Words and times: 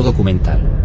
Documental. 0.00 0.81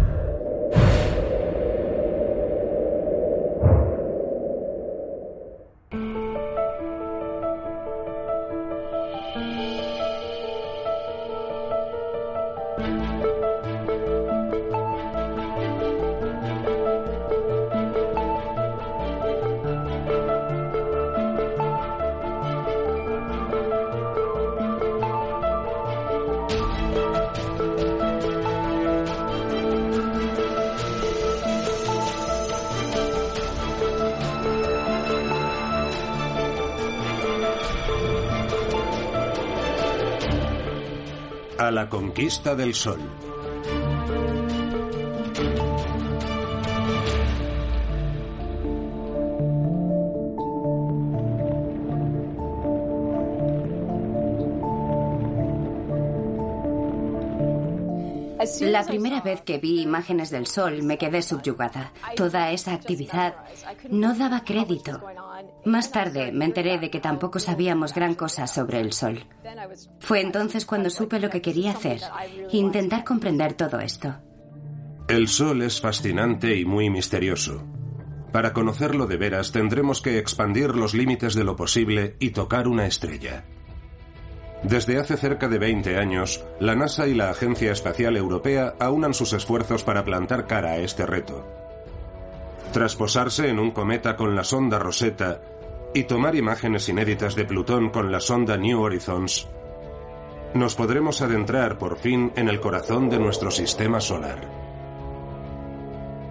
Conquista 41.88 42.54
del 42.54 42.74
sol. 42.74 42.98
La 58.60 58.84
primera 58.84 59.20
vez 59.20 59.42
que 59.42 59.58
vi 59.58 59.82
imágenes 59.82 60.30
del 60.30 60.46
sol 60.46 60.82
me 60.82 60.98
quedé 60.98 61.22
subyugada. 61.22 61.92
Toda 62.16 62.50
esa 62.50 62.72
actividad 62.72 63.34
no 63.90 64.14
daba 64.14 64.44
crédito. 64.44 65.02
Más 65.64 65.90
tarde 65.90 66.32
me 66.32 66.44
enteré 66.44 66.78
de 66.78 66.90
que 66.90 67.00
tampoco 67.00 67.38
sabíamos 67.38 67.94
gran 67.94 68.14
cosa 68.14 68.46
sobre 68.46 68.80
el 68.80 68.92
sol. 68.92 69.24
Fue 70.00 70.20
entonces 70.20 70.64
cuando 70.64 70.90
supe 70.90 71.20
lo 71.20 71.30
que 71.30 71.42
quería 71.42 71.72
hacer, 71.72 72.00
intentar 72.52 73.04
comprender 73.04 73.54
todo 73.54 73.78
esto. 73.80 74.16
El 75.08 75.28
sol 75.28 75.62
es 75.62 75.80
fascinante 75.80 76.56
y 76.56 76.64
muy 76.64 76.90
misterioso. 76.90 77.64
Para 78.32 78.52
conocerlo 78.52 79.06
de 79.06 79.16
veras 79.16 79.52
tendremos 79.52 80.02
que 80.02 80.18
expandir 80.18 80.74
los 80.74 80.94
límites 80.94 81.34
de 81.34 81.44
lo 81.44 81.56
posible 81.56 82.16
y 82.18 82.30
tocar 82.30 82.68
una 82.68 82.86
estrella. 82.86 83.44
Desde 84.62 84.98
hace 84.98 85.16
cerca 85.16 85.48
de 85.48 85.58
20 85.58 85.98
años, 85.98 86.44
la 86.58 86.74
NASA 86.74 87.06
y 87.06 87.14
la 87.14 87.30
Agencia 87.30 87.70
Espacial 87.70 88.16
Europea 88.16 88.74
aunan 88.80 89.14
sus 89.14 89.32
esfuerzos 89.32 89.84
para 89.84 90.04
plantar 90.04 90.46
cara 90.46 90.72
a 90.72 90.78
este 90.78 91.06
reto. 91.06 91.46
Tras 92.72 92.96
posarse 92.96 93.48
en 93.48 93.58
un 93.58 93.70
cometa 93.70 94.16
con 94.16 94.34
la 94.34 94.44
sonda 94.44 94.78
Rosetta 94.78 95.40
y 95.94 96.04
tomar 96.04 96.34
imágenes 96.34 96.88
inéditas 96.88 97.34
de 97.34 97.44
Plutón 97.44 97.90
con 97.90 98.10
la 98.10 98.20
sonda 98.20 98.56
New 98.56 98.80
Horizons, 98.80 99.48
nos 100.54 100.74
podremos 100.74 101.22
adentrar 101.22 101.78
por 101.78 101.98
fin 101.98 102.32
en 102.34 102.48
el 102.48 102.60
corazón 102.60 103.08
de 103.10 103.18
nuestro 103.18 103.50
sistema 103.50 104.00
solar. 104.00 104.48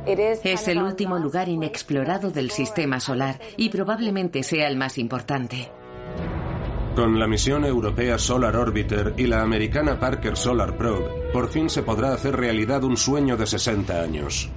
Es 0.05 0.67
el 0.67 0.81
último 0.81 1.17
lugar 1.17 1.49
inexplorado 1.49 2.31
del 2.31 2.51
sistema 2.51 2.99
solar 2.99 3.39
y 3.57 3.69
probablemente 3.69 4.41
sea 4.43 4.67
el 4.67 4.77
más 4.77 4.97
importante. 4.97 5.69
Con 6.97 7.19
la 7.19 7.27
misión 7.27 7.63
europea 7.63 8.17
Solar 8.17 8.55
Orbiter 8.55 9.13
y 9.17 9.27
la 9.27 9.43
americana 9.43 9.99
Parker 9.99 10.35
Solar 10.35 10.75
Probe, 10.77 11.29
por 11.31 11.47
fin 11.47 11.69
se 11.69 11.83
podrá 11.83 12.11
hacer 12.11 12.35
realidad 12.35 12.83
un 12.83 12.97
sueño 12.97 13.37
de 13.37 13.45
60 13.45 14.01
años. 14.01 14.49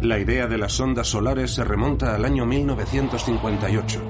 La 0.00 0.18
idea 0.18 0.46
de 0.46 0.56
las 0.56 0.72
sondas 0.72 1.08
solares 1.08 1.50
se 1.50 1.62
remonta 1.62 2.14
al 2.14 2.24
año 2.24 2.46
1958. 2.46 4.00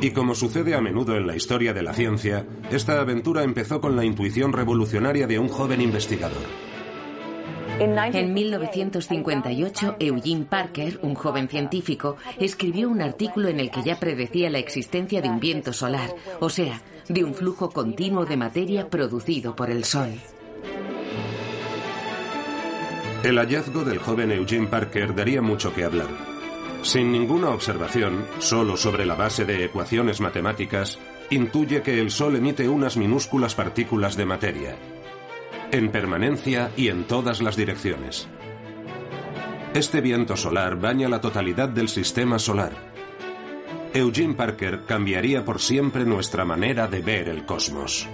Y 0.00 0.10
como 0.10 0.34
sucede 0.34 0.74
a 0.74 0.80
menudo 0.80 1.16
en 1.16 1.28
la 1.28 1.36
historia 1.36 1.72
de 1.72 1.84
la 1.84 1.94
ciencia, 1.94 2.44
esta 2.72 3.00
aventura 3.00 3.44
empezó 3.44 3.80
con 3.80 3.94
la 3.94 4.04
intuición 4.04 4.52
revolucionaria 4.52 5.28
de 5.28 5.38
un 5.38 5.46
joven 5.46 5.80
investigador. 5.80 6.69
En 7.80 8.34
1958, 8.34 9.96
Eugene 10.00 10.44
Parker, 10.44 11.00
un 11.00 11.14
joven 11.14 11.48
científico, 11.48 12.18
escribió 12.38 12.90
un 12.90 13.00
artículo 13.00 13.48
en 13.48 13.58
el 13.58 13.70
que 13.70 13.82
ya 13.82 13.98
predecía 13.98 14.50
la 14.50 14.58
existencia 14.58 15.22
de 15.22 15.30
un 15.30 15.40
viento 15.40 15.72
solar, 15.72 16.10
o 16.40 16.50
sea, 16.50 16.82
de 17.08 17.24
un 17.24 17.32
flujo 17.32 17.70
continuo 17.70 18.26
de 18.26 18.36
materia 18.36 18.90
producido 18.90 19.56
por 19.56 19.70
el 19.70 19.84
Sol. 19.84 20.10
El 23.24 23.38
hallazgo 23.38 23.82
del 23.82 23.98
joven 23.98 24.30
Eugene 24.32 24.66
Parker 24.66 25.14
daría 25.14 25.40
mucho 25.40 25.72
que 25.72 25.84
hablar. 25.84 26.08
Sin 26.82 27.10
ninguna 27.10 27.48
observación, 27.48 28.26
solo 28.40 28.76
sobre 28.76 29.06
la 29.06 29.14
base 29.14 29.46
de 29.46 29.64
ecuaciones 29.64 30.20
matemáticas, 30.20 30.98
intuye 31.30 31.80
que 31.80 31.98
el 31.98 32.10
Sol 32.10 32.36
emite 32.36 32.68
unas 32.68 32.98
minúsculas 32.98 33.54
partículas 33.54 34.18
de 34.18 34.26
materia, 34.26 34.76
en 35.72 35.90
permanencia 35.90 36.70
y 36.76 36.88
en 36.88 37.04
todas 37.04 37.40
las 37.40 37.56
direcciones. 37.56 38.28
Este 39.74 40.00
viento 40.00 40.36
solar 40.36 40.80
baña 40.80 41.08
la 41.08 41.20
totalidad 41.20 41.68
del 41.68 41.88
sistema 41.88 42.38
solar. 42.38 42.72
Eugene 43.94 44.34
Parker 44.34 44.82
cambiaría 44.86 45.44
por 45.44 45.60
siempre 45.60 46.04
nuestra 46.04 46.44
manera 46.44 46.88
de 46.88 47.00
ver 47.00 47.28
el 47.28 47.44
cosmos. 47.46 48.08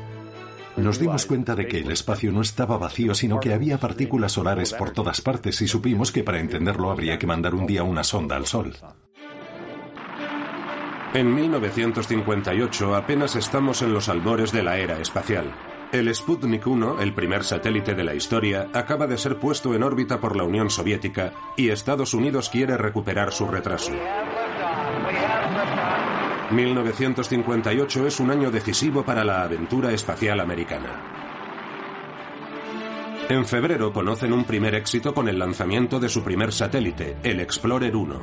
Nos 0.76 0.98
dimos 0.98 1.24
cuenta 1.24 1.54
de 1.54 1.66
que 1.66 1.78
el 1.78 1.90
espacio 1.90 2.30
no 2.32 2.42
estaba 2.42 2.76
vacío, 2.76 3.14
sino 3.14 3.40
que 3.40 3.54
había 3.54 3.78
partículas 3.78 4.32
solares 4.32 4.74
por 4.74 4.90
todas 4.90 5.22
partes 5.22 5.62
y 5.62 5.68
supimos 5.68 6.12
que 6.12 6.22
para 6.22 6.40
entenderlo 6.40 6.90
habría 6.90 7.18
que 7.18 7.26
mandar 7.26 7.54
un 7.54 7.66
día 7.66 7.82
una 7.82 8.04
sonda 8.04 8.36
al 8.36 8.46
Sol. 8.46 8.76
En 11.14 11.34
1958 11.34 12.94
apenas 12.94 13.36
estamos 13.36 13.80
en 13.80 13.94
los 13.94 14.10
albores 14.10 14.52
de 14.52 14.62
la 14.62 14.76
era 14.76 15.00
espacial. 15.00 15.54
El 15.96 16.14
Sputnik 16.14 16.66
1, 16.66 17.00
el 17.00 17.14
primer 17.14 17.42
satélite 17.42 17.94
de 17.94 18.04
la 18.04 18.14
historia, 18.14 18.68
acaba 18.74 19.06
de 19.06 19.16
ser 19.16 19.38
puesto 19.38 19.74
en 19.74 19.82
órbita 19.82 20.20
por 20.20 20.36
la 20.36 20.44
Unión 20.44 20.68
Soviética 20.68 21.32
y 21.56 21.70
Estados 21.70 22.12
Unidos 22.12 22.50
quiere 22.50 22.76
recuperar 22.76 23.32
su 23.32 23.46
retraso. 23.46 23.92
1958 26.50 28.06
es 28.06 28.20
un 28.20 28.30
año 28.30 28.50
decisivo 28.50 29.06
para 29.06 29.24
la 29.24 29.42
aventura 29.42 29.90
espacial 29.90 30.40
americana. 30.40 31.02
En 33.30 33.46
febrero 33.46 33.90
conocen 33.90 34.34
un 34.34 34.44
primer 34.44 34.74
éxito 34.74 35.14
con 35.14 35.30
el 35.30 35.38
lanzamiento 35.38 35.98
de 35.98 36.10
su 36.10 36.22
primer 36.22 36.52
satélite, 36.52 37.16
el 37.22 37.40
Explorer 37.40 37.96
1. 37.96 38.20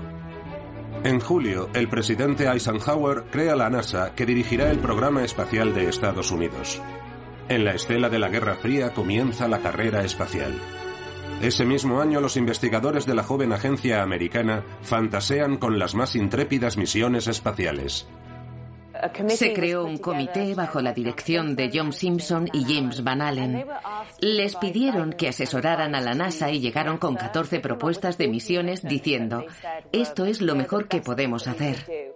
En 1.05 1.19
julio, 1.19 1.69
el 1.73 1.89
presidente 1.89 2.47
Eisenhower 2.47 3.23
crea 3.31 3.55
la 3.55 3.71
NASA 3.71 4.13
que 4.13 4.27
dirigirá 4.27 4.69
el 4.69 4.77
programa 4.77 5.23
espacial 5.23 5.73
de 5.73 5.89
Estados 5.89 6.29
Unidos. 6.29 6.79
En 7.49 7.65
la 7.65 7.73
estela 7.73 8.09
de 8.09 8.19
la 8.19 8.29
Guerra 8.29 8.55
Fría 8.55 8.93
comienza 8.93 9.47
la 9.47 9.59
carrera 9.59 10.03
espacial. 10.03 10.53
Ese 11.41 11.65
mismo 11.65 11.99
año 11.99 12.21
los 12.21 12.37
investigadores 12.37 13.05
de 13.05 13.15
la 13.15 13.23
joven 13.23 13.51
agencia 13.51 14.01
americana 14.01 14.63
fantasean 14.81 15.57
con 15.57 15.77
las 15.77 15.93
más 15.93 16.15
intrépidas 16.15 16.77
misiones 16.77 17.27
espaciales. 17.27 18.07
Se 19.27 19.53
creó 19.53 19.83
un 19.83 19.97
comité 19.97 20.55
bajo 20.55 20.79
la 20.81 20.93
dirección 20.93 21.55
de 21.57 21.69
John 21.73 21.91
Simpson 21.91 22.47
y 22.53 22.63
James 22.63 23.03
Van 23.03 23.21
Allen. 23.21 23.65
Les 24.19 24.55
pidieron 24.55 25.11
que 25.11 25.27
asesoraran 25.27 25.95
a 25.95 26.01
la 26.01 26.13
NASA 26.13 26.49
y 26.51 26.61
llegaron 26.61 26.97
con 26.97 27.15
14 27.15 27.59
propuestas 27.59 28.17
de 28.17 28.29
misiones 28.29 28.81
diciendo, 28.81 29.45
esto 29.91 30.25
es 30.25 30.41
lo 30.41 30.55
mejor 30.55 30.87
que 30.87 31.01
podemos 31.01 31.47
hacer. 31.47 32.12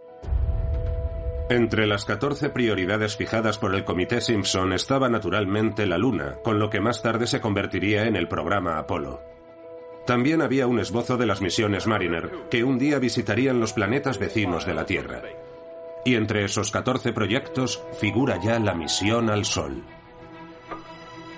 Entre 1.49 1.87
las 1.87 2.03
14 2.03 2.49
prioridades 2.49 3.15
fijadas 3.15 3.57
por 3.57 3.73
el 3.73 3.85
Comité 3.85 4.19
Simpson 4.19 4.73
estaba 4.73 5.07
naturalmente 5.07 5.85
la 5.85 5.97
Luna, 5.97 6.35
con 6.43 6.59
lo 6.59 6.69
que 6.69 6.81
más 6.81 7.01
tarde 7.01 7.25
se 7.25 7.39
convertiría 7.39 8.05
en 8.05 8.17
el 8.17 8.27
programa 8.27 8.77
Apolo. 8.77 9.21
También 10.05 10.41
había 10.41 10.67
un 10.67 10.79
esbozo 10.79 11.15
de 11.15 11.25
las 11.25 11.41
misiones 11.41 11.87
Mariner, 11.87 12.31
que 12.51 12.65
un 12.65 12.77
día 12.77 12.99
visitarían 12.99 13.61
los 13.61 13.71
planetas 13.71 14.19
vecinos 14.19 14.65
de 14.65 14.73
la 14.73 14.85
Tierra. 14.85 15.21
Y 16.03 16.15
entre 16.15 16.43
esos 16.43 16.69
14 16.69 17.13
proyectos 17.13 17.81
figura 17.97 18.39
ya 18.43 18.59
la 18.59 18.73
misión 18.73 19.29
al 19.29 19.45
Sol. 19.45 19.83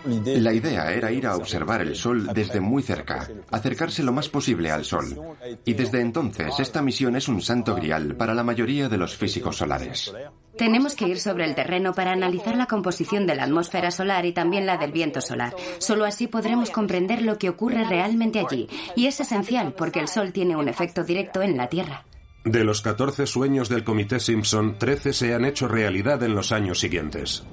La 0.05 0.53
idea 0.53 0.91
era 0.91 1.11
ir 1.11 1.27
a 1.27 1.35
observar 1.35 1.81
el 1.81 1.95
Sol 1.95 2.27
desde 2.33 2.59
muy 2.59 2.83
cerca, 2.83 3.27
acercarse 3.51 4.03
lo 4.03 4.13
más 4.13 4.29
posible 4.29 4.71
al 4.71 4.85
Sol. 4.85 5.37
Y 5.65 5.73
desde 5.73 6.01
entonces 6.01 6.59
esta 6.59 6.81
misión 6.81 7.15
es 7.15 7.27
un 7.27 7.41
santo 7.41 7.75
grial 7.75 8.15
para 8.15 8.33
la 8.33 8.43
mayoría 8.43 8.89
de 8.89 8.97
los 8.97 9.15
físicos 9.15 9.57
solares. 9.57 10.13
Tenemos 10.57 10.95
que 10.95 11.07
ir 11.07 11.19
sobre 11.19 11.45
el 11.45 11.55
terreno 11.55 11.93
para 11.93 12.11
analizar 12.11 12.55
la 12.57 12.65
composición 12.65 13.25
de 13.25 13.35
la 13.35 13.43
atmósfera 13.43 13.91
solar 13.91 14.25
y 14.25 14.33
también 14.33 14.65
la 14.65 14.77
del 14.77 14.91
viento 14.91 15.21
solar. 15.21 15.55
Solo 15.77 16.05
así 16.05 16.27
podremos 16.27 16.69
comprender 16.69 17.21
lo 17.21 17.37
que 17.37 17.49
ocurre 17.49 17.85
realmente 17.85 18.39
allí. 18.39 18.67
Y 18.95 19.07
es 19.07 19.19
esencial 19.19 19.73
porque 19.73 19.99
el 19.99 20.07
Sol 20.07 20.33
tiene 20.33 20.55
un 20.55 20.67
efecto 20.67 21.03
directo 21.03 21.41
en 21.41 21.55
la 21.55 21.67
Tierra. 21.67 22.05
De 22.43 22.63
los 22.63 22.81
14 22.81 23.27
sueños 23.27 23.69
del 23.69 23.83
Comité 23.83 24.19
Simpson, 24.19 24.77
13 24.77 25.13
se 25.13 25.33
han 25.33 25.45
hecho 25.45 25.67
realidad 25.67 26.23
en 26.23 26.35
los 26.35 26.51
años 26.51 26.79
siguientes. 26.79 27.43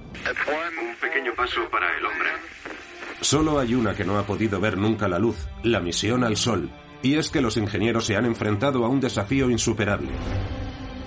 Paso 1.46 1.70
para 1.70 1.96
el 1.96 2.04
hombre. 2.04 2.28
Solo 3.20 3.60
hay 3.60 3.76
una 3.76 3.94
que 3.94 4.04
no 4.04 4.18
ha 4.18 4.26
podido 4.26 4.58
ver 4.58 4.76
nunca 4.76 5.06
la 5.06 5.20
luz, 5.20 5.46
la 5.62 5.78
misión 5.78 6.24
al 6.24 6.36
Sol. 6.36 6.72
Y 7.02 7.14
es 7.14 7.30
que 7.30 7.40
los 7.40 7.56
ingenieros 7.56 8.04
se 8.04 8.16
han 8.16 8.24
enfrentado 8.24 8.84
a 8.84 8.88
un 8.88 8.98
desafío 8.98 9.48
insuperable. 9.48 10.08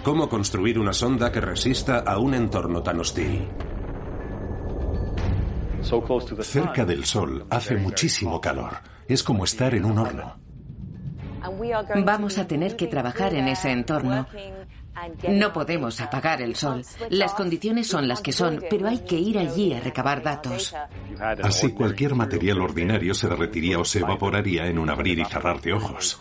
¿Cómo 0.02 0.30
construir 0.30 0.80
una 0.80 0.94
sonda 0.94 1.30
que 1.30 1.42
resista 1.42 2.00
a 2.00 2.20
un 2.20 2.36
entorno 2.36 2.82
tan 2.82 3.02
hostil? 3.02 3.50
Cerca 6.40 6.86
del 6.86 7.04
Sol 7.04 7.46
hace 7.50 7.76
muchísimo 7.76 8.40
calor. 8.40 8.78
Es 9.10 9.24
como 9.24 9.44
estar 9.44 9.76
en 9.76 9.84
un 9.84 9.98
horno. 9.98 10.40
Vamos 12.06 12.38
a 12.38 12.48
tener 12.48 12.78
que 12.78 12.88
trabajar 12.88 13.34
en 13.34 13.50
ese 13.50 13.72
entorno. 13.72 14.26
No 15.28 15.54
podemos 15.54 16.00
apagar 16.02 16.42
el 16.42 16.56
sol. 16.56 16.84
Las 17.10 17.34
condiciones 17.34 17.88
son 17.88 18.08
las 18.08 18.22
que 18.22 18.32
son, 18.32 18.64
pero 18.70 18.88
hay 18.88 19.00
que 19.00 19.18
ir 19.18 19.38
allí 19.38 19.74
a 19.74 19.80
recabar 19.80 20.22
datos. 20.22 20.74
Así 21.44 21.72
cualquier 21.72 22.16
material 22.16 22.62
ordinario 22.62 23.14
se 23.14 23.28
derretiría 23.28 23.80
o 23.80 23.86
se 23.86 24.00
evaporaría 24.00 24.68
en 24.68 24.80
un 24.80 24.90
abrir 24.90 25.20
y 25.20 25.26
cerrar 25.26 25.62
de 25.62 25.74
ojos. 25.74 26.20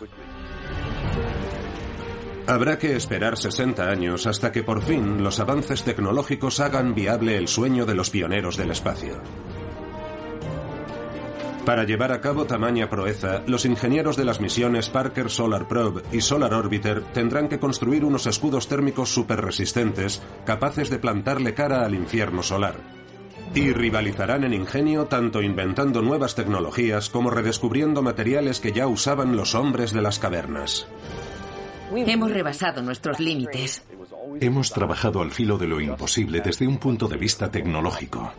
Habrá 2.47 2.79
que 2.79 2.95
esperar 2.95 3.37
60 3.37 3.87
años 3.87 4.25
hasta 4.25 4.51
que 4.51 4.63
por 4.63 4.81
fin 4.81 5.23
los 5.23 5.39
avances 5.39 5.83
tecnológicos 5.83 6.59
hagan 6.59 6.95
viable 6.95 7.37
el 7.37 7.47
sueño 7.47 7.85
de 7.85 7.93
los 7.93 8.09
pioneros 8.09 8.57
del 8.57 8.71
espacio. 8.71 9.21
Para 11.65 11.83
llevar 11.83 12.11
a 12.11 12.21
cabo 12.21 12.45
tamaña 12.45 12.89
proeza, 12.89 13.41
los 13.45 13.65
ingenieros 13.65 14.17
de 14.17 14.25
las 14.25 14.39
misiones 14.39 14.89
Parker 14.89 15.29
Solar 15.29 15.67
Probe 15.67 16.01
y 16.11 16.21
Solar 16.21 16.53
Orbiter 16.53 17.03
tendrán 17.13 17.47
que 17.47 17.59
construir 17.59 18.05
unos 18.05 18.25
escudos 18.25 18.67
térmicos 18.67 19.13
superresistentes 19.13 20.21
capaces 20.45 20.89
de 20.89 20.99
plantarle 20.99 21.53
cara 21.53 21.85
al 21.85 21.93
infierno 21.93 22.41
solar. 22.41 22.75
Y 23.53 23.71
rivalizarán 23.71 24.43
en 24.43 24.53
ingenio 24.53 25.05
tanto 25.05 25.41
inventando 25.41 26.01
nuevas 26.01 26.35
tecnologías 26.35 27.09
como 27.09 27.29
redescubriendo 27.29 28.01
materiales 28.01 28.59
que 28.59 28.71
ya 28.71 28.87
usaban 28.87 29.35
los 29.35 29.55
hombres 29.55 29.91
de 29.91 30.01
las 30.01 30.19
cavernas. 30.19 30.87
Hemos 31.95 32.31
rebasado 32.31 32.81
nuestros 32.81 33.19
límites. 33.19 33.83
Hemos 34.39 34.71
trabajado 34.71 35.21
al 35.21 35.31
filo 35.31 35.57
de 35.57 35.67
lo 35.67 35.81
imposible 35.81 36.41
desde 36.41 36.67
un 36.67 36.77
punto 36.77 37.07
de 37.07 37.17
vista 37.17 37.49
tecnológico. 37.49 38.31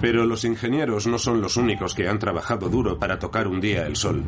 Pero 0.00 0.24
los 0.26 0.44
ingenieros 0.44 1.06
no 1.06 1.18
son 1.18 1.40
los 1.40 1.56
únicos 1.56 1.94
que 1.94 2.08
han 2.08 2.18
trabajado 2.18 2.68
duro 2.68 2.98
para 2.98 3.18
tocar 3.18 3.48
un 3.48 3.60
día 3.60 3.86
el 3.86 3.96
sol. 3.96 4.24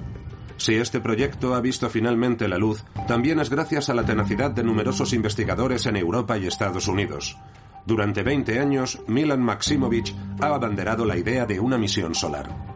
Si 0.56 0.74
este 0.74 1.00
proyecto 1.00 1.54
ha 1.54 1.60
visto 1.60 1.88
finalmente 1.88 2.46
la 2.46 2.58
luz, 2.58 2.84
también 3.08 3.40
es 3.40 3.48
gracias 3.48 3.88
a 3.88 3.94
la 3.94 4.04
tenacidad 4.04 4.50
de 4.50 4.62
numerosos 4.62 5.12
investigadores 5.14 5.86
en 5.86 5.96
Europa 5.96 6.36
y 6.36 6.46
Estados 6.46 6.86
Unidos. 6.86 7.38
Durante 7.86 8.22
20 8.22 8.58
años, 8.60 9.00
Milan 9.06 9.42
Maximovich 9.42 10.14
ha 10.40 10.48
abanderado 10.48 11.06
la 11.06 11.16
idea 11.16 11.46
de 11.46 11.60
una 11.60 11.78
misión 11.78 12.14
solar. 12.14 12.69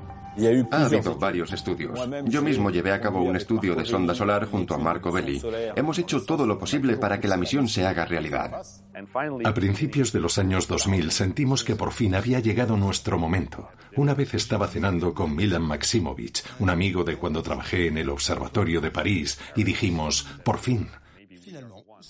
Ha 0.70 0.84
habido 0.86 1.16
varios 1.16 1.52
estudios. 1.52 1.98
Yo 2.24 2.42
mismo 2.42 2.70
llevé 2.70 2.92
a 2.92 3.00
cabo 3.00 3.22
un 3.22 3.36
estudio 3.36 3.74
de 3.74 3.84
sonda 3.84 4.14
solar 4.14 4.46
junto 4.46 4.74
a 4.74 4.78
Marco 4.78 5.12
Belli. 5.12 5.40
Hemos 5.76 5.98
hecho 5.98 6.24
todo 6.24 6.46
lo 6.46 6.58
posible 6.58 6.96
para 6.96 7.20
que 7.20 7.28
la 7.28 7.36
misión 7.36 7.68
se 7.68 7.86
haga 7.86 8.04
realidad. 8.04 8.62
A 9.44 9.54
principios 9.54 10.12
de 10.12 10.20
los 10.20 10.38
años 10.38 10.66
2000 10.68 11.10
sentimos 11.10 11.64
que 11.64 11.76
por 11.76 11.92
fin 11.92 12.14
había 12.14 12.40
llegado 12.40 12.76
nuestro 12.76 13.18
momento. 13.18 13.68
Una 13.96 14.14
vez 14.14 14.34
estaba 14.34 14.66
cenando 14.66 15.14
con 15.14 15.34
Milan 15.34 15.62
Maximovich, 15.62 16.42
un 16.58 16.70
amigo 16.70 17.04
de 17.04 17.16
cuando 17.16 17.42
trabajé 17.42 17.86
en 17.86 17.98
el 17.98 18.10
Observatorio 18.10 18.80
de 18.80 18.90
París, 18.90 19.38
y 19.54 19.62
dijimos, 19.62 20.26
por 20.44 20.58
fin, 20.58 20.88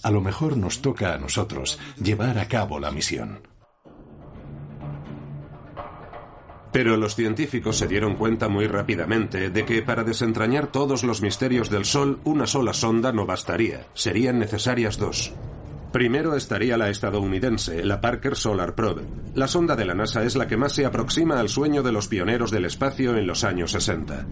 a 0.02 0.10
lo 0.10 0.20
mejor 0.20 0.56
nos 0.56 0.82
toca 0.82 1.14
a 1.14 1.18
nosotros 1.18 1.78
llevar 2.02 2.38
a 2.38 2.48
cabo 2.48 2.78
la 2.78 2.90
misión. 2.90 3.40
Pero 6.74 6.96
los 6.96 7.14
científicos 7.14 7.78
se 7.78 7.86
dieron 7.86 8.16
cuenta 8.16 8.48
muy 8.48 8.66
rápidamente 8.66 9.48
de 9.48 9.64
que 9.64 9.80
para 9.82 10.02
desentrañar 10.02 10.66
todos 10.66 11.04
los 11.04 11.22
misterios 11.22 11.70
del 11.70 11.84
Sol 11.84 12.18
una 12.24 12.48
sola 12.48 12.72
sonda 12.72 13.12
no 13.12 13.26
bastaría, 13.26 13.86
serían 13.94 14.40
necesarias 14.40 14.98
dos. 14.98 15.32
Primero 15.92 16.34
estaría 16.34 16.76
la 16.76 16.90
estadounidense, 16.90 17.84
la 17.84 18.00
Parker 18.00 18.34
Solar 18.34 18.74
Probe. 18.74 19.04
La 19.36 19.46
sonda 19.46 19.76
de 19.76 19.84
la 19.84 19.94
NASA 19.94 20.24
es 20.24 20.34
la 20.34 20.48
que 20.48 20.56
más 20.56 20.72
se 20.72 20.84
aproxima 20.84 21.38
al 21.38 21.48
sueño 21.48 21.84
de 21.84 21.92
los 21.92 22.08
pioneros 22.08 22.50
del 22.50 22.64
espacio 22.64 23.16
en 23.16 23.28
los 23.28 23.44
años 23.44 23.70
60. 23.70 24.26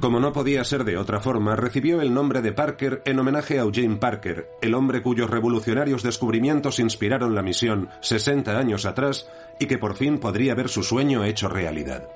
Como 0.00 0.20
no 0.20 0.32
podía 0.32 0.62
ser 0.62 0.84
de 0.84 0.96
otra 0.96 1.20
forma, 1.20 1.56
recibió 1.56 2.00
el 2.00 2.14
nombre 2.14 2.40
de 2.40 2.52
Parker 2.52 3.02
en 3.04 3.18
homenaje 3.18 3.58
a 3.58 3.62
Eugene 3.62 3.96
Parker, 3.96 4.48
el 4.62 4.74
hombre 4.74 5.02
cuyos 5.02 5.28
revolucionarios 5.28 6.04
descubrimientos 6.04 6.78
inspiraron 6.78 7.34
la 7.34 7.42
misión 7.42 7.88
60 8.00 8.56
años 8.56 8.86
atrás 8.86 9.28
y 9.58 9.66
que 9.66 9.78
por 9.78 9.96
fin 9.96 10.18
podría 10.18 10.54
ver 10.54 10.68
su 10.68 10.84
sueño 10.84 11.24
hecho 11.24 11.48
realidad. 11.48 12.08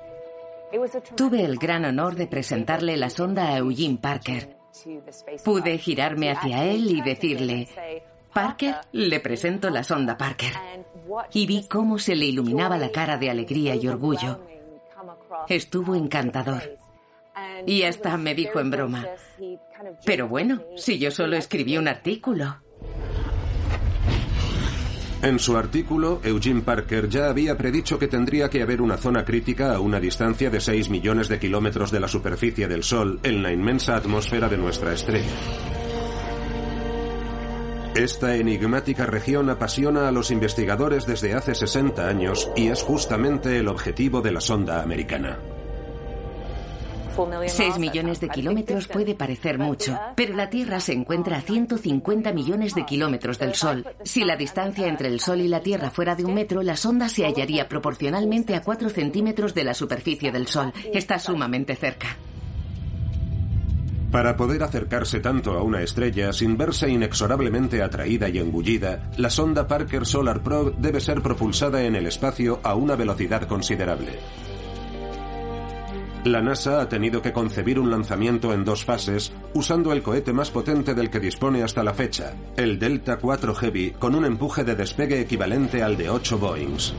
Tuve 1.15 1.43
el 1.43 1.57
gran 1.57 1.83
honor 1.85 2.15
de 2.15 2.27
presentarle 2.27 2.95
la 2.95 3.09
sonda 3.09 3.49
a 3.49 3.57
Eugene 3.57 3.99
Parker. 4.01 4.55
Pude 5.43 5.77
girarme 5.77 6.31
hacia 6.31 6.63
él 6.65 6.89
y 6.89 7.01
decirle, 7.01 7.67
Parker, 8.33 8.75
le 8.93 9.19
presento 9.19 9.69
la 9.69 9.83
sonda 9.83 10.17
Parker. 10.17 10.53
Y 11.33 11.45
vi 11.45 11.67
cómo 11.67 11.99
se 11.99 12.15
le 12.15 12.25
iluminaba 12.25 12.77
la 12.77 12.91
cara 12.91 13.17
de 13.17 13.29
alegría 13.29 13.75
y 13.75 13.87
orgullo. 13.87 14.39
Estuvo 15.47 15.95
encantador. 15.95 16.82
Y 17.65 17.83
hasta 17.83 18.17
me 18.17 18.35
dijo 18.35 18.59
en 18.59 18.69
broma, 18.69 19.05
pero 20.05 20.27
bueno, 20.27 20.61
si 20.75 20.99
yo 20.99 21.11
solo 21.11 21.35
escribí 21.35 21.77
un 21.77 21.87
artículo. 21.87 22.61
En 25.23 25.39
su 25.39 25.55
artículo, 25.55 26.19
Eugene 26.21 26.61
Parker 26.61 27.07
ya 27.07 27.29
había 27.29 27.57
predicho 27.57 27.97
que 27.97 28.09
tendría 28.09 28.49
que 28.49 28.61
haber 28.61 28.81
una 28.81 28.97
zona 28.97 29.23
crítica 29.23 29.73
a 29.73 29.79
una 29.79 30.01
distancia 30.01 30.49
de 30.49 30.59
6 30.59 30.89
millones 30.89 31.29
de 31.29 31.39
kilómetros 31.39 31.91
de 31.91 32.01
la 32.01 32.09
superficie 32.09 32.67
del 32.67 32.83
Sol 32.83 33.21
en 33.23 33.41
la 33.41 33.53
inmensa 33.53 33.95
atmósfera 33.95 34.49
de 34.49 34.57
nuestra 34.57 34.91
estrella. 34.91 35.31
Esta 37.95 38.35
enigmática 38.35 39.05
región 39.05 39.49
apasiona 39.49 40.09
a 40.09 40.11
los 40.11 40.29
investigadores 40.29 41.05
desde 41.05 41.35
hace 41.35 41.55
60 41.55 42.05
años 42.05 42.51
y 42.57 42.67
es 42.67 42.81
justamente 42.81 43.57
el 43.59 43.69
objetivo 43.69 44.21
de 44.21 44.31
la 44.33 44.41
sonda 44.41 44.83
americana. 44.83 45.39
6 47.47 47.77
millones 47.79 48.19
de 48.19 48.29
kilómetros 48.29 48.87
puede 48.87 49.15
parecer 49.15 49.59
mucho, 49.59 49.97
pero 50.15 50.35
la 50.35 50.49
Tierra 50.49 50.79
se 50.79 50.93
encuentra 50.93 51.37
a 51.37 51.41
150 51.41 52.33
millones 52.33 52.75
de 52.75 52.85
kilómetros 52.85 53.39
del 53.39 53.53
Sol. 53.53 53.85
Si 54.03 54.23
la 54.23 54.35
distancia 54.35 54.87
entre 54.87 55.07
el 55.09 55.19
Sol 55.19 55.41
y 55.41 55.47
la 55.47 55.61
Tierra 55.61 55.91
fuera 55.91 56.15
de 56.15 56.25
un 56.25 56.33
metro, 56.33 56.63
la 56.63 56.75
sonda 56.75 57.09
se 57.09 57.25
hallaría 57.25 57.67
proporcionalmente 57.67 58.55
a 58.55 58.61
4 58.61 58.89
centímetros 58.89 59.53
de 59.53 59.63
la 59.63 59.73
superficie 59.73 60.31
del 60.31 60.47
Sol. 60.47 60.73
Está 60.93 61.19
sumamente 61.19 61.75
cerca. 61.75 62.17
Para 64.13 64.37
poder 64.37 64.61
acercarse 64.61 65.21
tanto 65.21 65.53
a 65.53 65.63
una 65.63 65.81
estrella 65.81 66.31
sin 66.33 66.55
verse 66.55 66.87
inexorablemente 66.87 67.81
atraída 67.81 68.29
y 68.29 68.37
engullida, 68.37 69.09
la 69.17 69.31
sonda 69.31 69.67
Parker 69.67 70.05
Solar 70.05 70.43
Probe 70.43 70.75
debe 70.77 70.99
ser 70.99 71.23
propulsada 71.23 71.81
en 71.81 71.95
el 71.95 72.05
espacio 72.05 72.59
a 72.61 72.75
una 72.75 72.95
velocidad 72.95 73.47
considerable. 73.47 74.19
La 76.25 76.41
NASA 76.41 76.79
ha 76.79 76.87
tenido 76.87 77.21
que 77.21 77.33
concebir 77.33 77.77
un 77.77 77.91
lanzamiento 77.91 78.53
en 78.53 78.63
dos 78.63 78.85
fases 78.85 79.33
usando 79.53 79.91
el 79.91 80.01
cohete 80.01 80.31
más 80.31 80.51
potente 80.51 80.93
del 80.93 81.09
que 81.09 81.19
dispone 81.19 81.63
hasta 81.63 81.83
la 81.83 81.93
fecha, 81.93 82.33
el 82.55 82.79
Delta 82.79 83.19
IV 83.21 83.53
Heavy, 83.53 83.91
con 83.91 84.15
un 84.15 84.23
empuje 84.23 84.63
de 84.63 84.75
despegue 84.75 85.19
equivalente 85.19 85.83
al 85.83 85.97
de 85.97 86.09
8 86.09 86.37
Boeings. 86.37 86.93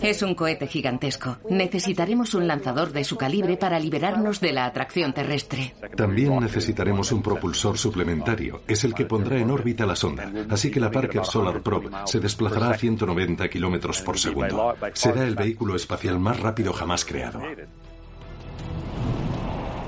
Es 0.00 0.22
un 0.22 0.34
cohete 0.34 0.66
gigantesco. 0.66 1.38
Necesitaremos 1.48 2.34
un 2.34 2.46
lanzador 2.46 2.92
de 2.92 3.04
su 3.04 3.16
calibre 3.16 3.56
para 3.56 3.78
liberarnos 3.78 4.40
de 4.40 4.52
la 4.52 4.66
atracción 4.66 5.12
terrestre. 5.12 5.74
También 5.96 6.38
necesitaremos 6.40 7.12
un 7.12 7.22
propulsor 7.22 7.78
suplementario. 7.78 8.62
Es 8.66 8.84
el 8.84 8.94
que 8.94 9.04
pondrá 9.04 9.38
en 9.38 9.50
órbita 9.50 9.86
la 9.86 9.96
sonda. 9.96 10.30
Así 10.48 10.70
que 10.70 10.80
la 10.80 10.90
Parker 10.90 11.24
Solar 11.24 11.62
Probe 11.62 11.90
se 12.06 12.20
desplazará 12.20 12.70
a 12.70 12.78
190 12.78 13.48
kilómetros 13.48 14.00
por 14.02 14.18
segundo. 14.18 14.74
Será 14.94 15.24
el 15.24 15.34
vehículo 15.34 15.76
espacial 15.76 16.18
más 16.18 16.40
rápido 16.40 16.72
jamás 16.72 17.04
creado. 17.04 17.40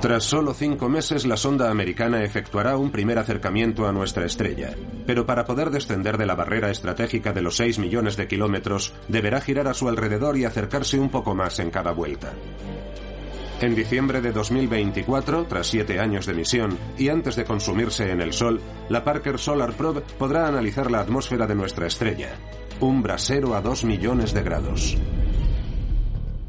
Tras 0.05 0.25
solo 0.25 0.53
cinco 0.53 0.91
meses, 0.91 1.25
la 1.25 1.39
sonda 1.39 1.71
americana 1.71 2.23
efectuará 2.23 2.77
un 2.77 2.91
primer 2.91 3.19
acercamiento 3.19 3.89
a 3.89 3.93
nuestra 3.93 4.27
estrella. 4.27 4.75
Pero 5.07 5.25
para 5.25 5.47
poder 5.47 5.71
descender 5.71 6.19
de 6.19 6.27
la 6.27 6.35
barrera 6.35 6.71
estratégica 6.71 7.33
de 7.33 7.41
los 7.41 7.57
6 7.57 7.79
millones 7.79 8.19
de 8.19 8.29
kilómetros, 8.29 8.93
deberá 9.09 9.41
girar 9.41 9.67
a 9.67 9.73
su 9.73 9.89
alrededor 9.89 10.37
y 10.37 10.45
acercarse 10.45 10.99
un 10.99 11.09
poco 11.09 11.35
más 11.35 11.59
en 11.59 11.71
cada 11.71 11.93
vuelta. 11.93 12.35
En 13.63 13.75
diciembre 13.75 14.21
de 14.21 14.33
2024, 14.33 15.47
tras 15.47 15.69
siete 15.69 15.99
años 15.99 16.27
de 16.27 16.35
misión 16.35 16.79
y 16.99 17.09
antes 17.09 17.35
de 17.35 17.47
consumirse 17.47 18.11
en 18.11 18.21
el 18.21 18.35
Sol, 18.35 18.61
la 18.91 19.05
Parker 19.05 19.39
Solar 19.39 19.73
Probe 19.73 20.03
podrá 20.19 20.47
analizar 20.47 20.91
la 20.91 21.01
atmósfera 21.01 21.47
de 21.47 21.55
nuestra 21.55 21.87
estrella. 21.87 22.37
Un 22.79 23.03
brasero 23.03 23.55
a 23.55 23.63
2 23.63 23.85
millones 23.85 24.35
de 24.35 24.43
grados. 24.43 24.99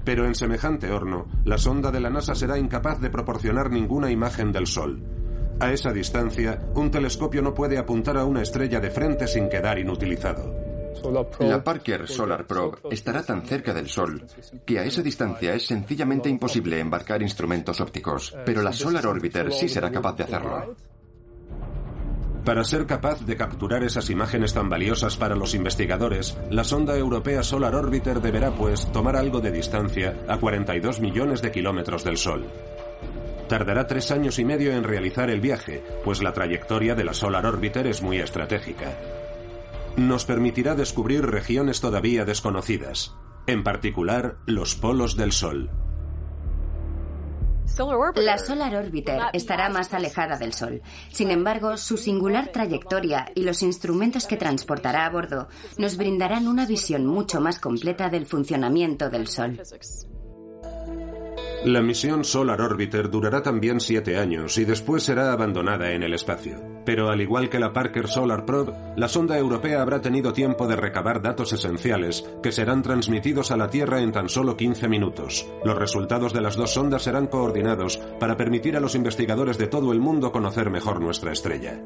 Pero 0.06 0.26
en 0.26 0.36
semejante 0.36 0.92
horno, 0.92 1.26
la 1.44 1.58
sonda 1.58 1.92
de 1.92 2.00
la 2.00 2.10
NASA 2.10 2.36
será 2.36 2.58
incapaz 2.58 3.02
de 3.02 3.10
proporcionar 3.10 3.72
ninguna 3.72 4.12
imagen 4.12 4.52
del 4.52 4.68
Sol. 4.68 5.02
A 5.60 5.72
esa 5.72 5.92
distancia, 5.92 6.62
un 6.76 6.92
telescopio 6.92 7.42
no 7.42 7.54
puede 7.54 7.78
apuntar 7.78 8.18
a 8.18 8.26
una 8.26 8.42
estrella 8.42 8.80
de 8.80 8.92
frente 8.92 9.28
sin 9.28 9.50
quedar 9.50 9.80
inutilizado. 9.80 10.54
La 11.40 11.64
Parker 11.64 12.08
Solar 12.08 12.46
Probe 12.46 12.78
estará 12.90 13.22
tan 13.24 13.42
cerca 13.42 13.74
del 13.74 13.90
Sol 13.90 14.26
que 14.66 14.80
a 14.80 14.86
esa 14.86 15.02
distancia 15.02 15.54
es 15.54 15.66
sencillamente 15.68 16.30
imposible 16.30 16.80
embarcar 16.80 17.22
instrumentos 17.22 17.82
ópticos, 17.82 18.36
pero 18.46 18.62
la 18.62 18.72
Solar 18.72 19.06
Orbiter 19.08 19.52
sí 19.52 19.68
será 19.68 19.92
capaz 19.92 20.16
de 20.16 20.24
hacerlo. 20.24 20.76
Para 22.46 22.64
ser 22.64 22.86
capaz 22.86 23.26
de 23.26 23.38
capturar 23.38 23.84
esas 23.84 24.12
imágenes 24.12 24.54
tan 24.54 24.70
valiosas 24.70 25.18
para 25.18 25.36
los 25.36 25.56
investigadores, 25.56 26.38
la 26.52 26.64
sonda 26.64 26.96
europea 26.96 27.42
Solar 27.42 27.74
Orbiter 27.74 28.22
deberá, 28.22 28.52
pues, 28.52 28.86
tomar 28.92 29.16
algo 29.16 29.42
de 29.42 29.52
distancia 29.52 30.16
a 30.28 30.38
42 30.38 31.00
millones 31.00 31.42
de 31.42 31.52
kilómetros 31.52 32.04
del 32.04 32.18
Sol. 32.18 32.46
Tardará 33.50 33.88
tres 33.88 34.12
años 34.12 34.38
y 34.38 34.46
medio 34.46 34.74
en 34.74 34.84
realizar 34.84 35.32
el 35.32 35.42
viaje, 35.42 35.84
pues 36.04 36.22
la 36.22 36.34
trayectoria 36.34 36.94
de 36.94 37.04
la 37.04 37.16
Solar 37.16 37.48
Orbiter 37.48 37.88
es 37.88 38.04
muy 38.04 38.20
estratégica. 38.20 38.96
Nos 39.98 40.26
permitirá 40.26 40.76
descubrir 40.76 41.26
regiones 41.26 41.82
todavía 41.82 42.26
desconocidas, 42.26 43.16
en 43.48 43.64
particular 43.64 44.38
los 44.46 44.76
polos 44.76 45.18
del 45.18 45.32
Sol. 45.32 45.72
La 48.16 48.38
Solar 48.38 48.76
Orbiter 48.76 49.22
estará 49.34 49.70
más 49.70 49.94
alejada 49.94 50.38
del 50.38 50.54
Sol. 50.54 50.82
Sin 51.12 51.32
embargo, 51.32 51.78
su 51.78 51.98
singular 51.98 52.48
trayectoria 52.48 53.32
y 53.36 53.44
los 53.44 53.62
instrumentos 53.64 54.28
que 54.28 54.38
transportará 54.38 55.06
a 55.06 55.10
bordo 55.10 55.48
nos 55.78 55.98
brindarán 55.98 56.48
una 56.48 56.66
visión 56.66 57.06
mucho 57.06 57.42
más 57.42 57.60
completa 57.60 58.10
del 58.10 58.26
funcionamiento 58.26 59.10
del 59.10 59.28
Sol. 59.28 59.60
La 61.66 61.82
misión 61.82 62.24
Solar 62.24 62.62
Orbiter 62.62 63.10
durará 63.10 63.42
también 63.42 63.80
siete 63.80 64.20
años 64.20 64.56
y 64.60 64.66
después 64.66 65.02
será 65.02 65.34
abandonada 65.34 65.94
en 65.94 66.04
el 66.04 66.14
espacio. 66.14 66.62
Pero 66.86 67.10
al 67.10 67.22
igual 67.22 67.50
que 67.50 67.58
la 67.58 67.74
Parker 67.74 68.08
Solar 68.08 68.46
Probe, 68.46 68.74
la 68.96 69.08
sonda 69.08 69.36
europea 69.36 69.82
habrá 69.82 70.00
tenido 70.00 70.32
tiempo 70.32 70.68
de 70.68 70.76
recabar 70.76 71.24
datos 71.24 71.54
esenciales 71.54 72.24
que 72.44 72.52
serán 72.52 72.84
transmitidos 72.84 73.50
a 73.50 73.58
la 73.58 73.72
Tierra 73.72 74.00
en 74.02 74.12
tan 74.12 74.30
solo 74.30 74.56
15 74.56 74.88
minutos. 74.88 75.48
Los 75.64 75.76
resultados 75.76 76.34
de 76.34 76.42
las 76.42 76.56
dos 76.56 76.72
sondas 76.72 77.02
serán 77.02 77.26
coordinados 77.26 77.98
para 78.20 78.38
permitir 78.38 78.78
a 78.78 78.80
los 78.80 78.94
investigadores 78.94 79.58
de 79.58 79.66
todo 79.66 79.92
el 79.92 80.00
mundo 80.00 80.32
conocer 80.32 80.70
mejor 80.70 81.02
nuestra 81.02 81.32
estrella. 81.32 81.82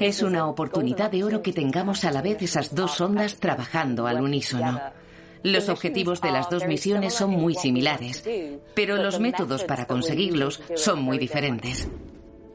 Es 0.00 0.22
una 0.22 0.46
oportunidad 0.46 1.10
de 1.10 1.22
oro 1.22 1.42
que 1.42 1.52
tengamos 1.52 2.06
a 2.06 2.12
la 2.12 2.22
vez 2.22 2.40
esas 2.40 2.74
dos 2.74 2.92
sondas 2.92 3.36
trabajando 3.36 4.06
al 4.06 4.22
unísono. 4.22 4.80
Los 5.46 5.68
objetivos 5.68 6.20
de 6.20 6.32
las 6.32 6.50
dos 6.50 6.66
misiones 6.66 7.14
son 7.14 7.30
muy 7.30 7.54
similares, 7.54 8.24
pero 8.74 8.96
los 8.96 9.20
métodos 9.20 9.62
para 9.62 9.86
conseguirlos 9.86 10.60
son 10.74 11.00
muy 11.00 11.18
diferentes. 11.18 11.88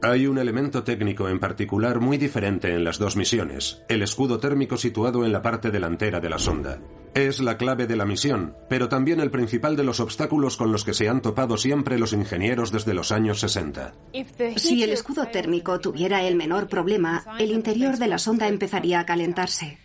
Hay 0.02 0.26
un 0.26 0.36
elemento 0.36 0.84
técnico 0.84 1.26
en 1.30 1.40
particular 1.40 2.00
muy 2.00 2.18
diferente 2.18 2.68
en 2.74 2.84
las 2.84 2.98
dos 2.98 3.16
misiones, 3.16 3.80
el 3.88 4.02
escudo 4.02 4.38
térmico 4.38 4.76
situado 4.76 5.24
en 5.24 5.32
la 5.32 5.40
parte 5.40 5.70
delantera 5.70 6.20
de 6.20 6.28
la 6.28 6.38
sonda. 6.38 6.80
Es 7.14 7.40
la 7.40 7.56
clave 7.56 7.86
de 7.86 7.96
la 7.96 8.04
misión, 8.04 8.54
pero 8.68 8.90
también 8.90 9.20
el 9.20 9.30
principal 9.30 9.74
de 9.74 9.84
los 9.84 9.98
obstáculos 9.98 10.58
con 10.58 10.70
los 10.70 10.84
que 10.84 10.92
se 10.92 11.08
han 11.08 11.22
topado 11.22 11.56
siempre 11.56 11.98
los 11.98 12.12
ingenieros 12.12 12.72
desde 12.72 12.92
los 12.92 13.10
años 13.10 13.40
60. 13.40 13.94
Si 14.56 14.82
el 14.82 14.90
escudo 14.90 15.28
térmico 15.28 15.80
tuviera 15.80 16.24
el 16.24 16.36
menor 16.36 16.68
problema, 16.68 17.24
el 17.38 17.52
interior 17.52 17.96
de 17.96 18.08
la 18.08 18.18
sonda 18.18 18.48
empezaría 18.48 19.00
a 19.00 19.06
calentarse. 19.06 19.78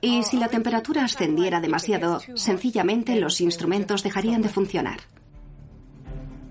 Y 0.00 0.22
si 0.24 0.38
la 0.38 0.48
temperatura 0.48 1.04
ascendiera 1.04 1.60
demasiado, 1.60 2.20
sencillamente 2.34 3.16
los 3.16 3.40
instrumentos 3.40 4.02
dejarían 4.02 4.42
de 4.42 4.48
funcionar. 4.48 5.00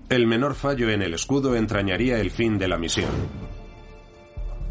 El 0.08 0.26
menor 0.26 0.54
fallo 0.54 0.90
en 0.90 1.02
el 1.02 1.14
escudo 1.14 1.54
entrañaría 1.54 2.18
el 2.18 2.30
fin 2.30 2.58
de 2.58 2.68
la 2.68 2.78
misión. 2.78 3.10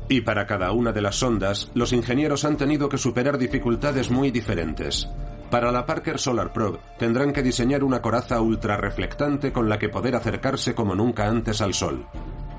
Y 0.10 0.22
para 0.22 0.48
cada 0.48 0.72
una 0.72 0.92
de 0.92 1.02
las 1.02 1.18
sondas, 1.18 1.72
los 1.76 1.94
ingenieros 1.94 2.44
han 2.44 2.58
tenido 2.58 2.90
que 2.90 2.98
superar 2.98 3.38
dificultades 3.38 4.10
muy 4.10 4.32
diferentes. 4.32 5.08
Para 5.52 5.72
la 5.72 5.86
Parker 5.86 6.20
Solar 6.20 6.52
Probe 6.52 6.80
tendrán 6.98 7.32
que 7.32 7.44
diseñar 7.44 7.84
una 7.84 8.02
coraza 8.02 8.42
ultra 8.42 8.78
reflectante 8.78 9.52
con 9.52 9.70
la 9.70 9.80
que 9.80 9.90
poder 9.90 10.16
acercarse 10.16 10.76
como 10.76 10.96
nunca 10.96 11.28
antes 11.28 11.62
al 11.62 11.74
Sol. 11.74 12.06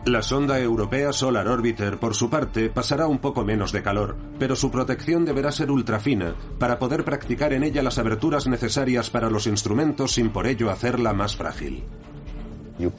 La 0.06 0.22
sonda 0.22 0.58
europea 0.58 1.12
Solar 1.12 1.46
Orbiter, 1.46 1.98
por 1.98 2.14
su 2.14 2.30
parte, 2.30 2.70
pasará 2.70 3.06
un 3.06 3.18
poco 3.18 3.44
menos 3.44 3.70
de 3.70 3.82
calor, 3.82 4.16
pero 4.38 4.56
su 4.56 4.70
protección 4.70 5.26
deberá 5.26 5.52
ser 5.52 5.70
ultrafina 5.70 6.34
para 6.58 6.78
poder 6.78 7.04
practicar 7.04 7.52
en 7.52 7.64
ella 7.64 7.82
las 7.82 7.98
aberturas 7.98 8.46
necesarias 8.46 9.10
para 9.10 9.28
los 9.28 9.46
instrumentos 9.46 10.12
sin 10.12 10.30
por 10.30 10.46
ello 10.46 10.70
hacerla 10.70 11.12
más 11.12 11.36
frágil. 11.36 11.84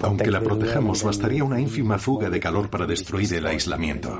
Aunque 0.01 0.29
la 0.29 0.41
protejamos, 0.41 1.03
bastaría 1.03 1.43
una 1.43 1.59
ínfima 1.59 1.97
fuga 1.97 2.29
de 2.29 2.39
calor 2.39 2.69
para 2.69 2.85
destruir 2.85 3.33
el 3.33 3.47
aislamiento. 3.47 4.19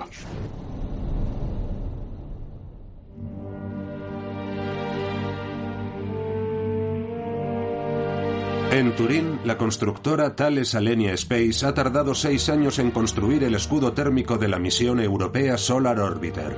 En 8.72 8.96
Turín, 8.96 9.42
la 9.44 9.58
constructora 9.58 10.34
Thales 10.34 10.76
Alenia 10.76 11.12
Space 11.16 11.66
ha 11.66 11.74
tardado 11.74 12.16
seis 12.16 12.48
años 12.48 12.80
en 12.80 12.92
construir 12.92 13.44
el 13.44 13.54
escudo 13.54 13.92
térmico 13.92 14.38
de 14.38 14.48
la 14.48 14.60
misión 14.60 15.02
europea 15.02 15.58
Solar 15.58 16.00
Orbiter. 16.00 16.56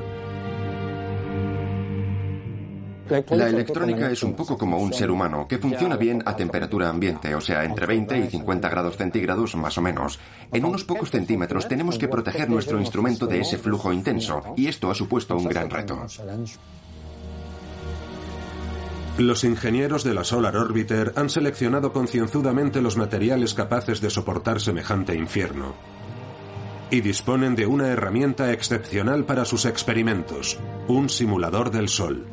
La 3.32 3.50
electrónica 3.50 4.12
es 4.12 4.22
un 4.22 4.36
poco 4.36 4.60
como 4.60 4.78
un 4.78 4.94
ser 4.94 5.10
humano 5.10 5.48
que 5.48 5.58
funciona 5.58 5.98
bien 5.98 6.22
a 6.24 6.36
temperatura 6.36 6.88
ambiente, 6.88 7.34
o 7.34 7.42
sea, 7.42 7.64
entre 7.64 7.88
20 7.88 8.20
y 8.20 8.28
50 8.28 8.70
grados 8.70 8.96
centígrados 8.96 9.56
más 9.56 9.76
o 9.80 9.82
menos. 9.82 10.20
En 10.52 10.66
unos 10.66 10.84
pocos 10.84 11.10
centímetros 11.10 11.68
tenemos 11.68 11.98
que 11.98 12.08
proteger 12.08 12.48
nuestro 12.48 12.80
instrumento 12.80 13.26
de 13.26 13.40
ese 13.40 13.58
flujo 13.58 13.92
intenso, 13.92 14.54
y 14.56 14.68
esto 14.68 14.92
ha 14.92 14.96
supuesto 14.96 15.36
un 15.36 15.46
gran 15.46 15.68
reto. 15.68 16.06
Los 19.18 19.44
ingenieros 19.44 20.04
de 20.04 20.16
la 20.16 20.24
Solar 20.24 20.58
Orbiter 20.58 21.14
han 21.16 21.30
seleccionado 21.30 21.94
concienzudamente 21.94 22.82
los 22.82 22.98
materiales 22.98 23.54
capaces 23.54 24.02
de 24.02 24.10
soportar 24.10 24.60
semejante 24.60 25.14
infierno. 25.14 25.76
Y 26.90 27.02
disponen 27.02 27.56
de 27.56 27.68
una 27.68 27.90
herramienta 27.90 28.52
excepcional 28.52 29.24
para 29.26 29.46
sus 29.46 29.66
experimentos, 29.66 30.58
un 30.88 31.10
simulador 31.10 31.70
del 31.70 31.90
Sol. 31.90 32.26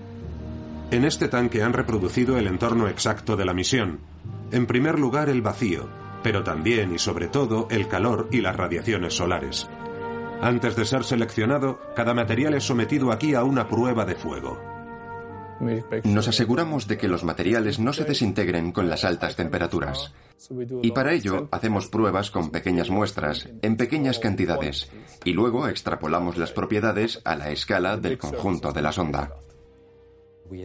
En 0.91 1.05
este 1.05 1.29
tanque 1.29 1.63
han 1.63 1.75
reproducido 1.75 2.39
el 2.39 2.47
entorno 2.47 2.89
exacto 2.89 3.37
de 3.37 3.45
la 3.45 3.53
misión. 3.53 4.01
En 4.51 4.65
primer 4.65 4.99
lugar, 4.99 5.29
el 5.29 5.43
vacío, 5.43 5.87
pero 6.23 6.43
también 6.43 6.95
y 6.95 6.99
sobre 6.99 7.29
todo 7.29 7.69
el 7.71 7.89
calor 7.89 8.29
y 8.33 8.41
las 8.41 8.57
radiaciones 8.57 9.13
solares. 9.13 9.69
Antes 10.41 10.77
de 10.77 10.87
ser 10.87 11.05
seleccionado, 11.05 11.79
cada 11.95 12.15
material 12.15 12.55
es 12.55 12.65
sometido 12.65 13.13
aquí 13.13 13.35
a 13.35 13.45
una 13.45 13.69
prueba 13.69 14.07
de 14.07 14.15
fuego. 14.15 14.70
Nos 16.05 16.29
aseguramos 16.29 16.87
de 16.87 16.97
que 16.97 17.09
los 17.09 17.25
materiales 17.25 17.79
no 17.79 17.93
se 17.93 18.05
desintegren 18.05 18.73
con 18.73 18.89
las 18.89 19.05
altas 19.05 19.37
temperaturas. 19.37 20.13
Y 20.83 20.93
para 20.93 21.13
ello 21.13 21.49
hacemos 21.51 21.89
pruebas 21.89 22.31
con 22.31 22.51
pequeñas 22.51 22.89
muestras, 22.91 23.49
en 23.61 23.77
pequeñas 23.77 24.19
cantidades, 24.19 24.91
y 25.25 25.33
luego 25.33 25.69
extrapolamos 25.69 26.39
las 26.39 26.53
propiedades 26.53 27.21
a 27.25 27.37
la 27.37 27.51
escala 27.51 27.97
del 27.97 28.19
conjunto 28.19 28.73
de 28.73 28.83
la 28.83 28.93
sonda. 28.93 29.35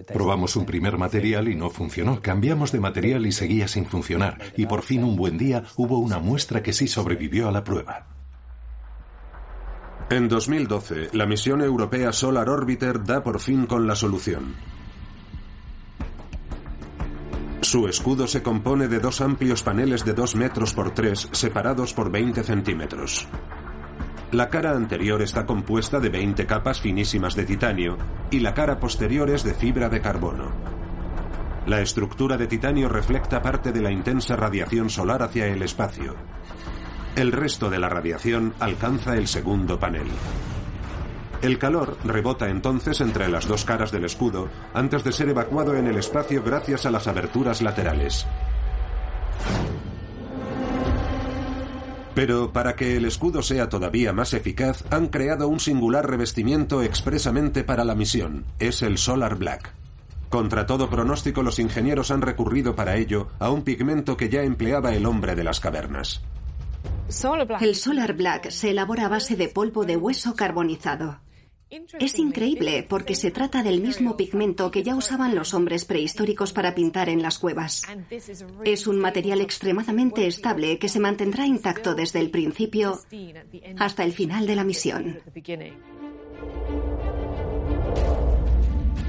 Probamos 0.07 0.55
un 0.55 0.65
primer 0.65 0.97
material 0.97 1.47
y 1.47 1.55
no 1.55 1.69
funcionó. 1.69 2.21
Cambiamos 2.21 2.71
de 2.71 2.79
material 2.79 3.25
y 3.25 3.31
seguía 3.31 3.67
sin 3.67 3.85
funcionar. 3.85 4.39
Y 4.57 4.65
por 4.65 4.81
fin 4.81 5.03
un 5.03 5.15
buen 5.15 5.37
día 5.37 5.63
hubo 5.75 5.99
una 5.99 6.19
muestra 6.19 6.63
que 6.63 6.73
sí 6.73 6.87
sobrevivió 6.87 7.47
a 7.47 7.51
la 7.51 7.63
prueba. 7.63 8.07
En 10.09 10.27
2012, 10.27 11.09
la 11.13 11.25
misión 11.25 11.61
europea 11.61 12.11
Solar 12.13 12.49
Orbiter 12.49 13.03
da 13.03 13.23
por 13.23 13.39
fin 13.39 13.65
con 13.65 13.87
la 13.87 13.95
solución. 13.95 14.55
Su 17.75 17.89
escudo 17.89 18.25
se 18.25 18.41
compone 18.41 18.87
de 18.87 19.01
dos 19.01 19.19
amplios 19.19 19.61
paneles 19.61 20.05
de 20.05 20.13
2 20.13 20.37
metros 20.37 20.73
por 20.73 20.91
3 20.91 21.27
separados 21.33 21.93
por 21.93 22.09
20 22.09 22.41
centímetros. 22.41 23.27
La 24.31 24.49
cara 24.49 24.71
anterior 24.71 25.21
está 25.21 25.45
compuesta 25.45 25.99
de 25.99 26.07
20 26.07 26.45
capas 26.45 26.79
finísimas 26.79 27.35
de 27.35 27.43
titanio 27.43 27.97
y 28.31 28.39
la 28.39 28.53
cara 28.53 28.79
posterior 28.79 29.29
es 29.29 29.43
de 29.43 29.53
fibra 29.53 29.89
de 29.89 29.99
carbono. 29.99 30.53
La 31.65 31.81
estructura 31.81 32.37
de 32.37 32.47
titanio 32.47 32.87
refleja 32.87 33.41
parte 33.41 33.73
de 33.73 33.81
la 33.81 33.91
intensa 33.91 34.37
radiación 34.37 34.89
solar 34.89 35.21
hacia 35.21 35.47
el 35.47 35.61
espacio. 35.61 36.15
El 37.17 37.33
resto 37.33 37.69
de 37.69 37.79
la 37.79 37.89
radiación 37.89 38.53
alcanza 38.61 39.17
el 39.17 39.27
segundo 39.27 39.77
panel. 39.77 40.07
El 41.41 41.59
calor 41.59 41.97
rebota 42.03 42.49
entonces 42.49 43.01
entre 43.01 43.27
las 43.29 43.47
dos 43.47 43.65
caras 43.65 43.91
del 43.91 44.05
escudo 44.05 44.49
antes 44.73 45.03
de 45.03 45.11
ser 45.11 45.29
evacuado 45.29 45.75
en 45.75 45.87
el 45.87 45.97
espacio 45.97 46.41
gracias 46.43 46.85
a 46.85 46.91
las 46.91 47.07
aberturas 47.07 47.61
laterales. 47.61 48.25
Pero 52.15 52.53
para 52.53 52.75
que 52.77 52.95
el 52.95 53.05
escudo 53.05 53.41
sea 53.41 53.67
todavía 53.67 54.13
más 54.13 54.33
eficaz, 54.33 54.85
han 54.89 55.07
creado 55.07 55.49
un 55.49 55.59
singular 55.59 56.09
revestimiento 56.09 56.81
expresamente 56.81 57.65
para 57.65 57.83
la 57.83 57.93
misión. 57.93 58.45
Es 58.57 58.81
el 58.81 58.97
Solar 58.97 59.35
Black. 59.35 59.73
Contra 60.29 60.65
todo 60.65 60.89
pronóstico, 60.89 61.43
los 61.43 61.59
ingenieros 61.59 62.11
han 62.11 62.21
recurrido 62.21 62.73
para 62.73 62.95
ello 62.95 63.27
a 63.37 63.49
un 63.49 63.63
pigmento 63.63 64.15
que 64.15 64.29
ya 64.29 64.43
empleaba 64.43 64.95
el 64.95 65.05
hombre 65.05 65.35
de 65.35 65.43
las 65.43 65.59
cavernas. 65.59 66.21
El 67.61 67.75
Solar 67.75 68.13
Black 68.13 68.49
se 68.49 68.71
elabora 68.71 69.05
a 69.05 69.09
base 69.09 69.35
de 69.35 69.49
polvo 69.49 69.85
de 69.85 69.97
hueso 69.97 70.35
carbonizado. 70.35 71.24
Es 71.99 72.19
increíble 72.19 72.85
porque 72.87 73.15
se 73.15 73.31
trata 73.31 73.63
del 73.63 73.81
mismo 73.81 74.17
pigmento 74.17 74.71
que 74.71 74.83
ya 74.83 74.95
usaban 74.95 75.35
los 75.35 75.53
hombres 75.53 75.85
prehistóricos 75.85 76.53
para 76.53 76.75
pintar 76.75 77.09
en 77.09 77.21
las 77.21 77.39
cuevas. 77.39 77.83
Es 78.63 78.87
un 78.87 78.99
material 78.99 79.41
extremadamente 79.41 80.27
estable 80.27 80.77
que 80.79 80.89
se 80.89 80.99
mantendrá 80.99 81.45
intacto 81.45 81.95
desde 81.95 82.19
el 82.19 82.29
principio 82.29 82.99
hasta 83.77 84.03
el 84.03 84.13
final 84.13 84.47
de 84.47 84.55
la 84.55 84.63
misión. 84.63 85.19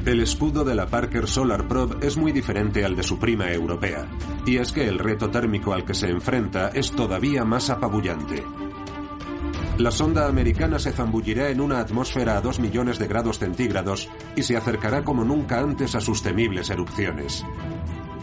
El 0.07 0.21
escudo 0.21 0.65
de 0.65 0.77
la 0.77 0.87
Parker 0.87 1.27
Solar 1.27 1.67
Probe 1.67 2.07
es 2.07 2.17
muy 2.17 2.31
diferente 2.31 2.85
al 2.85 2.95
de 2.95 3.03
su 3.03 3.19
prima 3.19 3.51
europea, 3.51 4.09
y 4.47 4.59
es 4.59 4.71
que 4.71 4.87
el 4.87 5.01
reto 5.01 5.31
térmico 5.31 5.73
al 5.73 5.85
que 5.85 5.95
se 5.95 6.09
enfrenta 6.09 6.69
es 6.69 6.93
todavía 6.93 7.45
más 7.45 7.71
apabullante. 7.71 8.45
La 9.79 9.91
sonda 9.91 10.27
americana 10.27 10.79
se 10.79 10.91
zambullirá 10.91 11.51
en 11.51 11.61
una 11.61 11.81
atmósfera 11.81 12.39
a 12.39 12.41
2 12.41 12.61
millones 12.61 12.99
de 12.99 13.09
grados 13.09 13.39
centígrados 13.39 14.09
y 14.35 14.43
se 14.43 14.57
acercará 14.57 15.05
como 15.05 15.23
nunca 15.23 15.59
antes 15.59 15.95
a 15.95 16.01
sus 16.01 16.23
temibles 16.23 16.71
erupciones. 16.71 17.45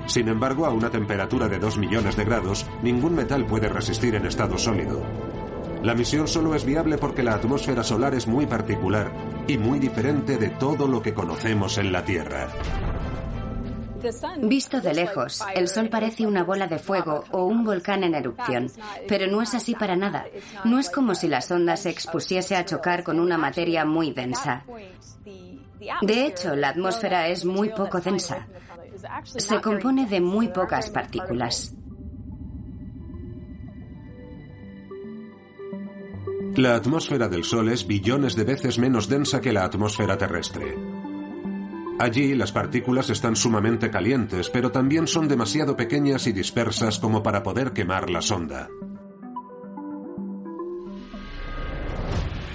Sin 0.07 0.29
embargo, 0.29 0.65
a 0.65 0.71
una 0.71 0.89
temperatura 0.89 1.47
de 1.47 1.59
2 1.59 1.77
millones 1.77 2.15
de 2.17 2.25
grados, 2.25 2.65
ningún 2.81 3.13
metal 3.13 3.45
puede 3.45 3.69
resistir 3.69 4.15
en 4.15 4.25
estado 4.25 4.57
sólido. 4.57 5.03
La 5.83 5.93
misión 5.93 6.27
solo 6.27 6.55
es 6.55 6.65
viable 6.65 6.97
porque 6.97 7.21
la 7.21 7.35
atmósfera 7.35 7.83
solar 7.83 8.15
es 8.15 8.25
muy 8.25 8.47
particular 8.47 9.13
y 9.47 9.59
muy 9.59 9.77
diferente 9.77 10.37
de 10.37 10.49
todo 10.49 10.87
lo 10.87 11.03
que 11.03 11.13
conocemos 11.13 11.77
en 11.77 11.91
la 11.91 12.03
Tierra. 12.03 12.47
Visto 14.41 14.81
de 14.81 14.93
lejos, 14.93 15.41
el 15.55 15.67
Sol 15.67 15.89
parece 15.89 16.27
una 16.27 16.43
bola 16.43 16.67
de 16.67 16.79
fuego 16.79 17.23
o 17.31 17.45
un 17.45 17.63
volcán 17.63 18.03
en 18.03 18.15
erupción, 18.15 18.71
pero 19.07 19.27
no 19.27 19.41
es 19.41 19.53
así 19.53 19.75
para 19.75 19.95
nada. 19.95 20.25
No 20.63 20.79
es 20.79 20.89
como 20.89 21.15
si 21.15 21.27
la 21.27 21.41
sonda 21.41 21.77
se 21.77 21.89
expusiese 21.89 22.55
a 22.55 22.65
chocar 22.65 23.03
con 23.03 23.19
una 23.19 23.37
materia 23.37 23.85
muy 23.85 24.11
densa. 24.11 24.65
De 26.01 26.25
hecho, 26.25 26.55
la 26.55 26.69
atmósfera 26.69 27.27
es 27.27 27.45
muy 27.45 27.69
poco 27.69 27.99
densa. 27.99 28.47
Se 29.23 29.59
compone 29.61 30.05
de 30.05 30.21
muy 30.21 30.47
pocas 30.49 30.89
partículas. 30.89 31.75
La 36.55 36.75
atmósfera 36.75 37.27
del 37.27 37.43
Sol 37.43 37.69
es 37.69 37.87
billones 37.87 38.35
de 38.35 38.43
veces 38.43 38.77
menos 38.77 39.09
densa 39.09 39.41
que 39.41 39.51
la 39.51 39.63
atmósfera 39.63 40.17
terrestre. 40.17 40.92
Allí 42.03 42.35
las 42.35 42.51
partículas 42.51 43.09
están 43.09 43.37
sumamente 43.37 43.89
calientes, 43.89 44.49
pero 44.49 44.73
también 44.73 45.07
son 45.07 45.29
demasiado 45.29 45.77
pequeñas 45.77 46.27
y 46.27 46.33
dispersas 46.33 46.99
como 46.99 47.23
para 47.23 47.43
poder 47.43 47.71
quemar 47.71 48.09
la 48.09 48.21
sonda. 48.21 48.67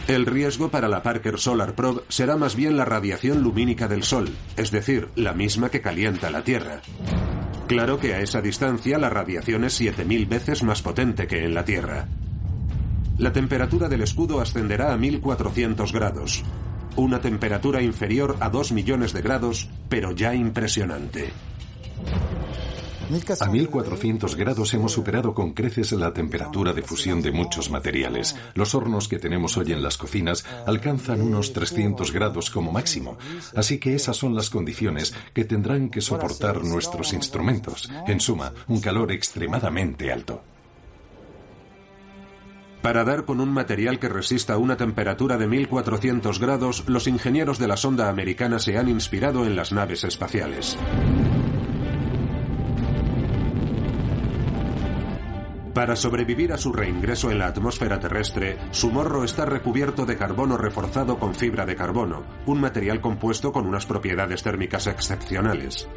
El 0.07 0.27
riesgo 0.27 0.69
para 0.69 0.87
la 0.87 1.03
Parker 1.03 1.39
Solar 1.39 1.75
Probe 1.75 2.03
será 2.11 2.37
más 2.37 2.57
bien 2.57 2.77
la 2.77 2.85
radiación 2.85 3.43
lumínica 3.43 3.89
del 3.89 4.03
Sol, 4.03 4.29
es 4.59 4.71
decir, 4.71 5.09
la 5.17 5.33
misma 5.33 5.71
que 5.71 5.81
calienta 5.81 6.29
la 6.29 6.45
Tierra. 6.45 6.83
Claro 7.69 7.99
que 7.99 8.13
a 8.13 8.21
esa 8.21 8.43
distancia 8.43 8.99
la 8.99 9.09
radiación 9.09 9.65
es 9.65 9.81
7.000 9.81 10.29
veces 10.29 10.63
más 10.63 10.83
potente 10.83 11.27
que 11.27 11.47
en 11.47 11.55
la 11.55 11.65
Tierra. 11.65 12.07
La 13.17 13.33
temperatura 13.33 13.89
del 13.89 14.03
escudo 14.03 14.43
ascenderá 14.43 14.93
a 14.93 14.99
1400 14.99 15.91
grados, 15.91 16.45
una 17.03 17.21
temperatura 17.21 17.81
inferior 17.83 18.37
a 18.41 18.51
2 18.51 18.73
millones 18.73 19.13
de 19.13 19.23
grados, 19.23 19.69
pero 19.89 20.13
ya 20.13 20.35
impresionante. 20.35 21.31
A 23.41 23.49
1400 23.49 24.37
grados 24.37 24.75
hemos 24.75 24.93
superado 24.93 25.33
con 25.33 25.55
creces 25.55 25.93
la 25.93 26.13
temperatura 26.13 26.75
de 26.75 26.83
fusión 26.83 27.23
de 27.23 27.33
muchos 27.33 27.71
materiales. 27.71 28.37
Los 28.55 28.75
hornos 28.75 29.09
que 29.09 29.19
tenemos 29.19 29.57
hoy 29.57 29.73
en 29.73 29.83
las 29.83 29.97
cocinas 29.97 30.45
alcanzan 30.67 31.23
unos 31.23 31.55
300 31.55 32.13
grados 32.13 32.51
como 32.51 32.71
máximo. 32.71 33.17
Así 33.57 33.79
que 33.79 33.95
esas 33.95 34.17
son 34.17 34.35
las 34.35 34.51
condiciones 34.51 35.15
que 35.33 35.47
tendrán 35.47 35.89
que 35.89 36.03
soportar 36.03 36.63
nuestros 36.65 37.15
instrumentos. 37.15 37.91
En 38.07 38.21
suma, 38.21 38.53
un 38.67 38.81
calor 38.81 39.11
extremadamente 39.11 40.13
alto. 40.13 40.43
Para 42.83 43.05
dar 43.05 43.25
con 43.25 43.41
un 43.41 43.51
material 43.51 43.99
que 43.99 44.09
resista 44.09 44.57
una 44.57 44.77
temperatura 44.77 45.37
de 45.37 45.49
1400 45.49 46.39
grados, 46.39 46.85
los 46.87 47.09
ingenieros 47.09 47.59
de 47.59 47.67
la 47.67 47.77
sonda 47.77 48.09
americana 48.09 48.61
se 48.61 48.79
han 48.79 48.89
inspirado 48.89 49.45
en 49.45 49.57
las 49.57 49.73
naves 49.73 50.05
espaciales. 50.05 50.79
Para 55.75 55.95
sobrevivir 55.95 56.53
a 56.53 56.59
su 56.59 56.73
reingreso 56.73 57.31
en 57.31 57.39
la 57.39 57.47
atmósfera 57.47 58.01
terrestre, 58.01 58.59
su 58.73 58.91
morro 58.91 59.23
está 59.23 59.45
recubierto 59.45 60.07
de 60.07 60.17
carbono 60.17 60.57
reforzado 60.57 61.19
con 61.19 61.35
fibra 61.37 61.67
de 61.67 61.77
carbono, 61.77 62.25
un 62.47 62.61
material 62.61 63.01
compuesto 63.01 63.53
con 63.53 63.65
unas 63.65 63.87
propiedades 63.87 64.43
térmicas 64.43 64.89
excepcionales. 64.89 65.89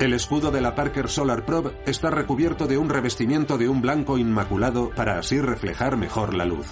El 0.00 0.14
escudo 0.14 0.50
de 0.50 0.62
la 0.62 0.74
Parker 0.74 1.10
Solar 1.10 1.44
Probe 1.44 1.72
está 1.84 2.08
recubierto 2.08 2.66
de 2.66 2.78
un 2.78 2.88
revestimiento 2.88 3.58
de 3.58 3.68
un 3.68 3.82
blanco 3.82 4.16
inmaculado 4.16 4.88
para 4.96 5.18
así 5.18 5.38
reflejar 5.42 5.98
mejor 5.98 6.32
la 6.32 6.46
luz. 6.46 6.68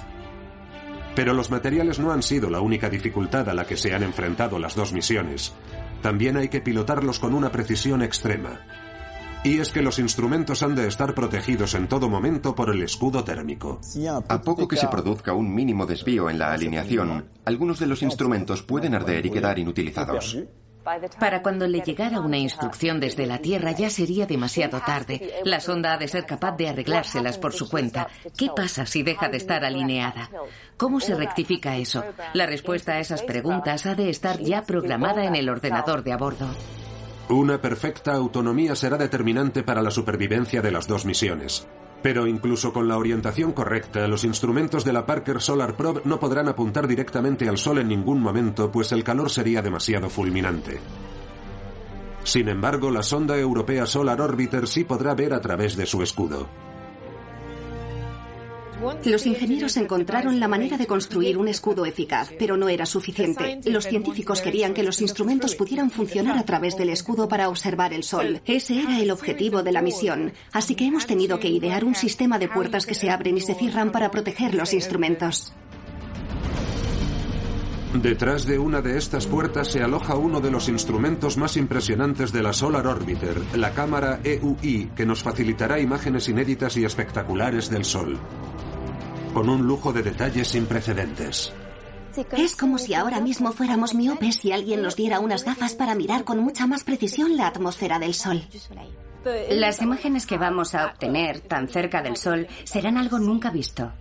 Pero 1.15 1.35
los 1.35 1.51
materiales 1.51 1.99
no 1.99 2.11
han 2.11 2.23
sido 2.23 2.49
la 2.49 2.63
única 2.63 2.89
dificultad 2.89 3.51
a 3.51 3.53
la 3.53 3.67
que 3.67 3.77
se 3.77 3.95
han 3.95 4.03
enfrentado 4.03 4.59
las 4.59 4.75
dos 4.75 4.95
misiones. 4.95 5.53
También 6.01 6.39
hay 6.39 6.49
que 6.49 6.63
pilotarlos 6.63 7.19
con 7.19 7.35
una 7.35 7.53
precisión 7.53 8.01
extrema. 8.01 8.63
Y 9.45 9.59
es 9.59 9.73
que 9.73 9.83
los 9.83 9.99
instrumentos 9.99 10.63
han 10.63 10.75
de 10.75 10.89
estar 10.89 11.13
protegidos 11.13 11.75
en 11.75 11.87
todo 11.87 12.09
momento 12.09 12.55
por 12.55 12.75
el 12.75 12.81
escudo 12.81 13.25
térmico. 13.25 13.79
A 14.27 14.41
poco 14.41 14.67
que 14.67 14.79
se 14.79 14.89
produzca 14.89 15.35
un 15.35 15.55
mínimo 15.55 15.85
desvío 15.85 16.31
en 16.31 16.39
la 16.39 16.55
alineación, 16.55 17.29
algunos 17.45 17.79
de 17.79 17.89
los 17.89 18.03
instrumentos 18.03 18.63
pueden 18.63 18.95
arder 18.95 19.27
y 19.27 19.31
quedar 19.31 19.59
inutilizados. 19.59 20.35
Para 21.19 21.43
cuando 21.43 21.67
le 21.67 21.81
llegara 21.81 22.21
una 22.21 22.39
instrucción 22.39 23.01
desde 23.01 23.27
la 23.27 23.39
Tierra 23.39 23.73
ya 23.73 23.91
sería 23.91 24.27
demasiado 24.27 24.81
tarde. 24.81 25.35
La 25.45 25.61
sonda 25.61 25.93
ha 25.93 25.99
de 25.99 26.09
ser 26.09 26.25
capaz 26.25 26.57
de 26.57 26.69
arreglárselas 26.69 27.39
por 27.39 27.53
su 27.53 27.69
cuenta. 27.69 28.09
¿Qué 28.37 28.49
pasa 28.55 28.87
si 28.87 29.03
deja 29.03 29.29
de 29.29 29.37
estar 29.37 29.65
alineada? 29.65 30.31
¿Cómo 30.77 31.01
se 31.01 31.15
rectifica 31.15 31.77
eso? 31.77 32.05
La 32.33 32.47
respuesta 32.47 32.93
a 32.93 33.01
esas 33.01 33.23
preguntas 33.23 33.87
ha 33.87 33.95
de 33.95 34.09
estar 34.11 34.39
ya 34.41 34.63
programada 34.63 35.25
en 35.25 35.35
el 35.35 35.49
ordenador 35.49 36.03
de 36.03 36.13
a 36.13 36.17
bordo. 36.17 36.49
Una 37.29 37.61
perfecta 37.61 38.15
autonomía 38.15 38.75
será 38.75 38.97
determinante 38.97 39.63
para 39.63 39.83
la 39.83 39.91
supervivencia 39.91 40.63
de 40.63 40.71
las 40.71 40.89
dos 40.89 41.05
misiones. 41.05 41.67
Pero 42.03 42.27
incluso 42.27 42.73
con 42.73 42.87
la 42.89 42.97
orientación 42.97 43.53
correcta, 43.53 44.07
los 44.07 44.25
instrumentos 44.25 44.85
de 44.85 44.93
la 44.93 45.05
Parker 45.05 45.41
Solar 45.41 45.75
Probe 45.75 46.03
no 46.05 46.21
podrán 46.21 46.49
apuntar 46.49 46.87
directamente 46.87 47.49
al 47.49 47.59
Sol 47.59 47.79
en 47.79 47.89
ningún 47.89 48.21
momento, 48.21 48.71
pues 48.71 48.93
el 48.93 49.03
calor 49.03 49.31
sería 49.31 49.63
demasiado 49.63 50.09
fulminante. 50.09 50.81
Sin 52.23 52.49
embargo, 52.49 52.91
la 52.91 53.03
sonda 53.03 53.39
europea 53.39 53.87
Solar 53.87 54.21
Orbiter 54.21 54.69
sí 54.69 54.85
podrá 54.85 55.15
ver 55.15 55.33
a 55.33 55.41
través 55.41 55.77
de 55.77 55.87
su 55.87 56.03
escudo. 56.03 56.68
Los 59.05 59.27
ingenieros 59.27 59.77
encontraron 59.77 60.39
la 60.39 60.49
manera 60.49 60.77
de 60.77 60.87
construir 60.87 61.37
un 61.37 61.49
escudo 61.49 61.85
eficaz, 61.85 62.31
pero 62.39 62.57
no 62.57 62.69
era 62.69 62.87
suficiente. 62.87 63.61
Los 63.65 63.87
científicos 63.87 64.41
querían 64.41 64.75
que 64.75 64.83
los 64.83 65.01
instrumentos 65.01 65.55
pudieran 65.55 65.91
funcionar 65.91 66.39
a 66.39 66.45
través 66.45 66.77
del 66.77 66.91
escudo 66.91 67.29
para 67.29 67.49
observar 67.49 67.93
el 67.93 68.05
Sol. 68.05 68.41
Ese 68.45 68.81
era 68.81 69.01
el 69.01 69.11
objetivo 69.11 69.63
de 69.63 69.73
la 69.73 69.83
misión. 69.83 70.33
Así 70.53 70.75
que 70.75 70.87
hemos 70.87 71.07
tenido 71.07 71.41
que 71.41 71.49
idear 71.49 71.85
un 71.85 71.95
sistema 71.95 72.39
de 72.39 72.49
puertas 72.49 72.87
que 72.87 72.95
se 72.95 73.11
abren 73.11 73.37
y 73.37 73.41
se 73.41 73.55
cierran 73.55 73.91
para 73.91 74.11
proteger 74.11 74.55
los 74.55 74.73
instrumentos. 74.73 75.53
Detrás 77.95 78.45
de 78.45 78.59
una 78.59 78.83
de 78.83 78.99
estas 78.99 79.27
puertas 79.27 79.69
se 79.69 79.83
aloja 79.83 80.15
uno 80.15 80.41
de 80.41 80.51
los 80.51 80.69
instrumentos 80.69 81.39
más 81.39 81.57
impresionantes 81.57 82.33
de 82.33 82.43
la 82.43 82.53
Solar 82.53 82.87
Orbiter, 82.87 83.41
la 83.57 83.73
cámara 83.73 84.21
EUI, 84.23 84.91
que 84.95 85.07
nos 85.07 85.23
facilitará 85.23 85.81
imágenes 85.81 86.29
inéditas 86.29 86.77
y 86.77 86.85
espectaculares 86.85 87.71
del 87.71 87.87
Sol, 87.87 88.19
con 89.39 89.49
un 89.51 89.69
lujo 89.69 89.93
de 89.93 90.03
detalles 90.03 90.49
sin 90.49 90.67
precedentes. 90.67 91.53
Es 92.37 92.57
como 92.57 92.77
si 92.77 92.95
ahora 92.95 93.21
mismo 93.21 93.53
fuéramos 93.53 93.95
miopes 93.95 94.45
y 94.45 94.51
alguien 94.51 94.83
nos 94.83 94.97
diera 94.97 95.21
unas 95.21 95.45
gafas 95.45 95.77
para 95.77 95.95
mirar 95.95 96.25
con 96.25 96.41
mucha 96.41 96.67
más 96.67 96.83
precisión 96.83 97.37
la 97.37 97.47
atmósfera 97.47 98.01
del 98.01 98.15
Sol. 98.15 98.43
Las 99.51 99.81
imágenes 99.81 100.27
que 100.27 100.39
vamos 100.39 100.75
a 100.75 100.87
obtener 100.87 101.39
tan 101.39 101.69
cerca 101.69 102.03
del 102.03 102.17
Sol 102.17 102.49
serán 102.65 102.97
algo 102.97 103.21
nunca 103.21 103.51
visto. 103.51 103.93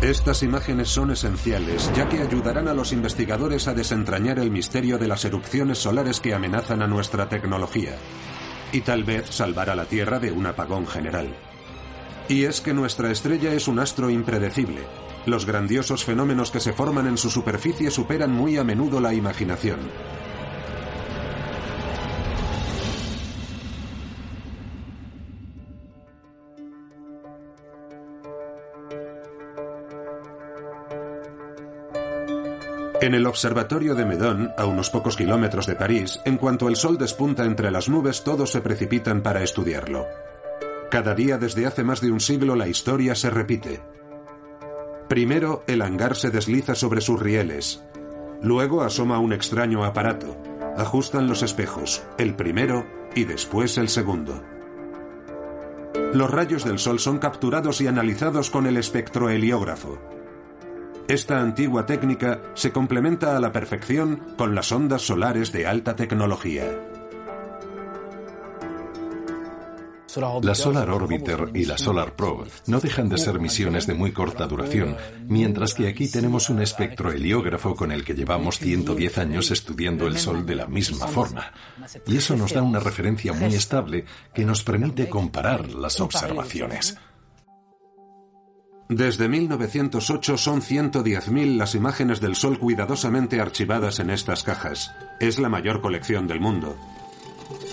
Estas 0.00 0.44
imágenes 0.44 0.88
son 0.88 1.10
esenciales, 1.10 1.90
ya 1.96 2.08
que 2.08 2.20
ayudarán 2.20 2.68
a 2.68 2.74
los 2.74 2.92
investigadores 2.92 3.66
a 3.66 3.74
desentrañar 3.74 4.38
el 4.38 4.52
misterio 4.52 4.96
de 4.98 5.08
las 5.08 5.24
erupciones 5.24 5.78
solares 5.78 6.20
que 6.20 6.34
amenazan 6.34 6.82
a 6.82 6.86
nuestra 6.86 7.28
tecnología, 7.28 7.96
y 8.70 8.82
tal 8.82 9.02
vez 9.02 9.26
salvar 9.30 9.70
a 9.70 9.74
la 9.74 9.86
Tierra 9.86 10.20
de 10.20 10.30
un 10.30 10.46
apagón 10.46 10.86
general. 10.86 11.34
Y 12.28 12.44
es 12.44 12.60
que 12.60 12.74
nuestra 12.74 13.10
estrella 13.10 13.54
es 13.54 13.68
un 13.68 13.78
astro 13.78 14.10
impredecible. 14.10 14.82
Los 15.24 15.46
grandiosos 15.46 16.04
fenómenos 16.04 16.50
que 16.50 16.60
se 16.60 16.74
forman 16.74 17.06
en 17.06 17.16
su 17.16 17.30
superficie 17.30 17.90
superan 17.90 18.32
muy 18.32 18.58
a 18.58 18.64
menudo 18.64 19.00
la 19.00 19.14
imaginación. 19.14 19.78
En 33.00 33.14
el 33.14 33.26
observatorio 33.26 33.94
de 33.94 34.04
Meudon, 34.04 34.52
a 34.58 34.66
unos 34.66 34.90
pocos 34.90 35.16
kilómetros 35.16 35.66
de 35.66 35.76
París, 35.76 36.20
en 36.26 36.36
cuanto 36.36 36.68
el 36.68 36.76
sol 36.76 36.98
despunta 36.98 37.44
entre 37.44 37.70
las 37.70 37.88
nubes, 37.88 38.22
todos 38.22 38.50
se 38.50 38.60
precipitan 38.60 39.22
para 39.22 39.42
estudiarlo. 39.42 40.04
Cada 40.90 41.14
día 41.14 41.36
desde 41.36 41.66
hace 41.66 41.84
más 41.84 42.00
de 42.00 42.10
un 42.10 42.20
siglo 42.20 42.56
la 42.56 42.66
historia 42.66 43.14
se 43.14 43.28
repite. 43.28 43.82
Primero, 45.08 45.62
el 45.66 45.82
hangar 45.82 46.16
se 46.16 46.30
desliza 46.30 46.74
sobre 46.74 47.02
sus 47.02 47.20
rieles. 47.20 47.84
Luego 48.42 48.82
asoma 48.82 49.18
un 49.18 49.32
extraño 49.32 49.84
aparato. 49.84 50.36
Ajustan 50.76 51.26
los 51.26 51.42
espejos, 51.42 52.02
el 52.16 52.36
primero 52.36 52.86
y 53.14 53.24
después 53.24 53.76
el 53.76 53.88
segundo. 53.88 54.42
Los 56.14 56.30
rayos 56.30 56.64
del 56.64 56.78
sol 56.78 57.00
son 57.00 57.18
capturados 57.18 57.80
y 57.82 57.86
analizados 57.86 58.50
con 58.50 58.66
el 58.66 58.78
espectroheliógrafo. 58.78 59.98
Esta 61.06 61.40
antigua 61.40 61.84
técnica 61.84 62.40
se 62.54 62.72
complementa 62.72 63.36
a 63.36 63.40
la 63.40 63.52
perfección 63.52 64.34
con 64.36 64.54
las 64.54 64.72
ondas 64.72 65.02
solares 65.02 65.52
de 65.52 65.66
alta 65.66 65.96
tecnología. 65.96 66.64
La 70.42 70.54
Solar 70.54 70.88
Orbiter 70.88 71.50
y 71.54 71.66
la 71.66 71.76
Solar 71.76 72.16
Probe 72.16 72.48
no 72.66 72.80
dejan 72.80 73.10
de 73.10 73.18
ser 73.18 73.38
misiones 73.38 73.86
de 73.86 73.92
muy 73.92 74.12
corta 74.12 74.46
duración, 74.46 74.96
mientras 75.26 75.74
que 75.74 75.86
aquí 75.86 76.10
tenemos 76.10 76.48
un 76.48 76.62
espectroheliógrafo 76.62 77.74
con 77.76 77.92
el 77.92 78.04
que 78.04 78.14
llevamos 78.14 78.58
110 78.58 79.18
años 79.18 79.50
estudiando 79.50 80.06
el 80.06 80.16
Sol 80.16 80.46
de 80.46 80.54
la 80.54 80.66
misma 80.66 81.06
forma. 81.08 81.52
Y 82.06 82.16
eso 82.16 82.36
nos 82.36 82.54
da 82.54 82.62
una 82.62 82.80
referencia 82.80 83.34
muy 83.34 83.54
estable 83.54 84.06
que 84.34 84.46
nos 84.46 84.62
permite 84.62 85.08
comparar 85.10 85.68
las 85.72 86.00
observaciones. 86.00 86.96
Desde 88.88 89.28
1908 89.28 90.38
son 90.38 90.62
110.000 90.62 91.58
las 91.58 91.74
imágenes 91.74 92.22
del 92.22 92.34
Sol 92.34 92.58
cuidadosamente 92.58 93.38
archivadas 93.38 93.98
en 93.98 94.08
estas 94.08 94.42
cajas. 94.42 94.94
Es 95.20 95.38
la 95.38 95.50
mayor 95.50 95.82
colección 95.82 96.26
del 96.26 96.40
mundo. 96.40 96.74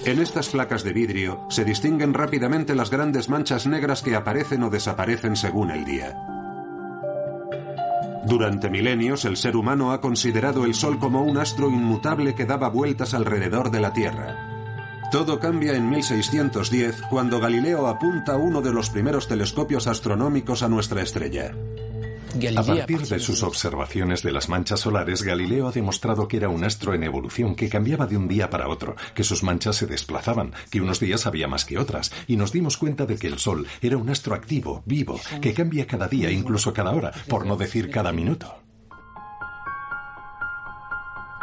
En 0.05 0.19
estas 0.19 0.49
placas 0.49 0.83
de 0.83 0.93
vidrio 0.93 1.47
se 1.49 1.65
distinguen 1.65 2.13
rápidamente 2.13 2.75
las 2.75 2.91
grandes 2.91 3.27
manchas 3.27 3.65
negras 3.65 4.03
que 4.03 4.15
aparecen 4.15 4.61
o 4.61 4.69
desaparecen 4.69 5.35
según 5.35 5.71
el 5.71 5.83
día. 5.83 6.15
Durante 8.23 8.69
milenios 8.69 9.25
el 9.25 9.35
ser 9.35 9.55
humano 9.55 9.91
ha 9.91 10.01
considerado 10.01 10.65
el 10.65 10.75
Sol 10.75 10.99
como 10.99 11.23
un 11.23 11.39
astro 11.39 11.69
inmutable 11.69 12.35
que 12.35 12.45
daba 12.45 12.69
vueltas 12.69 13.15
alrededor 13.15 13.71
de 13.71 13.79
la 13.79 13.93
Tierra. 13.93 15.09
Todo 15.11 15.39
cambia 15.39 15.73
en 15.73 15.89
1610 15.89 17.01
cuando 17.09 17.39
Galileo 17.39 17.87
apunta 17.87 18.37
uno 18.37 18.61
de 18.61 18.73
los 18.73 18.91
primeros 18.91 19.27
telescopios 19.27 19.87
astronómicos 19.87 20.61
a 20.61 20.69
nuestra 20.69 21.01
estrella. 21.01 21.55
A 22.57 22.63
partir 22.63 23.01
de 23.01 23.19
sus 23.19 23.43
observaciones 23.43 24.21
de 24.21 24.31
las 24.31 24.49
manchas 24.49 24.81
solares, 24.81 25.23
Galileo 25.23 25.67
ha 25.67 25.71
demostrado 25.71 26.27
que 26.27 26.37
era 26.37 26.49
un 26.49 26.65
astro 26.65 26.93
en 26.93 27.03
evolución 27.03 27.55
que 27.55 27.69
cambiaba 27.69 28.07
de 28.07 28.17
un 28.17 28.27
día 28.27 28.49
para 28.49 28.67
otro, 28.67 28.95
que 29.13 29.23
sus 29.23 29.41
manchas 29.43 29.77
se 29.77 29.87
desplazaban, 29.87 30.53
que 30.69 30.81
unos 30.81 30.99
días 30.99 31.27
había 31.27 31.47
más 31.47 31.63
que 31.63 31.77
otras, 31.77 32.11
y 32.27 32.35
nos 32.35 32.51
dimos 32.51 32.77
cuenta 32.77 33.05
de 33.05 33.17
que 33.17 33.27
el 33.27 33.39
Sol 33.39 33.65
era 33.81 33.97
un 33.97 34.09
astro 34.09 34.35
activo, 34.35 34.83
vivo, 34.85 35.19
que 35.41 35.53
cambia 35.53 35.87
cada 35.87 36.07
día, 36.07 36.29
incluso 36.29 36.73
cada 36.73 36.91
hora, 36.91 37.13
por 37.29 37.45
no 37.45 37.55
decir 37.55 37.89
cada 37.89 38.11
minuto. 38.11 38.53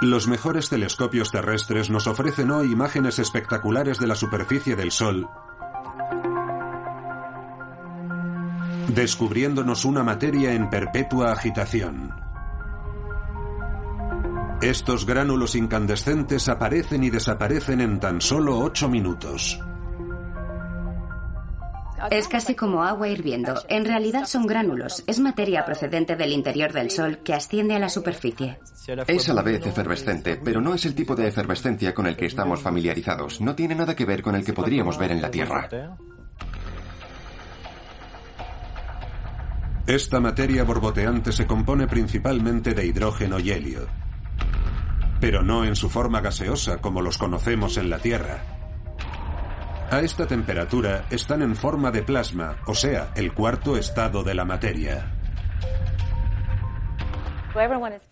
Los 0.03 0.27
mejores 0.27 0.69
telescopios 0.69 1.31
terrestres 1.31 1.89
nos 1.89 2.09
ofrecen 2.09 2.51
hoy 2.51 2.73
imágenes 2.73 3.21
espectaculares 3.21 3.99
de 3.99 4.09
la 4.09 4.17
superficie 4.17 4.75
del 4.75 4.91
Sol, 4.91 5.29
descubriéndonos 8.89 9.85
una 9.85 10.03
materia 10.03 10.53
en 10.53 10.71
perpetua 10.71 11.33
agitación. 11.33 12.15
Estos 14.63 15.07
gránulos 15.07 15.57
incandescentes 15.57 16.49
aparecen 16.49 17.03
y 17.03 17.11
desaparecen 17.11 17.81
en 17.81 17.99
tan 17.99 18.21
solo 18.21 18.59
ocho 18.61 18.89
minutos. 18.89 19.61
Es 22.11 22.29
casi 22.29 22.55
como 22.55 22.83
agua 22.83 23.09
hirviendo. 23.09 23.55
En 23.69 23.85
realidad 23.85 24.25
son 24.27 24.47
gránulos. 24.47 25.05
Es 25.07 25.21
materia 25.21 25.65
procedente 25.65 26.17
del 26.17 26.33
interior 26.33 26.73
del 26.73 26.91
Sol 26.91 27.19
que 27.19 27.33
asciende 27.33 27.75
a 27.75 27.79
la 27.79 27.89
superficie. 27.89 28.59
Es 29.07 29.29
a 29.29 29.35
la 29.35 29.43
vez 29.43 29.65
efervescente, 29.67 30.41
pero 30.43 30.61
no 30.61 30.75
es 30.75 30.85
el 30.85 30.95
tipo 30.95 31.15
de 31.15 31.29
efervescencia 31.29 31.95
con 31.95 32.07
el 32.07 32.17
que 32.17 32.27
estamos 32.27 32.61
familiarizados. 32.61 33.41
No 33.41 33.55
tiene 33.55 33.75
nada 33.75 33.95
que 33.95 34.05
ver 34.05 34.23
con 34.23 34.35
el 34.35 34.45
que 34.45 34.53
podríamos 34.53 34.99
ver 34.99 35.13
en 35.13 35.23
la 35.23 35.31
Tierra. 35.31 35.69
Esta 39.87 40.21
materia 40.21 40.63
borboteante 40.63 41.33
se 41.33 41.45
compone 41.45 41.89
principalmente 41.89 42.73
de 42.73 42.87
hidrógeno 42.87 43.41
y 43.41 43.51
helio, 43.51 43.89
pero 45.21 45.43
no 45.43 45.65
en 45.65 45.75
su 45.75 45.91
forma 45.91 46.21
gaseosa 46.21 46.81
como 46.81 47.03
los 47.03 47.19
conocemos 47.19 47.77
en 47.77 47.91
la 47.91 47.99
Tierra. 47.99 48.45
A 49.91 50.01
esta 50.01 50.27
temperatura 50.27 51.07
están 51.11 51.43
en 51.43 51.57
forma 51.57 51.91
de 51.91 52.03
plasma, 52.05 52.59
o 52.67 52.75
sea, 52.75 53.13
el 53.17 53.35
cuarto 53.35 53.77
estado 53.77 54.23
de 54.23 54.35
la 54.35 54.45
materia. 54.45 55.19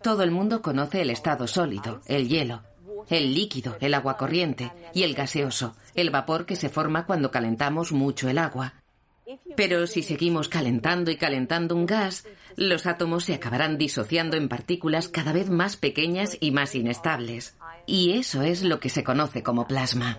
Todo 0.03 0.25
el 0.25 0.33
mundo 0.33 0.61
conoce 0.63 1.03
el 1.03 1.11
estado 1.11 1.47
sólido, 1.47 2.01
el 2.07 2.29
hielo, 2.29 2.63
el 3.09 3.33
líquido, 3.33 3.77
el 3.81 3.95
agua 3.95 4.17
corriente, 4.17 4.73
y 4.93 5.05
el 5.05 5.15
gaseoso, 5.15 5.77
el 5.95 6.11
vapor 6.11 6.47
que 6.47 6.57
se 6.57 6.69
forma 6.69 7.07
cuando 7.07 7.31
calentamos 7.31 7.93
mucho 7.93 8.29
el 8.29 8.39
agua. 8.39 8.75
Pero 9.57 9.87
si 9.87 10.03
seguimos 10.03 10.49
calentando 10.49 11.11
y 11.11 11.17
calentando 11.17 11.77
un 11.77 11.87
gas, 11.87 12.25
los 12.57 12.87
átomos 12.87 13.25
se 13.25 13.35
acabarán 13.35 13.79
disociando 13.79 14.37
en 14.37 14.49
partículas 14.49 15.09
cada 15.09 15.33
vez 15.33 15.51
más 15.51 15.77
pequeñas 15.77 16.37
y 16.41 16.51
más 16.51 16.75
inestables. 16.75 17.57
Y 17.87 18.13
eso 18.13 18.43
es 18.43 18.63
lo 18.63 18.81
que 18.81 18.89
se 18.89 19.05
conoce 19.05 19.43
como 19.43 19.67
plasma. 19.67 20.19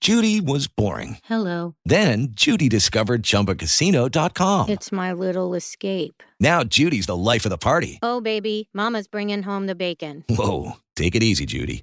Judy 0.00 0.40
was 0.40 0.68
boring. 0.68 1.18
Hello. 1.24 1.74
Then 1.84 2.28
Judy 2.34 2.68
discovered 2.68 3.22
ChumbaCasino.com. 3.24 4.68
It's 4.68 4.92
my 4.92 5.12
little 5.12 5.54
escape. 5.54 6.22
Now 6.38 6.62
Judy's 6.62 7.06
the 7.06 7.16
life 7.16 7.44
of 7.44 7.50
the 7.50 7.58
party. 7.58 7.98
Oh, 8.00 8.20
baby, 8.20 8.68
Mama's 8.72 9.08
bringing 9.08 9.42
home 9.42 9.66
the 9.66 9.74
bacon. 9.74 10.24
Whoa, 10.28 10.76
take 10.94 11.16
it 11.16 11.24
easy, 11.24 11.46
Judy. 11.46 11.82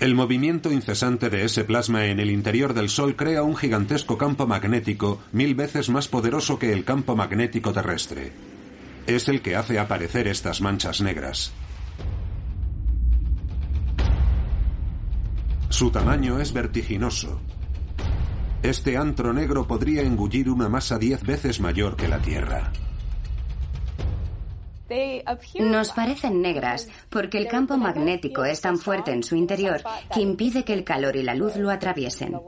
El 0.00 0.14
movimiento 0.14 0.72
incesante 0.72 1.30
de 1.30 1.44
ese 1.44 1.64
plasma 1.64 2.06
en 2.06 2.18
el 2.18 2.30
interior 2.30 2.74
del 2.74 2.88
Sol 2.88 3.14
crea 3.16 3.42
un 3.42 3.56
gigantesco 3.56 4.18
campo 4.18 4.46
magnético 4.46 5.20
mil 5.32 5.54
veces 5.54 5.88
más 5.88 6.08
poderoso 6.08 6.58
que 6.58 6.72
el 6.72 6.84
campo 6.84 7.14
magnético 7.16 7.72
terrestre. 7.72 8.32
Es 9.06 9.28
el 9.28 9.40
que 9.40 9.56
hace 9.56 9.78
aparecer 9.78 10.26
estas 10.26 10.60
manchas 10.60 11.00
negras. 11.00 11.52
Su 15.68 15.90
tamaño 15.90 16.40
es 16.40 16.52
vertiginoso. 16.52 17.40
Este 18.62 18.96
antro 18.96 19.32
negro 19.32 19.66
podría 19.66 20.02
engullir 20.02 20.48
una 20.48 20.68
masa 20.68 20.98
diez 20.98 21.22
veces 21.22 21.60
mayor 21.60 21.96
que 21.96 22.08
la 22.08 22.18
Tierra. 22.18 22.72
Nos 25.60 25.92
parecen 25.92 26.42
negras 26.42 26.88
porque 27.10 27.38
el 27.38 27.48
campo 27.48 27.76
magnético 27.76 28.44
es 28.44 28.60
tan 28.60 28.78
fuerte 28.78 29.12
en 29.12 29.22
su 29.22 29.36
interior 29.36 29.82
que 30.12 30.20
impide 30.20 30.64
que 30.64 30.74
el 30.74 30.84
calor 30.84 31.16
y 31.16 31.22
la 31.22 31.34
luz 31.34 31.56
lo 31.56 31.70
atraviesen. 31.70 32.38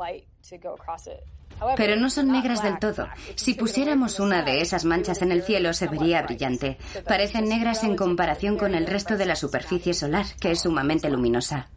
Pero 1.77 1.96
no 1.96 2.11
son 2.11 2.29
negras 2.29 2.62
del 2.62 2.79
todo. 2.79 3.09
Si 3.35 3.55
pusiéramos 3.55 4.20
una 4.20 4.42
de 4.42 4.61
esas 4.61 4.85
manchas 4.85 5.22
en 5.22 5.33
el 5.33 5.42
cielo 5.42 5.72
se 5.72 5.88
vería 5.88 6.22
brillante. 6.22 6.77
Parecen 7.07 7.49
negras 7.49 7.83
en 7.85 7.96
comparación 7.96 8.59
con 8.59 8.75
el 8.75 8.87
resto 8.87 9.16
de 9.16 9.27
la 9.27 9.37
superficie 9.37 9.94
solar, 9.94 10.27
que 10.38 10.51
es 10.51 10.61
sumamente 10.61 11.09
luminosa. 11.09 11.70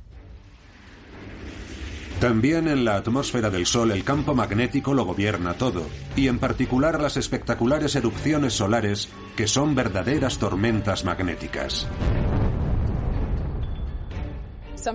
También 2.19 2.67
en 2.67 2.83
la 2.83 2.97
atmósfera 2.97 3.49
del 3.49 3.65
Sol 3.65 3.91
el 3.91 4.03
campo 4.03 4.35
magnético 4.35 4.93
lo 4.93 5.05
gobierna 5.05 5.53
todo, 5.53 5.85
y 6.17 6.27
en 6.27 6.37
particular 6.37 6.99
las 7.01 7.15
espectaculares 7.15 7.95
erupciones 7.95 8.53
solares, 8.53 9.07
que 9.37 9.47
son 9.47 9.73
verdaderas 9.73 10.37
tormentas 10.37 11.05
magnéticas. 11.05 11.87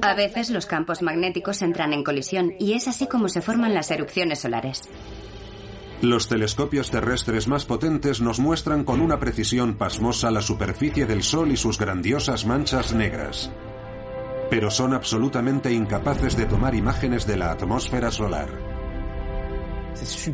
A 0.02 0.14
veces 0.14 0.50
los 0.50 0.66
campos 0.66 1.00
magnéticos 1.00 1.62
entran 1.62 1.94
en 1.94 2.04
colisión 2.04 2.52
y 2.58 2.74
es 2.74 2.88
así 2.88 3.06
como 3.06 3.30
se 3.30 3.40
forman 3.40 3.72
las 3.72 3.90
erupciones 3.90 4.40
solares. 4.40 4.82
Los 6.02 6.28
telescopios 6.28 6.90
terrestres 6.90 7.48
más 7.48 7.64
potentes 7.64 8.20
nos 8.20 8.38
muestran 8.38 8.84
con 8.84 9.00
una 9.00 9.18
precisión 9.18 9.76
pasmosa 9.76 10.30
la 10.30 10.42
superficie 10.42 11.06
del 11.06 11.22
Sol 11.22 11.52
y 11.52 11.56
sus 11.56 11.78
grandiosas 11.78 12.44
manchas 12.44 12.92
negras 12.92 13.50
pero 14.50 14.70
son 14.70 14.94
absolutamente 14.94 15.72
incapaces 15.72 16.36
de 16.36 16.46
tomar 16.46 16.74
imágenes 16.74 17.26
de 17.26 17.36
la 17.36 17.50
atmósfera 17.50 18.10
solar. 18.10 18.74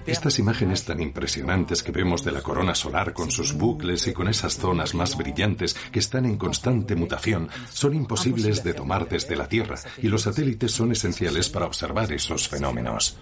Estas 0.06 0.38
imágenes 0.38 0.84
tan 0.84 1.00
impresionantes 1.00 1.82
que 1.82 1.92
vemos 1.92 2.24
de 2.24 2.32
la 2.32 2.40
corona 2.40 2.74
solar 2.74 3.12
con 3.12 3.30
sus 3.30 3.52
bucles 3.52 4.06
y 4.06 4.12
con 4.12 4.26
esas 4.28 4.56
zonas 4.56 4.94
más 4.94 5.16
brillantes 5.16 5.76
que 5.92 5.98
están 5.98 6.24
en 6.24 6.36
constante 6.36 6.96
mutación 6.96 7.48
son 7.70 7.94
imposibles 7.94 8.64
de 8.64 8.74
tomar 8.74 9.08
desde 9.08 9.36
la 9.36 9.48
Tierra 9.48 9.76
y 9.98 10.08
los 10.08 10.22
satélites 10.22 10.72
son 10.72 10.92
esenciales 10.92 11.50
para 11.50 11.66
observar 11.66 12.10
esos 12.12 12.48
fenómenos. 12.48 13.18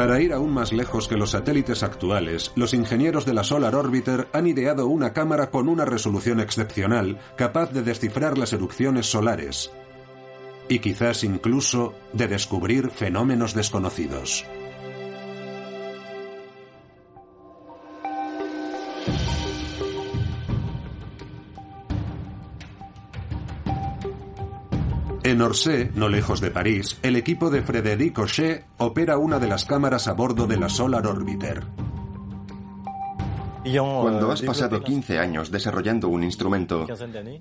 Para 0.00 0.18
ir 0.18 0.32
aún 0.32 0.54
más 0.54 0.72
lejos 0.72 1.08
que 1.08 1.18
los 1.18 1.32
satélites 1.32 1.82
actuales, 1.82 2.52
los 2.54 2.72
ingenieros 2.72 3.26
de 3.26 3.34
la 3.34 3.44
Solar 3.44 3.74
Orbiter 3.74 4.28
han 4.32 4.46
ideado 4.46 4.86
una 4.86 5.12
cámara 5.12 5.50
con 5.50 5.68
una 5.68 5.84
resolución 5.84 6.40
excepcional 6.40 7.18
capaz 7.36 7.70
de 7.70 7.82
descifrar 7.82 8.38
las 8.38 8.54
erupciones 8.54 9.04
solares 9.10 9.70
y 10.70 10.78
quizás 10.78 11.22
incluso 11.22 11.92
de 12.14 12.28
descubrir 12.28 12.88
fenómenos 12.88 13.52
desconocidos. 13.52 14.46
En 25.30 25.40
Orsay, 25.42 25.92
no 25.94 26.08
lejos 26.08 26.40
de 26.40 26.50
París, 26.50 26.98
el 27.04 27.14
equipo 27.14 27.50
de 27.50 27.62
Frédéric 27.62 28.18
Ochet 28.18 28.66
opera 28.78 29.16
una 29.16 29.38
de 29.38 29.46
las 29.46 29.64
cámaras 29.64 30.08
a 30.08 30.12
bordo 30.12 30.48
de 30.48 30.56
la 30.56 30.68
Solar 30.68 31.06
Orbiter. 31.06 31.62
Cuando 33.62 34.32
has 34.32 34.42
pasado 34.42 34.82
15 34.82 35.20
años 35.20 35.52
desarrollando 35.52 36.08
un 36.08 36.24
instrumento, 36.24 36.84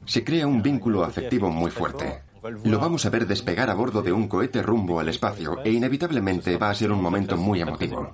se 0.05 0.23
crea 0.23 0.45
un 0.45 0.61
vínculo 0.61 1.03
afectivo 1.03 1.49
muy 1.49 1.71
fuerte. 1.71 2.21
Lo 2.63 2.77
vamos 2.77 3.07
a 3.07 3.09
ver 3.09 3.25
despegar 3.25 3.71
a 3.71 3.73
bordo 3.73 4.03
de 4.03 4.13
un 4.13 4.27
cohete 4.27 4.61
rumbo 4.61 4.99
al 4.99 5.09
espacio 5.09 5.57
e 5.63 5.71
inevitablemente 5.71 6.57
va 6.57 6.69
a 6.69 6.75
ser 6.75 6.91
un 6.91 7.01
momento 7.01 7.37
muy 7.37 7.59
emotivo. 7.59 8.13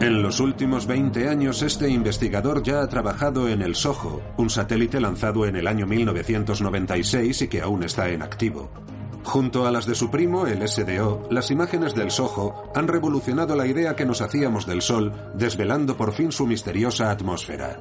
En 0.00 0.22
los 0.22 0.40
últimos 0.40 0.86
20 0.86 1.26
años, 1.26 1.62
este 1.62 1.88
investigador 1.88 2.62
ya 2.62 2.82
ha 2.82 2.86
trabajado 2.86 3.48
en 3.48 3.62
el 3.62 3.74
SOHO, 3.74 4.20
un 4.36 4.50
satélite 4.50 5.00
lanzado 5.00 5.46
en 5.46 5.56
el 5.56 5.66
año 5.66 5.86
1996 5.86 7.42
y 7.42 7.48
que 7.48 7.62
aún 7.62 7.82
está 7.82 8.10
en 8.10 8.20
activo. 8.20 8.70
Junto 9.24 9.66
a 9.66 9.70
las 9.70 9.86
de 9.86 9.94
su 9.94 10.10
primo, 10.10 10.46
el 10.46 10.68
SDO, 10.68 11.26
las 11.30 11.50
imágenes 11.50 11.94
del 11.94 12.10
SOHO 12.10 12.70
han 12.74 12.88
revolucionado 12.88 13.56
la 13.56 13.66
idea 13.66 13.96
que 13.96 14.04
nos 14.04 14.20
hacíamos 14.20 14.66
del 14.66 14.82
Sol, 14.82 15.12
desvelando 15.34 15.96
por 15.96 16.12
fin 16.12 16.30
su 16.30 16.46
misteriosa 16.46 17.10
atmósfera. 17.10 17.80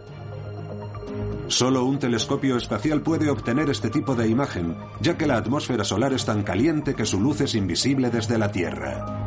Solo 1.48 1.84
un 1.84 2.00
telescopio 2.00 2.56
espacial 2.56 3.02
puede 3.02 3.30
obtener 3.30 3.70
este 3.70 3.90
tipo 3.90 4.16
de 4.16 4.30
imagen, 4.30 4.78
ya 5.02 5.18
que 5.18 5.28
la 5.28 5.36
atmósfera 5.36 5.84
solar 5.84 6.14
es 6.14 6.26
tan 6.26 6.44
caliente 6.44 6.96
que 6.96 7.06
su 7.06 7.20
luz 7.20 7.42
es 7.42 7.56
invisible 7.56 8.10
desde 8.10 8.38
la 8.38 8.52
Tierra. 8.52 9.25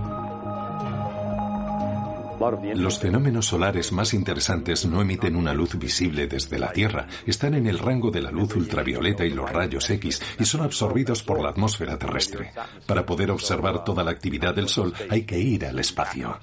Los 2.74 2.98
fenómenos 3.00 3.46
solares 3.46 3.90
más 3.92 4.14
interesantes 4.14 4.86
no 4.86 5.00
emiten 5.00 5.34
una 5.34 5.52
luz 5.52 5.76
visible 5.76 6.28
desde 6.28 6.58
la 6.58 6.72
Tierra, 6.72 7.06
están 7.26 7.54
en 7.54 7.66
el 7.66 7.78
rango 7.78 8.10
de 8.10 8.22
la 8.22 8.30
luz 8.30 8.54
ultravioleta 8.54 9.24
y 9.24 9.30
los 9.30 9.50
rayos 9.50 9.90
X 9.90 10.22
y 10.38 10.44
son 10.44 10.62
absorbidos 10.62 11.22
por 11.22 11.40
la 11.40 11.50
atmósfera 11.50 11.98
terrestre. 11.98 12.52
Para 12.86 13.04
poder 13.04 13.30
observar 13.30 13.84
toda 13.84 14.04
la 14.04 14.12
actividad 14.12 14.54
del 14.54 14.68
Sol 14.68 14.94
hay 15.10 15.24
que 15.24 15.38
ir 15.38 15.66
al 15.66 15.78
espacio. 15.78 16.38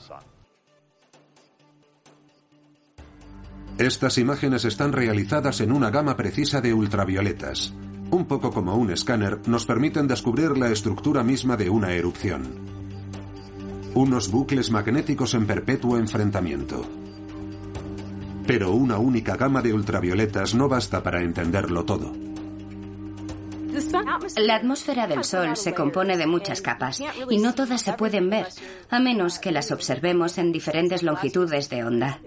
Estas 3.77 4.17
imágenes 4.17 4.65
están 4.65 4.91
realizadas 4.91 5.61
en 5.61 5.71
una 5.71 5.91
gama 5.91 6.15
precisa 6.17 6.61
de 6.61 6.73
ultravioletas. 6.73 7.73
Un 8.11 8.25
poco 8.25 8.51
como 8.51 8.75
un 8.75 8.91
escáner, 8.91 9.39
nos 9.47 9.65
permiten 9.65 10.07
descubrir 10.07 10.57
la 10.57 10.69
estructura 10.69 11.23
misma 11.23 11.57
de 11.57 11.69
una 11.69 11.93
erupción 11.93 12.84
unos 13.95 14.29
bucles 14.29 14.69
magnéticos 14.71 15.33
en 15.33 15.47
perpetuo 15.47 15.97
enfrentamiento. 15.97 16.85
Pero 18.45 18.71
una 18.73 18.99
única 18.99 19.37
gama 19.37 19.61
de 19.61 19.73
ultravioletas 19.73 20.53
no 20.53 20.67
basta 20.69 21.01
para 21.01 21.23
entenderlo 21.23 21.85
todo. 21.85 22.13
La 24.37 24.55
atmósfera 24.55 25.07
del 25.07 25.23
Sol 25.23 25.57
se 25.57 25.73
compone 25.73 26.17
de 26.17 26.27
muchas 26.27 26.61
capas 26.61 27.01
y 27.29 27.37
no 27.37 27.55
todas 27.55 27.81
se 27.81 27.93
pueden 27.93 28.29
ver, 28.29 28.47
a 28.89 28.99
menos 28.99 29.39
que 29.39 29.51
las 29.51 29.71
observemos 29.71 30.37
en 30.37 30.51
diferentes 30.51 31.01
longitudes 31.01 31.69
de 31.69 31.83
onda. 31.83 32.19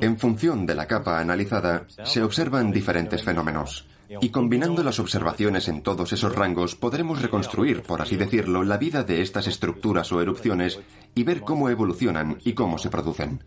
En 0.00 0.18
función 0.18 0.66
de 0.66 0.74
la 0.74 0.86
capa 0.86 1.20
analizada, 1.20 1.86
se 2.04 2.22
observan 2.22 2.72
diferentes 2.72 3.22
fenómenos. 3.22 3.86
Y 4.20 4.28
combinando 4.30 4.82
las 4.82 5.00
observaciones 5.00 5.68
en 5.68 5.82
todos 5.82 6.12
esos 6.12 6.34
rangos, 6.34 6.76
podremos 6.76 7.20
reconstruir, 7.22 7.82
por 7.82 8.02
así 8.02 8.16
decirlo, 8.16 8.62
la 8.62 8.78
vida 8.78 9.02
de 9.02 9.22
estas 9.22 9.46
estructuras 9.46 10.12
o 10.12 10.20
erupciones 10.20 10.80
y 11.14 11.24
ver 11.24 11.40
cómo 11.40 11.68
evolucionan 11.68 12.38
y 12.44 12.52
cómo 12.52 12.78
se 12.78 12.90
producen. 12.90 13.42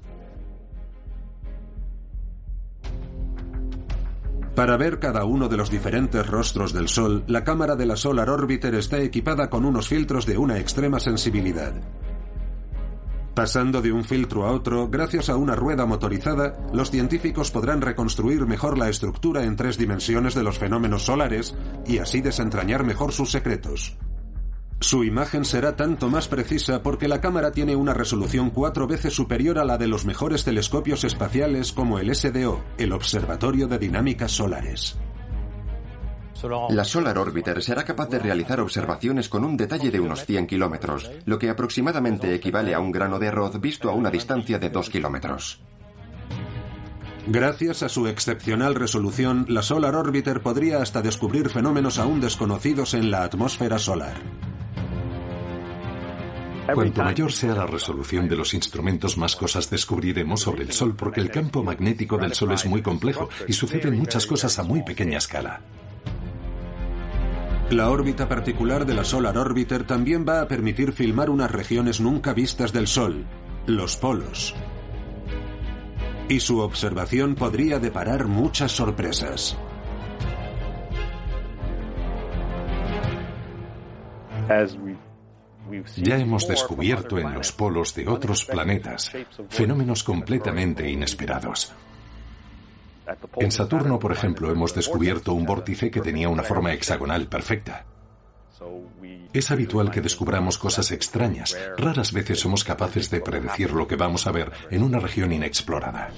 Para 4.60 4.76
ver 4.76 5.00
cada 5.00 5.24
uno 5.24 5.48
de 5.48 5.56
los 5.56 5.70
diferentes 5.70 6.28
rostros 6.28 6.74
del 6.74 6.90
Sol, 6.90 7.24
la 7.28 7.46
cámara 7.46 7.78
de 7.78 7.86
la 7.86 7.96
Solar 7.96 8.30
Orbiter 8.30 8.76
está 8.76 9.00
equipada 9.00 9.50
con 9.50 9.64
unos 9.64 9.88
filtros 9.88 10.26
de 10.26 10.38
una 10.38 10.60
extrema 10.60 11.00
sensibilidad. 11.00 11.74
Pasando 13.40 13.82
de 13.82 13.94
un 13.94 14.04
filtro 14.04 14.46
a 14.46 14.52
otro, 14.52 14.90
gracias 14.90 15.30
a 15.30 15.38
una 15.38 15.56
rueda 15.56 15.86
motorizada, 15.86 16.58
los 16.74 16.92
científicos 16.92 17.52
podrán 17.52 17.80
reconstruir 17.80 18.46
mejor 18.46 18.78
la 18.78 18.90
estructura 18.90 19.46
en 19.46 19.56
tres 19.56 19.78
dimensiones 19.78 20.36
de 20.36 20.44
los 20.44 20.60
fenómenos 20.60 21.06
solares 21.06 21.56
y 21.88 22.00
así 22.00 22.20
desentrañar 22.20 22.84
mejor 22.84 23.14
sus 23.14 23.32
secretos. 23.32 23.96
Su 24.82 25.06
imagen 25.06 25.46
será 25.46 25.78
tanto 25.78 26.10
más 26.10 26.28
precisa 26.28 26.84
porque 26.84 27.08
la 27.08 27.22
cámara 27.22 27.52
tiene 27.52 27.78
una 27.78 27.94
resolución 27.94 28.50
cuatro 28.50 28.88
veces 28.88 29.14
superior 29.14 29.58
a 29.58 29.64
la 29.64 29.78
de 29.78 29.88
los 29.88 30.04
mejores 30.04 30.44
telescopios 30.44 31.06
espaciales 31.06 31.72
como 31.72 31.98
el 32.00 32.14
SDO, 32.14 32.62
el 32.78 32.92
Observatorio 32.92 33.70
de 33.70 33.80
Dinámicas 33.80 34.34
Solares. 34.34 34.98
La 36.70 36.86
Solar 36.86 37.18
Orbiter 37.18 37.62
será 37.62 37.84
capaz 37.84 38.10
de 38.10 38.20
realizar 38.20 38.62
observaciones 38.62 39.28
con 39.28 39.44
un 39.44 39.58
detalle 39.58 39.92
de 39.92 40.00
unos 40.00 40.26
100 40.26 40.48
kilómetros, 40.48 41.12
lo 41.26 41.38
que 41.38 41.50
aproximadamente 41.50 42.34
equivale 42.34 42.74
a 42.74 42.80
un 42.80 42.92
grano 42.92 43.20
de 43.20 43.28
arroz 43.28 43.60
visto 43.60 43.90
a 43.90 43.94
una 43.94 44.10
distancia 44.10 44.60
de 44.60 44.70
2 44.70 44.90
kilómetros. 44.90 45.62
Gracias 47.28 47.84
a 47.84 47.90
su 47.90 48.08
excepcional 48.08 48.76
resolución, 48.76 49.46
la 49.50 49.62
Solar 49.62 49.96
Orbiter 49.96 50.42
podría 50.42 50.82
hasta 50.82 51.02
descubrir 51.02 51.50
fenómenos 51.50 52.00
aún 52.00 52.22
desconocidos 52.22 52.94
en 52.94 53.12
la 53.12 53.24
atmósfera 53.24 53.78
solar. 53.78 54.16
Cuanto 56.74 57.04
mayor 57.04 57.32
sea 57.32 57.56
la 57.56 57.66
resolución 57.66 58.30
de 58.30 58.36
los 58.36 58.54
instrumentos, 58.54 59.18
más 59.18 59.36
cosas 59.36 59.70
descubriremos 59.70 60.42
sobre 60.42 60.64
el 60.64 60.72
Sol 60.72 60.96
porque 60.96 61.20
el 61.20 61.32
campo 61.32 61.64
magnético 61.64 62.18
del 62.18 62.34
Sol 62.34 62.52
es 62.52 62.66
muy 62.66 62.82
complejo 62.82 63.30
y 63.48 63.54
suceden 63.54 63.98
muchas 63.98 64.26
cosas 64.26 64.58
a 64.60 64.64
muy 64.64 64.84
pequeña 64.84 65.18
escala. 65.18 65.62
La 67.72 67.92
órbita 67.92 68.28
particular 68.28 68.84
de 68.84 68.96
la 68.96 69.04
Solar 69.04 69.38
Orbiter 69.38 69.84
también 69.84 70.26
va 70.28 70.42
a 70.42 70.48
permitir 70.48 70.92
filmar 70.92 71.30
unas 71.30 71.52
regiones 71.52 72.02
nunca 72.02 72.34
vistas 72.34 72.74
del 72.74 72.88
Sol, 72.88 73.28
los 73.68 73.96
polos. 73.96 74.56
Y 76.28 76.40
su 76.40 76.60
observación 76.60 77.36
podría 77.36 77.78
deparar 77.78 78.26
muchas 78.26 78.72
sorpresas. 78.72 79.56
Ya 85.98 86.18
hemos 86.18 86.48
descubierto 86.48 87.20
en 87.20 87.36
los 87.36 87.52
polos 87.52 87.94
de 87.94 88.08
otros 88.08 88.46
planetas 88.46 89.12
fenómenos 89.48 90.04
completamente 90.04 90.90
inesperados. 90.90 91.72
En 93.38 93.52
Saturno, 93.52 94.00
por 94.00 94.12
ejemplo, 94.12 94.52
hemos 94.52 94.74
descubierto 94.76 95.34
un 95.34 95.46
vórtice 95.46 95.90
que 95.90 96.02
tenía 96.02 96.30
una 96.30 96.44
forma 96.44 96.74
hexagonal 96.74 97.28
perfecta. 97.28 97.86
Es 99.32 99.52
habitual 99.52 99.92
que 99.92 100.02
descubramos 100.02 100.58
cosas 100.58 100.92
extrañas. 100.92 101.58
Raras 101.78 102.14
veces 102.14 102.40
somos 102.40 102.64
capaces 102.64 103.10
de 103.10 103.22
predecir 103.22 103.72
lo 103.72 103.88
que 103.88 103.96
vamos 103.96 104.28
a 104.28 104.32
ver 104.32 104.52
en 104.72 104.84
una 104.84 105.00
región 105.00 105.32
inexplorada. 105.32 106.10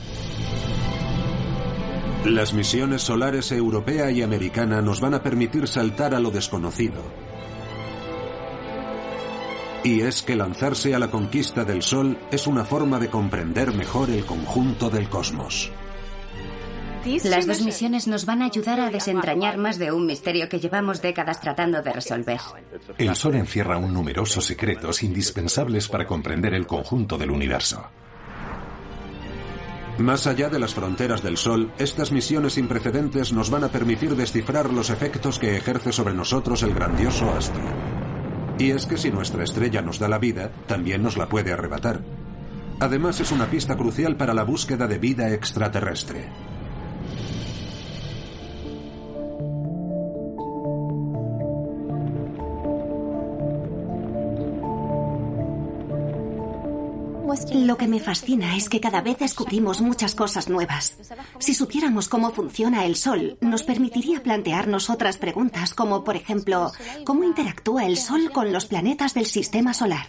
Las 2.26 2.54
misiones 2.54 3.02
solares 3.02 3.52
europea 3.52 4.12
y 4.12 4.22
americana 4.22 4.82
nos 4.82 5.02
van 5.02 5.16
a 5.16 5.24
permitir 5.24 5.68
saltar 5.68 6.14
a 6.14 6.20
lo 6.20 6.32
desconocido. 6.32 7.02
Y 9.84 10.02
es 10.02 10.22
que 10.22 10.36
lanzarse 10.36 10.94
a 10.94 11.00
la 11.00 11.10
conquista 11.10 11.66
del 11.66 11.82
Sol 11.82 12.18
es 12.32 12.46
una 12.46 12.64
forma 12.64 13.00
de 13.00 13.10
comprender 13.10 13.74
mejor 13.74 14.12
el 14.12 14.24
conjunto 14.24 14.92
del 14.92 15.10
cosmos. 15.10 15.72
Las 17.24 17.48
dos 17.48 17.62
misiones 17.62 18.08
nos 18.08 18.26
van 18.26 18.42
a 18.42 18.46
ayudar 18.46 18.80
a 18.80 18.92
desentrañar 18.92 19.58
más 19.58 19.80
de 19.80 19.92
un 19.92 20.06
misterio 20.06 20.48
que 20.48 20.60
llevamos 20.60 21.02
décadas 21.02 21.42
tratando 21.42 21.82
de 21.82 21.94
resolver. 21.94 22.40
El 22.98 23.16
Sol 23.16 23.36
encierra 23.36 23.78
un 23.78 23.94
numerosos 23.94 24.46
secretos 24.46 25.02
indispensables 25.02 25.88
para 25.88 26.06
comprender 26.06 26.54
el 26.54 26.68
conjunto 26.68 27.18
del 27.18 27.32
universo. 27.32 27.90
Más 29.98 30.26
allá 30.28 30.50
de 30.50 30.60
las 30.60 30.74
fronteras 30.74 31.22
del 31.22 31.38
Sol, 31.38 31.72
estas 31.78 32.12
misiones 32.12 32.54
sin 32.54 32.68
precedentes 32.68 33.34
nos 33.34 33.50
van 33.50 33.64
a 33.64 33.70
permitir 33.70 34.16
descifrar 34.16 34.72
los 34.72 34.90
efectos 34.90 35.40
que 35.40 35.58
ejerce 35.58 35.92
sobre 35.92 36.14
nosotros 36.14 36.64
el 36.64 36.74
grandioso 36.74 37.32
astro. 37.32 37.64
Y 38.58 38.72
es 38.72 38.86
que 38.86 38.98
si 38.98 39.12
nuestra 39.12 39.44
estrella 39.44 39.82
nos 39.82 40.00
da 40.00 40.08
la 40.08 40.20
vida, 40.20 40.52
también 40.68 41.02
nos 41.02 41.18
la 41.18 41.28
puede 41.28 41.52
arrebatar. 41.52 42.02
Además 42.80 43.20
es 43.20 43.32
una 43.32 43.48
pista 43.48 43.76
crucial 43.76 44.18
para 44.18 44.34
la 44.34 44.44
búsqueda 44.44 44.88
de 44.88 44.98
vida 44.98 45.34
extraterrestre. 45.34 46.51
Lo 57.54 57.78
que 57.78 57.88
me 57.88 58.00
fascina 58.00 58.58
es 58.58 58.68
que 58.68 58.82
cada 58.82 59.02
vez 59.02 59.18
descubrimos 59.20 59.80
muchas 59.80 60.16
cosas 60.16 60.50
nuevas. 60.50 60.98
Si 61.40 61.54
supiéramos 61.54 62.10
cómo 62.10 62.32
funciona 62.32 62.86
el 62.86 62.96
Sol, 62.96 63.38
nos 63.40 63.64
permitiría 63.64 64.22
plantearnos 64.22 64.90
otras 64.90 65.18
preguntas, 65.18 65.74
como 65.74 66.04
por 66.04 66.18
ejemplo, 66.18 66.72
¿cómo 67.06 67.24
interactúa 67.24 67.86
el 67.86 67.98
Sol 67.98 68.32
con 68.34 68.52
los 68.52 68.66
planetas 68.66 69.14
del 69.14 69.28
Sistema 69.28 69.74
Solar? 69.74 70.08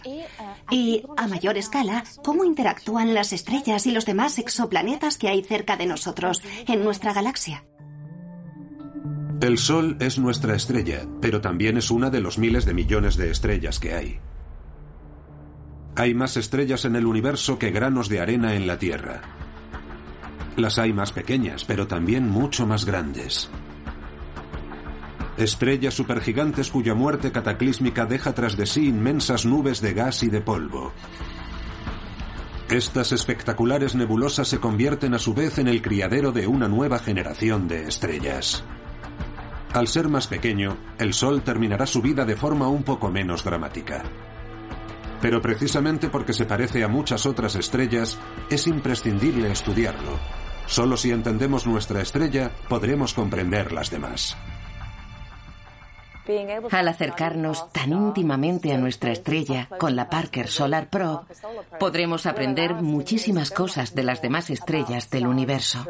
Y, 0.69 1.03
a 1.15 1.27
mayor 1.27 1.57
escala, 1.57 2.03
¿cómo 2.23 2.43
interactúan 2.43 3.13
las 3.13 3.31
estrellas 3.31 3.85
y 3.87 3.91
los 3.91 4.05
demás 4.05 4.37
exoplanetas 4.37 5.17
que 5.17 5.29
hay 5.29 5.43
cerca 5.43 5.77
de 5.77 5.85
nosotros, 5.85 6.41
en 6.67 6.83
nuestra 6.83 7.13
galaxia? 7.13 7.63
El 9.41 9.57
Sol 9.57 9.97
es 9.99 10.17
nuestra 10.17 10.55
estrella, 10.55 11.05
pero 11.21 11.41
también 11.41 11.77
es 11.77 11.89
una 11.91 12.09
de 12.09 12.21
los 12.21 12.37
miles 12.37 12.65
de 12.65 12.73
millones 12.73 13.15
de 13.15 13.31
estrellas 13.31 13.79
que 13.79 13.93
hay. 13.93 14.19
Hay 15.95 16.15
más 16.15 16.37
estrellas 16.37 16.85
en 16.85 16.95
el 16.95 17.05
universo 17.05 17.59
que 17.59 17.69
granos 17.69 18.09
de 18.09 18.19
arena 18.19 18.55
en 18.55 18.65
la 18.65 18.79
Tierra. 18.79 19.21
Las 20.55 20.79
hay 20.79 20.91
más 20.91 21.11
pequeñas, 21.11 21.65
pero 21.65 21.85
también 21.85 22.27
mucho 22.27 22.65
más 22.65 22.85
grandes. 22.85 23.49
Estrellas 25.37 25.93
supergigantes 25.93 26.71
cuya 26.71 26.95
muerte 26.95 27.31
cataclísmica 27.31 28.05
deja 28.05 28.33
tras 28.33 28.57
de 28.57 28.65
sí 28.65 28.87
inmensas 28.87 29.45
nubes 29.45 29.81
de 29.81 29.93
gas 29.93 30.23
y 30.23 30.29
de 30.29 30.41
polvo. 30.41 30.93
Estas 32.69 33.11
espectaculares 33.11 33.93
nebulosas 33.93 34.47
se 34.47 34.59
convierten 34.59 35.13
a 35.13 35.19
su 35.19 35.35
vez 35.35 35.59
en 35.59 35.67
el 35.67 35.83
criadero 35.83 36.31
de 36.31 36.47
una 36.47 36.67
nueva 36.67 36.97
generación 36.97 37.67
de 37.67 37.87
estrellas. 37.87 38.63
Al 39.73 39.87
ser 39.87 40.07
más 40.07 40.27
pequeño, 40.27 40.77
el 40.97 41.13
Sol 41.13 41.43
terminará 41.43 41.85
su 41.85 42.01
vida 42.01 42.25
de 42.25 42.35
forma 42.35 42.67
un 42.67 42.83
poco 42.83 43.11
menos 43.11 43.43
dramática. 43.43 44.03
Pero 45.23 45.41
precisamente 45.41 46.09
porque 46.09 46.33
se 46.33 46.43
parece 46.43 46.83
a 46.83 46.89
muchas 46.89 47.25
otras 47.25 47.55
estrellas, 47.55 48.19
es 48.49 48.67
imprescindible 48.67 49.49
estudiarlo. 49.49 50.19
Solo 50.65 50.97
si 50.97 51.11
entendemos 51.11 51.65
nuestra 51.65 52.01
estrella, 52.01 52.51
podremos 52.67 53.13
comprender 53.13 53.71
las 53.71 53.89
demás. 53.89 54.35
Al 56.71 56.87
acercarnos 56.89 57.71
tan 57.71 57.93
íntimamente 57.93 58.73
a 58.73 58.77
nuestra 58.77 59.13
estrella 59.13 59.69
con 59.79 59.95
la 59.95 60.09
Parker 60.09 60.49
Solar 60.49 60.89
Probe, 60.89 61.21
podremos 61.79 62.25
aprender 62.25 62.73
muchísimas 62.73 63.49
cosas 63.49 63.95
de 63.95 64.03
las 64.03 64.21
demás 64.21 64.49
estrellas 64.49 65.09
del 65.09 65.27
universo. 65.27 65.85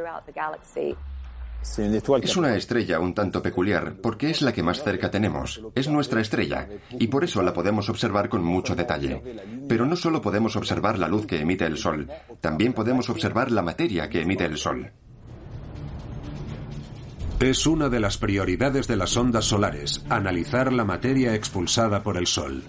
Es 2.22 2.38
una 2.38 2.56
estrella 2.56 3.00
un 3.00 3.14
tanto 3.14 3.42
peculiar 3.42 3.96
porque 4.02 4.30
es 4.30 4.42
la 4.42 4.52
que 4.52 4.62
más 4.62 4.84
cerca 4.84 5.10
tenemos. 5.10 5.62
Es 5.76 5.88
nuestra 5.88 6.22
estrella 6.22 6.68
y 6.92 7.08
por 7.08 7.24
eso 7.24 7.42
la 7.42 7.54
podemos 7.54 7.90
observar 7.90 8.28
con 8.28 8.44
mucho 8.44 8.76
detalle. 8.76 9.22
Pero 9.68 9.86
no 9.86 9.96
solo 9.96 10.22
podemos 10.22 10.56
observar 10.56 11.00
la 11.00 11.08
luz 11.08 11.26
que 11.26 11.40
emite 11.40 11.66
el 11.66 11.78
Sol, 11.78 12.10
también 12.42 12.74
podemos 12.74 13.10
observar 13.10 13.52
la 13.52 13.62
materia 13.62 14.10
que 14.10 14.22
emite 14.22 14.46
el 14.46 14.58
Sol. 14.58 14.92
Es 17.40 17.66
una 17.66 17.90
de 17.90 18.00
las 18.00 18.18
prioridades 18.18 18.88
de 18.88 18.96
las 18.96 19.18
ondas 19.18 19.46
solares, 19.46 20.06
analizar 20.10 20.72
la 20.72 20.86
materia 20.86 21.34
expulsada 21.36 22.04
por 22.04 22.18
el 22.18 22.28
Sol. 22.28 22.64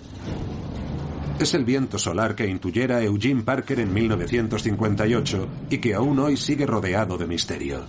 Es 1.38 1.54
el 1.54 1.64
viento 1.64 1.98
solar 1.98 2.34
que 2.34 2.46
intuyera 2.46 3.02
Eugene 3.02 3.42
Parker 3.42 3.80
en 3.80 3.92
1958 3.92 5.48
y 5.70 5.78
que 5.78 5.94
aún 5.94 6.18
hoy 6.20 6.36
sigue 6.36 6.64
rodeado 6.64 7.18
de 7.18 7.26
misterio. 7.26 7.84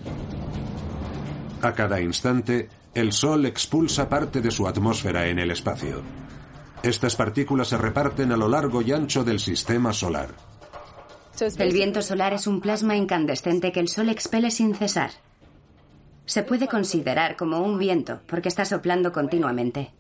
A 1.61 1.73
cada 1.73 2.01
instante, 2.01 2.69
el 2.93 3.11
Sol 3.11 3.45
expulsa 3.45 4.07
parte 4.07 4.41
de 4.41 4.51
su 4.51 4.67
atmósfera 4.67 5.27
en 5.27 5.39
el 5.39 5.51
espacio. 5.51 6.01
Estas 6.83 7.15
partículas 7.15 7.69
se 7.69 7.77
reparten 7.77 8.31
a 8.31 8.37
lo 8.37 8.47
largo 8.47 8.81
y 8.81 8.91
ancho 8.91 9.23
del 9.23 9.39
sistema 9.39 9.91
solar. 9.91 10.29
El 11.57 11.73
viento 11.73 12.01
solar 12.01 12.33
es 12.33 12.47
un 12.47 12.61
plasma 12.61 12.95
incandescente 12.95 13.71
que 13.71 13.79
el 13.79 13.89
Sol 13.89 14.09
expele 14.09 14.51
sin 14.51 14.75
cesar. 14.75 15.11
Se 16.25 16.43
puede 16.43 16.67
considerar 16.67 17.35
como 17.35 17.61
un 17.61 17.77
viento 17.77 18.21
porque 18.25 18.49
está 18.49 18.65
soplando 18.65 19.11
continuamente. 19.11 19.93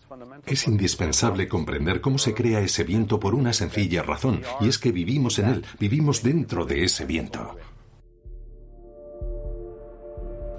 Es 0.45 0.67
indispensable 0.67 1.47
comprender 1.47 2.01
cómo 2.01 2.17
se 2.17 2.33
crea 2.33 2.61
ese 2.61 2.83
viento 2.83 3.19
por 3.19 3.35
una 3.35 3.53
sencilla 3.53 4.01
razón, 4.01 4.41
y 4.61 4.69
es 4.69 4.79
que 4.79 4.91
vivimos 4.91 5.37
en 5.39 5.47
él, 5.47 5.65
vivimos 5.79 6.23
dentro 6.23 6.65
de 6.65 6.83
ese 6.83 7.05
viento. 7.05 7.55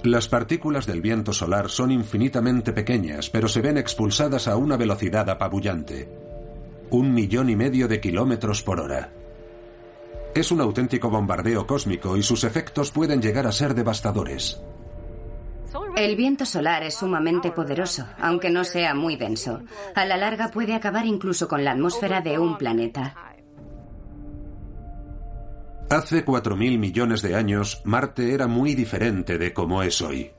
Las 0.07 0.29
partículas 0.29 0.87
del 0.87 1.01
viento 1.01 1.33
solar 1.33 1.69
son 1.69 1.91
infinitamente 1.91 2.73
pequeñas, 2.73 3.29
pero 3.29 3.49
se 3.49 3.61
ven 3.61 3.77
expulsadas 3.77 4.47
a 4.47 4.57
una 4.57 4.77
velocidad 4.77 5.29
apabullante. 5.29 6.09
Un 6.91 7.13
millón 7.13 7.51
y 7.51 7.57
medio 7.57 7.89
de 7.89 8.01
kilómetros 8.01 8.63
por 8.63 8.79
hora. 8.79 9.11
Es 10.33 10.53
un 10.53 10.61
auténtico 10.61 11.11
bombardeo 11.11 11.67
cósmico 11.67 12.17
y 12.17 12.23
sus 12.23 12.45
efectos 12.45 12.93
pueden 12.93 13.21
llegar 13.21 13.49
a 13.49 13.53
ser 13.53 13.75
devastadores. 13.75 14.61
El 15.97 16.15
viento 16.15 16.47
solar 16.47 16.85
es 16.85 16.95
sumamente 16.95 17.51
poderoso, 17.51 18.07
aunque 18.21 18.49
no 18.49 18.63
sea 18.63 18.95
muy 18.95 19.17
denso. 19.17 19.63
A 19.97 20.05
la 20.05 20.17
larga 20.17 20.53
puede 20.53 20.75
acabar 20.75 21.05
incluso 21.05 21.49
con 21.49 21.65
la 21.65 21.73
atmósfera 21.73 22.21
de 22.21 22.39
un 22.39 22.59
planeta. 22.59 23.26
Hace 25.89 26.25
4.000 26.25 26.79
millones 26.81 27.23
de 27.23 27.37
años, 27.37 27.81
Marte 27.85 28.35
era 28.35 28.49
muy 28.49 28.75
diferente 28.75 29.39
de 29.39 29.53
como 29.53 29.85
es 29.85 30.03
hoy. 30.03 30.33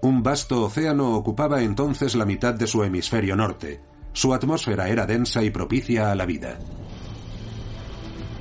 Un 0.00 0.22
vasto 0.22 0.62
océano 0.62 1.16
ocupaba 1.16 1.62
entonces 1.62 2.14
la 2.14 2.24
mitad 2.24 2.54
de 2.54 2.68
su 2.68 2.84
hemisferio 2.84 3.34
norte. 3.34 3.80
Su 4.12 4.32
atmósfera 4.32 4.88
era 4.88 5.06
densa 5.06 5.42
y 5.42 5.50
propicia 5.50 6.12
a 6.12 6.14
la 6.14 6.24
vida. 6.24 6.60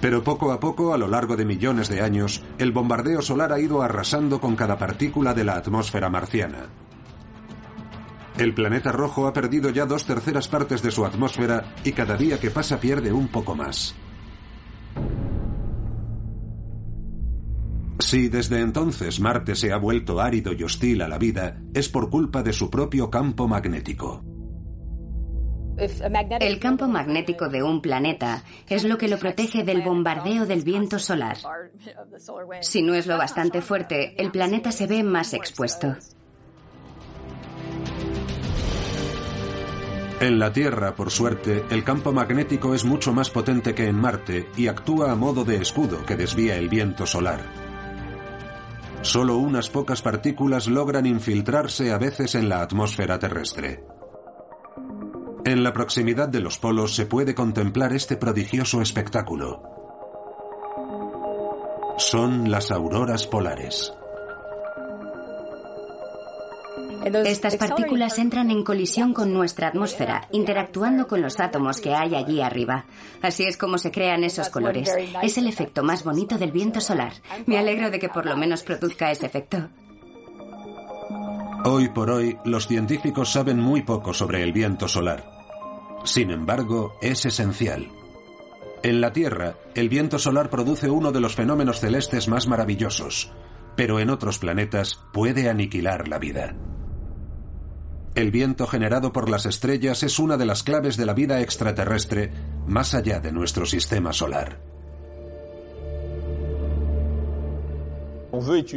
Pero 0.02 0.24
poco 0.24 0.52
a 0.52 0.60
poco, 0.60 0.94
a 0.94 1.00
lo 1.00 1.08
largo 1.08 1.36
de 1.36 1.46
millones 1.46 1.90
de 1.90 2.02
años, 2.02 2.44
el 2.60 2.72
bombardeo 2.72 3.24
solar 3.24 3.52
ha 3.52 3.60
ido 3.60 3.82
arrasando 3.82 4.40
con 4.40 4.56
cada 4.56 4.78
partícula 4.78 5.34
de 5.34 5.46
la 5.46 5.56
atmósfera 5.56 6.12
marciana. 6.12 6.70
El 8.38 8.54
planeta 8.54 8.92
rojo 8.92 9.26
ha 9.26 9.34
perdido 9.34 9.72
ya 9.72 9.88
dos 9.88 10.06
terceras 10.06 10.48
partes 10.48 10.84
de 10.84 10.92
su 10.92 11.06
atmósfera 11.06 11.74
y 11.84 11.92
cada 11.92 12.16
día 12.16 12.40
que 12.40 12.52
pasa 12.52 12.80
pierde 12.80 13.12
un 13.12 13.30
poco 13.30 13.56
más. 13.56 13.96
Si 18.00 18.30
desde 18.30 18.62
entonces 18.62 19.20
Marte 19.20 19.56
se 19.56 19.74
ha 19.74 19.78
vuelto 19.78 20.22
árido 20.22 20.54
y 20.54 20.64
hostil 20.64 21.02
a 21.02 21.08
la 21.08 21.18
vida, 21.18 21.62
es 21.74 21.90
por 21.90 22.10
culpa 22.10 22.42
de 22.42 22.54
su 22.54 22.70
propio 22.70 23.10
campo 23.10 23.48
magnético. 23.48 24.24
El 26.40 26.60
campo 26.60 26.88
magnético 26.88 27.48
de 27.48 27.64
un 27.64 27.82
planeta 27.82 28.44
es 28.68 28.84
lo 28.84 28.98
que 28.98 29.08
lo 29.08 29.18
protege 29.18 29.64
del 29.64 29.82
bombardeo 29.82 30.46
del 30.46 30.64
viento 30.64 31.00
solar. 31.00 31.38
Si 32.62 32.82
no 32.82 32.94
es 32.94 33.08
lo 33.08 33.18
bastante 33.18 33.62
fuerte, 33.62 34.22
el 34.22 34.32
planeta 34.32 34.72
se 34.72 34.88
ve 34.88 35.04
más 35.04 35.34
expuesto. 35.34 35.96
En 40.20 40.38
la 40.38 40.52
Tierra, 40.52 40.96
por 40.96 41.12
suerte, 41.12 41.64
el 41.70 41.86
campo 41.86 42.12
magnético 42.12 42.76
es 42.76 42.84
mucho 42.84 43.14
más 43.14 43.30
potente 43.30 43.74
que 43.74 43.88
en 43.88 43.96
Marte 43.96 44.50
y 44.58 44.68
actúa 44.68 45.14
a 45.14 45.16
modo 45.16 45.46
de 45.46 45.58
escudo 45.58 46.06
que 46.06 46.18
desvía 46.18 46.58
el 46.58 46.68
viento 46.68 47.06
solar. 47.06 47.69
Solo 49.02 49.38
unas 49.38 49.70
pocas 49.70 50.02
partículas 50.02 50.68
logran 50.68 51.06
infiltrarse 51.06 51.92
a 51.92 51.98
veces 51.98 52.36
en 52.36 52.50
la 52.50 52.62
atmósfera 52.62 53.18
terrestre. 53.18 53.84
En 55.46 55.64
la 55.64 55.74
proximidad 55.74 56.28
de 56.28 56.42
los 56.42 56.60
polos 56.60 56.96
se 56.96 57.06
puede 57.06 57.34
contemplar 57.34 57.94
este 57.94 58.18
prodigioso 58.18 58.82
espectáculo. 58.82 59.64
Son 61.98 62.52
las 62.52 62.72
auroras 62.72 63.26
polares. 63.26 63.94
Estas 67.26 67.56
partículas 67.56 68.18
entran 68.18 68.52
en 68.52 68.64
colisión 68.64 69.14
con 69.14 69.34
nuestra 69.34 69.70
atmósfera, 69.70 70.28
interactuando 70.32 71.08
con 71.08 71.22
los 71.22 71.40
átomos 71.40 71.80
que 71.80 71.94
hay 71.94 72.16
allí 72.16 72.42
arriba. 72.42 72.86
Así 73.22 73.44
es 73.44 73.58
como 73.58 73.78
se 73.78 73.92
crean 73.92 74.24
esos 74.24 74.50
colores. 74.50 74.90
Es 75.22 75.38
el 75.38 75.48
efecto 75.48 75.84
más 75.84 76.04
bonito 76.04 76.38
del 76.38 76.52
viento 76.52 76.82
solar. 76.82 77.14
Me 77.46 77.58
alegro 77.58 77.90
de 77.90 78.00
que 78.00 78.10
por 78.10 78.26
lo 78.26 78.36
menos 78.36 78.64
produzca 78.64 79.12
ese 79.12 79.26
efecto. 79.26 79.70
Hoy 81.66 81.90
por 81.90 82.10
hoy, 82.10 82.38
los 82.46 82.68
científicos 82.68 83.32
saben 83.32 83.60
muy 83.60 83.82
poco 83.82 84.14
sobre 84.14 84.44
el 84.44 84.54
viento 84.54 84.88
solar. 84.88 85.30
Sin 86.06 86.32
embargo, 86.32 86.94
es 87.02 87.26
esencial. 87.26 87.90
En 88.82 89.02
la 89.02 89.12
Tierra, 89.12 89.56
el 89.76 89.90
viento 89.90 90.20
solar 90.20 90.50
produce 90.50 90.90
uno 90.90 91.12
de 91.12 91.20
los 91.20 91.36
fenómenos 91.36 91.82
celestes 91.82 92.30
más 92.30 92.48
maravillosos, 92.48 93.34
pero 93.76 94.00
en 94.00 94.10
otros 94.10 94.40
planetas 94.40 95.00
puede 95.12 95.50
aniquilar 95.50 96.08
la 96.08 96.18
vida. 96.18 96.56
El 98.20 98.32
viento 98.32 98.68
generado 98.68 99.14
por 99.14 99.30
las 99.30 99.46
estrellas 99.46 100.04
es 100.04 100.20
una 100.20 100.36
de 100.36 100.46
las 100.46 100.64
claves 100.64 100.98
de 100.98 101.06
la 101.06 101.14
vida 101.14 101.40
extraterrestre 101.40 102.30
más 102.68 102.94
allá 102.94 103.22
de 103.22 103.32
nuestro 103.32 103.66
sistema 103.66 104.12
solar. 104.12 104.60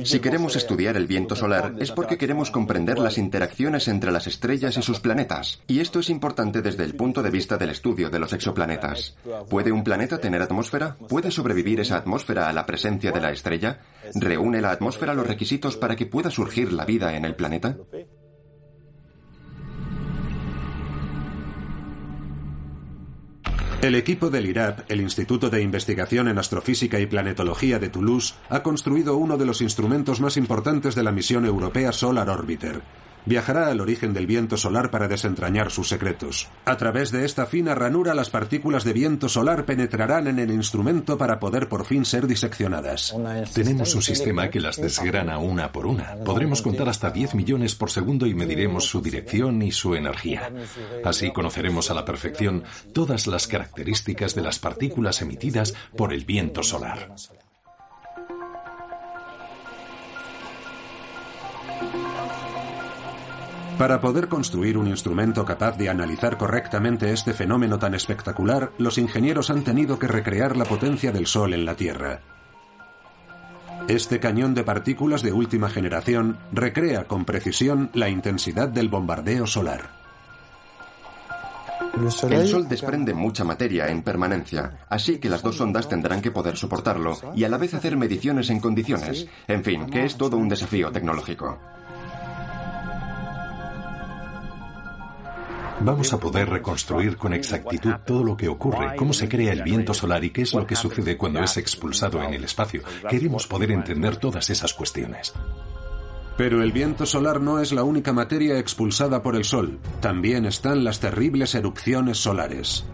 Si 0.04 0.20
queremos 0.20 0.54
estudiar 0.54 0.96
el 0.96 1.08
viento 1.08 1.34
solar 1.34 1.74
es 1.80 1.90
porque 1.90 2.16
queremos 2.16 2.52
comprender 2.52 3.00
las 3.00 3.18
interacciones 3.18 3.88
entre 3.88 4.12
las 4.12 4.28
estrellas 4.28 4.76
y 4.76 4.82
sus 4.82 5.00
planetas. 5.00 5.60
Y 5.66 5.80
esto 5.80 5.98
es 5.98 6.08
importante 6.08 6.62
desde 6.62 6.84
el 6.84 6.94
punto 6.94 7.20
de 7.20 7.30
vista 7.30 7.58
del 7.58 7.70
estudio 7.70 8.10
de 8.10 8.20
los 8.20 8.32
exoplanetas. 8.32 9.16
¿Puede 9.50 9.72
un 9.72 9.82
planeta 9.82 10.18
tener 10.18 10.40
atmósfera? 10.40 10.96
¿Puede 11.08 11.32
sobrevivir 11.32 11.80
esa 11.80 11.96
atmósfera 11.96 12.48
a 12.48 12.52
la 12.52 12.64
presencia 12.64 13.10
de 13.10 13.20
la 13.20 13.32
estrella? 13.32 13.80
¿Reúne 14.14 14.60
la 14.60 14.70
atmósfera 14.70 15.14
los 15.14 15.26
requisitos 15.26 15.76
para 15.76 15.96
que 15.96 16.06
pueda 16.06 16.30
surgir 16.30 16.72
la 16.72 16.84
vida 16.84 17.16
en 17.16 17.24
el 17.24 17.34
planeta? 17.34 17.76
El 23.82 23.96
equipo 23.96 24.30
del 24.30 24.46
IRAP, 24.46 24.88
el 24.92 25.00
Instituto 25.00 25.50
de 25.50 25.60
Investigación 25.60 26.28
en 26.28 26.38
Astrofísica 26.38 27.00
y 27.00 27.06
Planetología 27.06 27.80
de 27.80 27.88
Toulouse, 27.88 28.34
ha 28.48 28.62
construido 28.62 29.16
uno 29.16 29.36
de 29.36 29.44
los 29.44 29.60
instrumentos 29.60 30.20
más 30.20 30.36
importantes 30.36 30.94
de 30.94 31.02
la 31.02 31.10
misión 31.10 31.44
europea 31.44 31.90
Solar 31.90 32.30
Orbiter, 32.30 32.80
viajará 33.26 33.68
al 33.68 33.80
origen 33.80 34.12
del 34.12 34.26
viento 34.26 34.56
solar 34.56 34.90
para 34.90 35.08
desentrañar 35.08 35.70
sus 35.70 35.88
secretos. 35.88 36.48
A 36.64 36.76
través 36.76 37.10
de 37.10 37.24
esta 37.24 37.46
fina 37.46 37.74
ranura 37.74 38.14
las 38.14 38.30
partículas 38.30 38.84
de 38.84 38.92
viento 38.92 39.28
solar 39.28 39.64
penetrarán 39.64 40.28
en 40.28 40.38
el 40.38 40.50
instrumento 40.50 41.18
para 41.18 41.38
poder 41.38 41.68
por 41.68 41.84
fin 41.84 42.04
ser 42.04 42.26
diseccionadas. 42.26 43.14
Tenemos 43.54 43.94
un 43.94 44.02
sistema 44.02 44.50
que 44.50 44.60
las 44.60 44.76
desgrana 44.76 45.38
una 45.38 45.72
por 45.72 45.86
una. 45.86 46.16
Podremos 46.24 46.62
contar 46.62 46.88
hasta 46.88 47.10
10 47.10 47.34
millones 47.34 47.74
por 47.74 47.90
segundo 47.90 48.26
y 48.26 48.34
mediremos 48.34 48.86
su 48.86 49.00
dirección 49.00 49.62
y 49.62 49.72
su 49.72 49.94
energía. 49.94 50.50
Así 51.04 51.32
conoceremos 51.32 51.90
a 51.90 51.94
la 51.94 52.04
perfección 52.04 52.64
todas 52.92 53.26
las 53.26 53.46
características 53.46 54.34
de 54.34 54.42
las 54.42 54.58
partículas 54.58 55.22
emitidas 55.22 55.74
por 55.96 56.12
el 56.12 56.24
viento 56.24 56.62
solar. 56.62 57.14
Para 63.78 64.00
poder 64.00 64.28
construir 64.28 64.78
un 64.78 64.86
instrumento 64.86 65.44
capaz 65.44 65.76
de 65.76 65.88
analizar 65.88 66.36
correctamente 66.36 67.12
este 67.12 67.32
fenómeno 67.32 67.78
tan 67.78 67.94
espectacular, 67.94 68.70
los 68.78 68.98
ingenieros 68.98 69.50
han 69.50 69.64
tenido 69.64 69.98
que 69.98 70.06
recrear 70.06 70.56
la 70.56 70.64
potencia 70.64 71.10
del 71.10 71.26
Sol 71.26 71.54
en 71.54 71.64
la 71.64 71.74
Tierra. 71.74 72.20
Este 73.88 74.20
cañón 74.20 74.54
de 74.54 74.62
partículas 74.62 75.22
de 75.22 75.32
última 75.32 75.68
generación 75.68 76.38
recrea 76.52 77.04
con 77.04 77.24
precisión 77.24 77.90
la 77.94 78.08
intensidad 78.08 78.68
del 78.68 78.88
bombardeo 78.88 79.46
solar. 79.46 80.02
El 82.30 82.46
Sol 82.48 82.68
desprende 82.68 83.12
mucha 83.12 83.44
materia 83.44 83.88
en 83.88 84.02
permanencia, 84.02 84.86
así 84.88 85.18
que 85.18 85.28
las 85.28 85.42
dos 85.42 85.60
ondas 85.60 85.88
tendrán 85.88 86.22
que 86.22 86.30
poder 86.30 86.56
soportarlo 86.56 87.18
y 87.34 87.44
a 87.44 87.48
la 87.48 87.58
vez 87.58 87.74
hacer 87.74 87.96
mediciones 87.96 88.48
en 88.50 88.60
condiciones. 88.60 89.26
En 89.48 89.64
fin, 89.64 89.86
que 89.86 90.04
es 90.04 90.16
todo 90.16 90.36
un 90.36 90.48
desafío 90.48 90.90
tecnológico. 90.90 91.58
Vamos 95.84 96.12
a 96.12 96.20
poder 96.20 96.48
reconstruir 96.48 97.16
con 97.16 97.32
exactitud 97.32 97.94
todo 98.06 98.22
lo 98.22 98.36
que 98.36 98.48
ocurre, 98.48 98.94
cómo 98.96 99.12
se 99.12 99.28
crea 99.28 99.52
el 99.52 99.62
viento 99.62 99.92
solar 99.92 100.22
y 100.22 100.30
qué 100.30 100.42
es 100.42 100.54
lo 100.54 100.66
que 100.66 100.76
sucede 100.76 101.16
cuando 101.16 101.40
es 101.40 101.56
expulsado 101.56 102.22
en 102.22 102.34
el 102.34 102.44
espacio. 102.44 102.82
Queremos 103.08 103.46
poder 103.46 103.72
entender 103.72 104.16
todas 104.16 104.48
esas 104.50 104.74
cuestiones. 104.74 105.32
Pero 106.36 106.62
el 106.62 106.72
viento 106.72 107.04
solar 107.04 107.40
no 107.40 107.58
es 107.58 107.72
la 107.72 107.82
única 107.82 108.12
materia 108.12 108.58
expulsada 108.58 109.22
por 109.22 109.36
el 109.36 109.44
Sol. 109.44 109.80
También 110.00 110.46
están 110.46 110.84
las 110.84 111.00
terribles 111.00 111.54
erupciones 111.54 112.18
solares. 112.18 112.84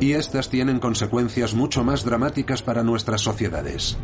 Y 0.00 0.12
estas 0.12 0.48
tienen 0.48 0.80
consecuencias 0.80 1.54
mucho 1.54 1.82
más 1.82 2.04
dramáticas 2.04 2.62
para 2.62 2.82
nuestras 2.82 3.22
sociedades. 3.22 3.96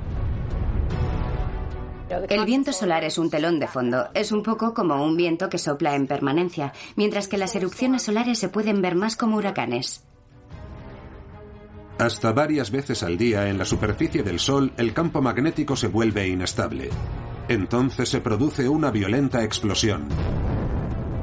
El 2.09 2.45
viento 2.47 2.73
solar 2.73 3.05
es 3.05 3.19
un 3.19 3.29
telón 3.29 3.61
de 3.61 3.69
fondo. 3.69 4.09
Es 4.15 4.33
un 4.33 4.43
poco 4.43 4.73
como 4.73 5.05
un 5.05 5.17
viento 5.17 5.49
que 5.51 5.59
sopla 5.59 5.95
en 5.95 6.07
permanencia, 6.07 6.73
mientras 6.97 7.29
que 7.29 7.37
las 7.37 7.55
erupciones 7.55 8.03
solares 8.03 8.39
se 8.39 8.49
pueden 8.49 8.81
ver 8.81 8.95
más 8.95 9.17
como 9.17 9.37
huracanes. 9.37 10.05
Hasta 11.99 12.33
varias 12.33 12.71
veces 12.71 13.03
al 13.03 13.19
día 13.19 13.49
en 13.49 13.59
la 13.59 13.65
superficie 13.65 14.23
del 14.23 14.39
Sol 14.39 14.73
el 14.77 14.95
campo 14.95 15.21
magnético 15.21 15.77
se 15.77 15.89
vuelve 15.89 16.29
inestable. 16.29 16.91
Entonces 17.49 18.09
se 18.09 18.21
produce 18.21 18.69
una 18.69 18.91
violenta 18.91 19.43
explosión. 19.43 20.09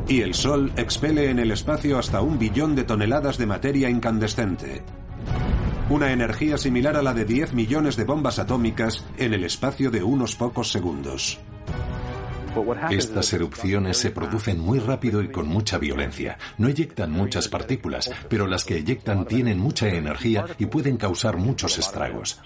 Y 0.07 0.21
el 0.21 0.33
Sol 0.33 0.71
expele 0.75 1.29
en 1.29 1.39
el 1.39 1.51
espacio 1.51 1.97
hasta 1.97 2.21
un 2.21 2.37
billón 2.37 2.75
de 2.75 2.83
toneladas 2.83 3.37
de 3.37 3.45
materia 3.47 3.89
incandescente 3.89 4.83
una 5.89 6.11
energía 6.11 6.57
similar 6.57 6.95
a 6.95 7.03
la 7.03 7.13
de 7.13 7.25
10 7.25 7.53
millones 7.53 7.95
de 7.95 8.05
bombas 8.05 8.39
atómicas 8.39 9.05
en 9.17 9.33
el 9.33 9.43
espacio 9.43 9.91
de 9.91 10.03
unos 10.03 10.35
pocos 10.35 10.71
segundos. 10.71 11.39
Estas 12.89 13.33
erupciones 13.33 13.97
se 13.97 14.11
producen 14.11 14.59
muy 14.59 14.79
rápido 14.79 15.21
y 15.21 15.29
con 15.29 15.47
mucha 15.47 15.77
violencia. 15.77 16.37
No 16.57 16.69
eyectan 16.69 17.11
muchas 17.11 17.49
partículas, 17.49 18.09
pero 18.29 18.47
las 18.47 18.63
que 18.63 18.77
eyectan 18.77 19.25
tienen 19.25 19.59
mucha 19.59 19.89
energía 19.89 20.45
y 20.57 20.65
pueden 20.65 20.97
causar 20.97 21.37
muchos 21.37 21.77
estragos. 21.77 22.39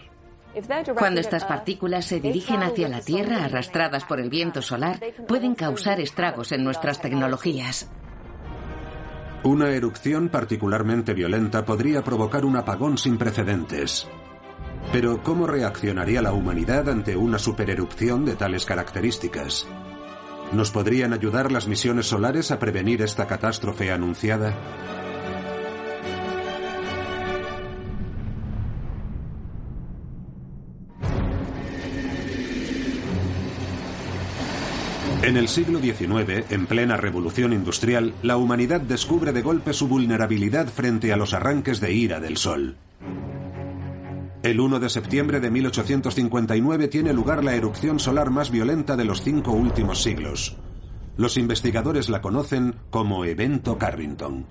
Cuando 0.97 1.21
estas 1.21 1.45
partículas 1.45 2.05
se 2.05 2.19
dirigen 2.19 2.63
hacia 2.63 2.89
la 2.89 3.01
Tierra 3.01 3.45
arrastradas 3.45 4.03
por 4.03 4.19
el 4.19 4.29
viento 4.29 4.61
solar, 4.61 4.99
pueden 5.27 5.53
causar 5.53 6.01
estragos 6.01 6.51
en 6.51 6.63
nuestras 6.63 7.01
tecnologías. 7.01 7.87
Una 9.43 9.69
erupción 9.69 10.27
particularmente 10.27 11.13
violenta 11.13 11.63
podría 11.63 12.03
provocar 12.03 12.43
un 12.43 12.57
apagón 12.57 12.97
sin 12.97 13.17
precedentes. 13.17 14.05
Pero 14.91 15.23
¿cómo 15.23 15.47
reaccionaría 15.47 16.21
la 16.21 16.33
humanidad 16.33 16.89
ante 16.89 17.15
una 17.15 17.39
supererupción 17.39 18.25
de 18.25 18.35
tales 18.35 18.65
características? 18.65 19.65
¿Nos 20.51 20.71
podrían 20.71 21.13
ayudar 21.13 21.53
las 21.53 21.67
misiones 21.67 22.07
solares 22.07 22.51
a 22.51 22.59
prevenir 22.59 23.01
esta 23.01 23.27
catástrofe 23.27 23.91
anunciada? 23.91 24.98
En 35.29 35.37
el 35.37 35.47
siglo 35.47 35.79
XIX, 35.79 36.49
en 36.49 36.65
plena 36.65 36.97
revolución 36.97 37.53
industrial, 37.53 38.15
la 38.23 38.35
humanidad 38.37 38.81
descubre 38.81 39.31
de 39.31 39.43
golpe 39.43 39.73
su 39.73 39.87
vulnerabilidad 39.87 40.69
frente 40.69 41.13
a 41.13 41.17
los 41.17 41.35
arranques 41.35 41.79
de 41.79 41.93
ira 41.93 42.19
del 42.19 42.35
Sol. 42.35 42.77
El 44.41 44.59
1 44.59 44.79
de 44.79 44.89
septiembre 44.89 45.39
de 45.39 45.51
1859 45.51 46.87
tiene 46.87 47.13
lugar 47.13 47.43
la 47.43 47.53
erupción 47.53 47.99
solar 47.99 48.31
más 48.31 48.49
violenta 48.49 48.97
de 48.97 49.05
los 49.05 49.21
cinco 49.21 49.51
últimos 49.51 50.01
siglos. 50.01 50.57
Los 51.15 51.37
investigadores 51.37 52.09
la 52.09 52.23
conocen 52.23 52.73
como 52.89 53.23
Evento 53.23 53.77
Carrington. 53.77 54.47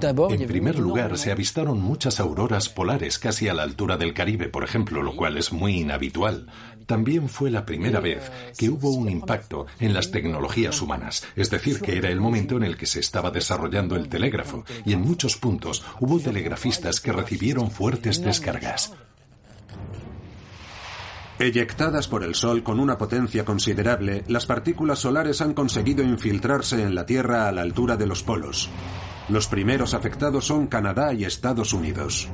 En 0.00 0.46
primer 0.46 0.78
lugar, 0.78 1.18
se 1.18 1.32
avistaron 1.32 1.80
muchas 1.80 2.20
auroras 2.20 2.68
polares 2.68 3.18
casi 3.18 3.48
a 3.48 3.54
la 3.54 3.64
altura 3.64 3.96
del 3.96 4.14
Caribe, 4.14 4.48
por 4.48 4.62
ejemplo, 4.62 5.02
lo 5.02 5.16
cual 5.16 5.36
es 5.36 5.52
muy 5.52 5.80
inhabitual. 5.80 6.46
También 6.86 7.28
fue 7.28 7.50
la 7.50 7.66
primera 7.66 7.98
vez 7.98 8.30
que 8.56 8.70
hubo 8.70 8.90
un 8.90 9.08
impacto 9.08 9.66
en 9.80 9.92
las 9.92 10.12
tecnologías 10.12 10.80
humanas, 10.80 11.26
es 11.34 11.50
decir, 11.50 11.80
que 11.80 11.98
era 11.98 12.10
el 12.10 12.20
momento 12.20 12.56
en 12.56 12.62
el 12.62 12.76
que 12.76 12.86
se 12.86 13.00
estaba 13.00 13.30
desarrollando 13.30 13.96
el 13.96 14.08
telégrafo, 14.08 14.64
y 14.86 14.92
en 14.92 15.00
muchos 15.00 15.36
puntos 15.36 15.84
hubo 16.00 16.20
telegrafistas 16.20 17.00
que 17.00 17.12
recibieron 17.12 17.70
fuertes 17.70 18.22
descargas. 18.22 18.92
Eyectadas 21.40 22.08
por 22.08 22.24
el 22.24 22.34
Sol 22.34 22.62
con 22.62 22.80
una 22.80 22.98
potencia 22.98 23.44
considerable, 23.44 24.24
las 24.28 24.46
partículas 24.46 25.00
solares 25.00 25.40
han 25.40 25.54
conseguido 25.54 26.02
infiltrarse 26.02 26.82
en 26.82 26.94
la 26.94 27.04
Tierra 27.04 27.48
a 27.48 27.52
la 27.52 27.62
altura 27.62 27.96
de 27.96 28.06
los 28.06 28.22
polos. 28.22 28.70
Los 29.28 29.46
primeros 29.46 29.92
afectados 29.92 30.46
son 30.46 30.66
Canadá 30.66 31.12
y 31.12 31.24
Estados 31.24 31.72
Unidos. 31.74 32.28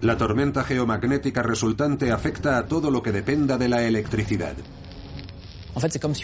La 0.00 0.16
tormenta 0.16 0.64
geomagnética 0.64 1.42
resultante 1.42 2.10
afecta 2.10 2.58
a 2.58 2.66
todo 2.66 2.90
lo 2.90 3.02
que 3.02 3.12
dependa 3.12 3.56
de 3.56 3.68
la 3.68 3.84
electricidad. 3.84 4.54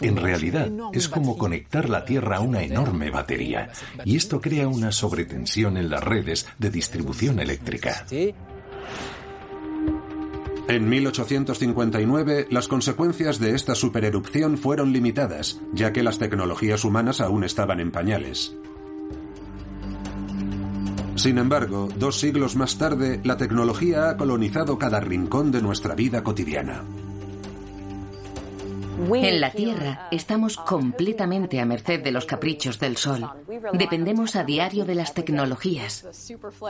En 0.03 0.16
realidad, 0.16 0.68
es 0.93 1.09
como 1.09 1.39
conectar 1.39 1.89
la 1.89 2.05
Tierra 2.05 2.39
a 2.39 2.41
una 2.41 2.62
enorme 2.62 3.11
batería, 3.11 3.70
y 4.05 4.16
esto 4.16 4.41
crea 4.41 4.68
una 4.68 4.93
sobretensión 4.93 5.76
en 5.76 5.89
las 5.89 6.03
redes 6.03 6.47
de 6.59 6.70
distribución 6.70 7.39
eléctrica. 7.39 8.05
En 10.68 10.86
1859, 10.86 12.49
las 12.51 12.68
consecuencias 12.68 13.39
de 13.39 13.55
esta 13.55 13.74
supererupción 13.74 14.59
fueron 14.59 14.93
limitadas, 14.93 15.61
ya 15.72 15.95
que 15.95 16.03
las 16.03 16.18
tecnologías 16.18 16.84
humanas 16.84 17.22
aún 17.22 17.43
estaban 17.43 17.80
en 17.80 17.91
pañales. 17.91 18.55
Sin 21.19 21.37
embargo, 21.37 21.89
dos 21.97 22.21
siglos 22.21 22.55
más 22.55 22.79
tarde, 22.79 23.21
la 23.25 23.37
tecnología 23.37 24.11
ha 24.11 24.16
colonizado 24.16 24.79
cada 24.79 25.01
rincón 25.01 25.51
de 25.51 25.61
nuestra 25.61 25.97
vida 25.97 26.23
cotidiana. 26.23 26.85
En 29.12 29.41
la 29.41 29.51
Tierra 29.51 30.09
estamos 30.12 30.57
completamente 30.57 31.61
a 31.61 31.64
merced 31.64 32.05
de 32.05 32.12
los 32.12 32.25
caprichos 32.25 32.79
del 32.79 32.97
Sol. 32.97 33.29
Dependemos 33.73 34.37
a 34.37 34.45
diario 34.45 34.85
de 34.85 34.95
las 34.95 35.12
tecnologías. 35.12 36.07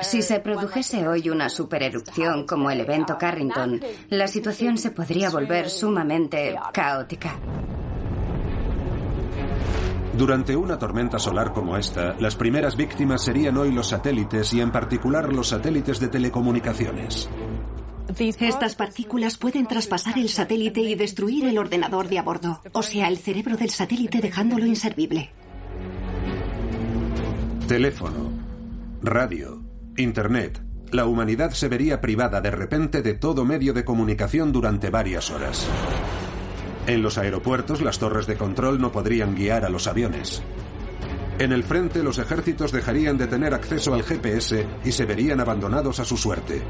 Si 0.01 0.23
se 0.23 0.41
produjese 0.41 1.07
hoy 1.07 1.29
una 1.29 1.51
supererupción 1.51 2.47
como 2.47 2.71
el 2.71 2.81
evento 2.81 3.19
Carrington, 3.19 3.83
la 4.09 4.29
situación 4.29 4.79
se 4.79 4.93
podría 4.93 5.29
volver 5.29 5.69
sumamente 5.69 6.57
caótica. 6.73 7.39
Durante 10.19 10.57
una 10.57 10.77
tormenta 10.81 11.21
solar 11.21 11.53
como 11.53 11.77
esta, 11.77 12.17
las 12.19 12.35
primeras 12.35 12.77
víctimas 12.77 13.23
serían 13.23 13.57
hoy 13.57 13.71
los 13.71 13.91
satélites 13.91 14.53
y 14.53 14.61
en 14.61 14.73
particular 14.73 15.33
los 15.33 15.51
satélites 15.51 16.01
de 16.01 16.09
telecomunicaciones. 16.09 17.31
Estas 18.19 18.75
partículas 18.75 19.39
pueden 19.39 19.69
traspasar 19.69 20.19
el 20.19 20.29
satélite 20.29 20.81
y 20.81 20.97
destruir 20.97 21.45
el 21.45 21.57
ordenador 21.57 22.09
de 22.09 22.19
a 22.19 22.23
bordo, 22.25 22.61
o 22.73 22.83
sea, 22.83 23.07
el 23.07 23.19
cerebro 23.19 23.57
del 23.57 23.71
satélite 23.71 24.21
dejándolo 24.21 24.67
inservible. 24.67 25.31
Teléfono, 27.69 28.33
radio, 29.01 29.63
internet. 29.97 30.61
La 30.91 31.07
humanidad 31.07 31.53
se 31.53 31.69
vería 31.69 32.01
privada 32.01 32.41
de 32.41 32.51
repente 32.51 33.03
de 33.03 33.15
todo 33.15 33.45
medio 33.45 33.73
de 33.73 33.85
comunicación 33.85 34.51
durante 34.51 34.91
varias 34.91 35.31
horas. 35.31 35.69
En 36.89 37.03
los 37.03 37.19
aeropuertos 37.19 37.83
las 37.83 37.99
torres 37.99 38.27
de 38.27 38.39
control 38.39 38.81
no 38.81 38.91
podrían 38.91 39.35
guiar 39.35 39.67
a 39.67 39.69
los 39.69 39.87
aviones. 39.87 40.43
En 41.39 41.53
el 41.53 41.63
frente 41.63 42.03
los 42.03 42.17
ejércitos 42.17 42.73
dejarían 42.73 43.19
de 43.19 43.27
tener 43.27 43.53
acceso 43.53 43.93
al 43.93 44.03
GPS 44.03 44.67
y 44.83 44.93
se 44.93 45.05
verían 45.05 45.39
abandonados 45.39 46.01
a 46.01 46.07
su 46.07 46.17
suerte. 46.17 46.63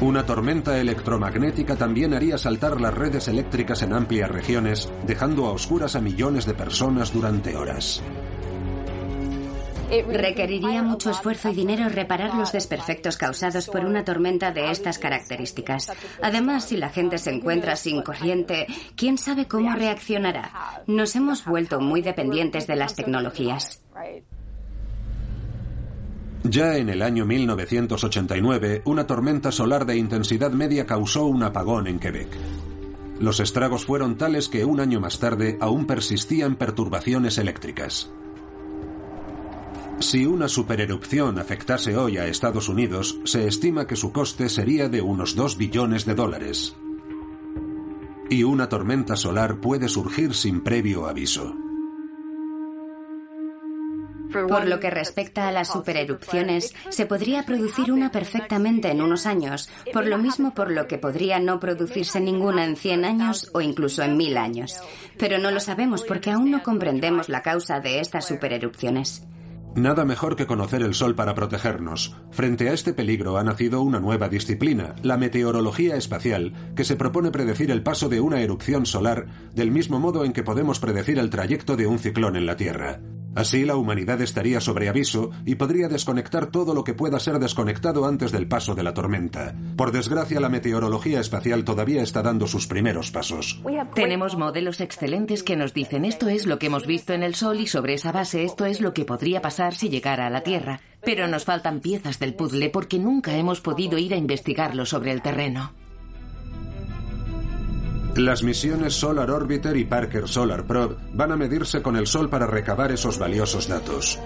Una 0.00 0.26
tormenta 0.26 0.80
electromagnética 0.80 1.76
también 1.76 2.12
haría 2.12 2.38
saltar 2.38 2.80
las 2.80 2.92
redes 2.92 3.28
eléctricas 3.28 3.82
en 3.82 3.92
amplias 3.92 4.32
regiones, 4.32 4.90
dejando 5.06 5.46
a 5.46 5.52
oscuras 5.52 5.94
a 5.94 6.00
millones 6.00 6.44
de 6.44 6.54
personas 6.54 7.12
durante 7.12 7.56
horas. 7.56 8.02
Requeriría 9.92 10.82
mucho 10.82 11.10
esfuerzo 11.10 11.50
y 11.50 11.54
dinero 11.54 11.86
reparar 11.90 12.34
los 12.34 12.50
desperfectos 12.50 13.18
causados 13.18 13.68
por 13.68 13.84
una 13.84 14.04
tormenta 14.04 14.50
de 14.50 14.70
estas 14.70 14.98
características. 14.98 15.92
Además, 16.22 16.64
si 16.64 16.78
la 16.78 16.88
gente 16.88 17.18
se 17.18 17.30
encuentra 17.30 17.76
sin 17.76 18.00
corriente, 18.00 18.66
¿quién 18.96 19.18
sabe 19.18 19.46
cómo 19.46 19.74
reaccionará? 19.74 20.82
Nos 20.86 21.14
hemos 21.14 21.44
vuelto 21.44 21.78
muy 21.80 22.00
dependientes 22.00 22.66
de 22.66 22.76
las 22.76 22.94
tecnologías. 22.94 23.82
Ya 26.44 26.76
en 26.76 26.88
el 26.88 27.02
año 27.02 27.26
1989, 27.26 28.82
una 28.86 29.06
tormenta 29.06 29.52
solar 29.52 29.84
de 29.84 29.96
intensidad 29.96 30.52
media 30.52 30.86
causó 30.86 31.26
un 31.26 31.42
apagón 31.42 31.86
en 31.86 31.98
Quebec. 31.98 32.28
Los 33.20 33.40
estragos 33.40 33.84
fueron 33.84 34.16
tales 34.16 34.48
que 34.48 34.64
un 34.64 34.80
año 34.80 35.00
más 35.00 35.18
tarde 35.20 35.58
aún 35.60 35.86
persistían 35.86 36.56
perturbaciones 36.56 37.36
eléctricas. 37.36 38.10
Si 40.02 40.26
una 40.26 40.48
supererupción 40.48 41.38
afectase 41.38 41.96
hoy 41.96 42.18
a 42.18 42.26
Estados 42.26 42.68
Unidos, 42.68 43.20
se 43.24 43.46
estima 43.46 43.86
que 43.86 43.94
su 43.94 44.12
coste 44.12 44.48
sería 44.48 44.88
de 44.88 45.00
unos 45.00 45.36
2 45.36 45.56
billones 45.56 46.04
de 46.04 46.16
dólares. 46.16 46.74
Y 48.28 48.42
una 48.42 48.68
tormenta 48.68 49.14
solar 49.14 49.60
puede 49.60 49.88
surgir 49.88 50.34
sin 50.34 50.60
previo 50.60 51.06
aviso. 51.06 51.54
Por 54.32 54.66
lo 54.66 54.80
que 54.80 54.90
respecta 54.90 55.46
a 55.46 55.52
las 55.52 55.68
supererupciones, 55.68 56.74
se 56.88 57.06
podría 57.06 57.44
producir 57.44 57.92
una 57.92 58.10
perfectamente 58.10 58.90
en 58.90 59.02
unos 59.02 59.24
años, 59.24 59.70
por 59.92 60.06
lo 60.06 60.18
mismo 60.18 60.52
por 60.52 60.72
lo 60.72 60.88
que 60.88 60.98
podría 60.98 61.38
no 61.38 61.60
producirse 61.60 62.20
ninguna 62.20 62.64
en 62.64 62.74
100 62.74 63.04
años 63.04 63.50
o 63.54 63.60
incluso 63.60 64.02
en 64.02 64.16
1000 64.16 64.36
años. 64.36 64.80
Pero 65.16 65.38
no 65.38 65.52
lo 65.52 65.60
sabemos 65.60 66.02
porque 66.02 66.32
aún 66.32 66.50
no 66.50 66.64
comprendemos 66.64 67.28
la 67.28 67.42
causa 67.42 67.78
de 67.78 68.00
estas 68.00 68.26
supererupciones. 68.26 69.22
Nada 69.74 70.04
mejor 70.04 70.36
que 70.36 70.46
conocer 70.46 70.82
el 70.82 70.92
Sol 70.92 71.14
para 71.14 71.34
protegernos. 71.34 72.14
Frente 72.30 72.68
a 72.68 72.74
este 72.74 72.92
peligro 72.92 73.38
ha 73.38 73.44
nacido 73.44 73.80
una 73.80 74.00
nueva 74.00 74.28
disciplina, 74.28 74.94
la 75.02 75.16
meteorología 75.16 75.96
espacial, 75.96 76.52
que 76.76 76.84
se 76.84 76.96
propone 76.96 77.30
predecir 77.30 77.70
el 77.70 77.82
paso 77.82 78.10
de 78.10 78.20
una 78.20 78.42
erupción 78.42 78.84
solar 78.84 79.26
del 79.54 79.70
mismo 79.70 79.98
modo 79.98 80.26
en 80.26 80.34
que 80.34 80.42
podemos 80.42 80.78
predecir 80.78 81.18
el 81.18 81.30
trayecto 81.30 81.76
de 81.76 81.86
un 81.86 81.98
ciclón 81.98 82.36
en 82.36 82.44
la 82.44 82.56
Tierra. 82.56 83.00
Así 83.34 83.64
la 83.64 83.76
humanidad 83.76 84.20
estaría 84.20 84.60
sobre 84.60 84.88
aviso 84.88 85.30
y 85.46 85.54
podría 85.54 85.88
desconectar 85.88 86.46
todo 86.46 86.74
lo 86.74 86.84
que 86.84 86.94
pueda 86.94 87.18
ser 87.18 87.38
desconectado 87.38 88.04
antes 88.04 88.30
del 88.30 88.46
paso 88.46 88.74
de 88.74 88.82
la 88.82 88.92
tormenta. 88.92 89.54
Por 89.76 89.90
desgracia, 89.90 90.38
la 90.40 90.50
meteorología 90.50 91.20
espacial 91.20 91.64
todavía 91.64 92.02
está 92.02 92.22
dando 92.22 92.46
sus 92.46 92.66
primeros 92.66 93.10
pasos. 93.10 93.60
Tenemos 93.94 94.36
modelos 94.36 94.80
excelentes 94.80 95.42
que 95.42 95.56
nos 95.56 95.72
dicen 95.72 96.04
esto 96.04 96.28
es 96.28 96.46
lo 96.46 96.58
que 96.58 96.66
hemos 96.66 96.86
visto 96.86 97.14
en 97.14 97.22
el 97.22 97.34
Sol 97.34 97.60
y 97.60 97.66
sobre 97.66 97.94
esa 97.94 98.12
base 98.12 98.44
esto 98.44 98.66
es 98.66 98.80
lo 98.80 98.92
que 98.92 99.04
podría 99.04 99.40
pasar 99.40 99.74
si 99.74 99.88
llegara 99.88 100.26
a 100.26 100.30
la 100.30 100.42
Tierra. 100.42 100.80
Pero 101.02 101.26
nos 101.26 101.44
faltan 101.44 101.80
piezas 101.80 102.18
del 102.18 102.34
puzzle 102.34 102.68
porque 102.68 102.98
nunca 102.98 103.34
hemos 103.36 103.60
podido 103.60 103.98
ir 103.98 104.14
a 104.14 104.16
investigarlo 104.16 104.86
sobre 104.86 105.10
el 105.10 105.22
terreno. 105.22 105.72
Las 108.16 108.42
misiones 108.42 108.92
Solar 108.92 109.30
Orbiter 109.30 109.74
y 109.74 109.86
Parker 109.86 110.28
Solar 110.28 110.66
Probe 110.66 110.96
van 111.14 111.32
a 111.32 111.36
medirse 111.36 111.80
con 111.80 111.96
el 111.96 112.06
Sol 112.06 112.28
para 112.28 112.46
recabar 112.46 112.92
esos 112.92 113.18
valiosos 113.18 113.68
datos. 113.68 114.18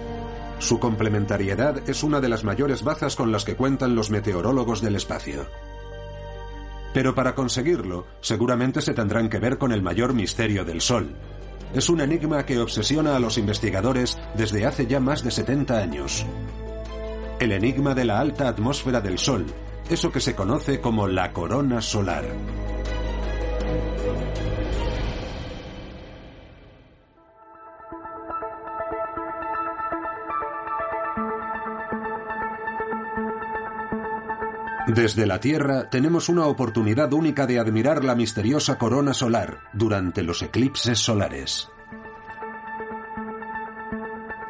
Su 0.59 0.80
complementariedad 0.80 1.89
es 1.89 2.03
una 2.03 2.20
de 2.20 2.28
las 2.28 2.43
mayores 2.43 2.82
bazas 2.82 3.14
con 3.14 3.30
las 3.30 3.45
que 3.45 3.55
cuentan 3.55 3.95
los 3.95 4.11
meteorólogos 4.11 4.80
del 4.80 4.97
espacio. 4.97 5.47
Pero 6.93 7.14
para 7.14 7.37
conseguirlo, 7.37 8.07
seguramente 8.20 8.80
se 8.80 8.93
tendrán 8.93 9.28
que 9.28 9.39
ver 9.39 9.57
con 9.57 9.70
el 9.70 9.82
mayor 9.82 10.14
misterio 10.14 10.64
del 10.64 10.80
Sol. 10.80 11.14
Es 11.72 11.89
un 11.89 12.01
enigma 12.01 12.45
que 12.45 12.59
obsesiona 12.59 13.14
a 13.14 13.20
los 13.20 13.39
investigadores 13.39 14.18
desde 14.34 14.66
hace 14.66 14.89
ya 14.89 14.99
más 14.99 15.22
de 15.22 15.30
70 15.30 15.78
años. 15.78 16.26
El 17.39 17.53
enigma 17.53 17.95
de 17.95 18.05
la 18.05 18.18
alta 18.18 18.49
atmósfera 18.49 19.01
del 19.01 19.20
Sol, 19.20 19.47
eso 19.89 20.11
que 20.11 20.20
se 20.20 20.34
conoce 20.34 20.80
como 20.80 21.07
la 21.07 21.32
corona 21.32 21.80
solar. 21.80 22.24
Desde 34.96 35.26
la 35.26 35.40
Tierra 35.40 35.90
tenemos 35.90 36.28
una 36.28 36.46
oportunidad 36.46 37.12
única 37.12 37.46
de 37.46 37.58
admirar 37.58 38.02
la 38.02 38.14
misteriosa 38.14 38.78
corona 38.78 39.12
solar 39.12 39.58
durante 39.72 40.22
los 40.22 40.42
eclipses 40.42 40.98
solares. 40.98 41.68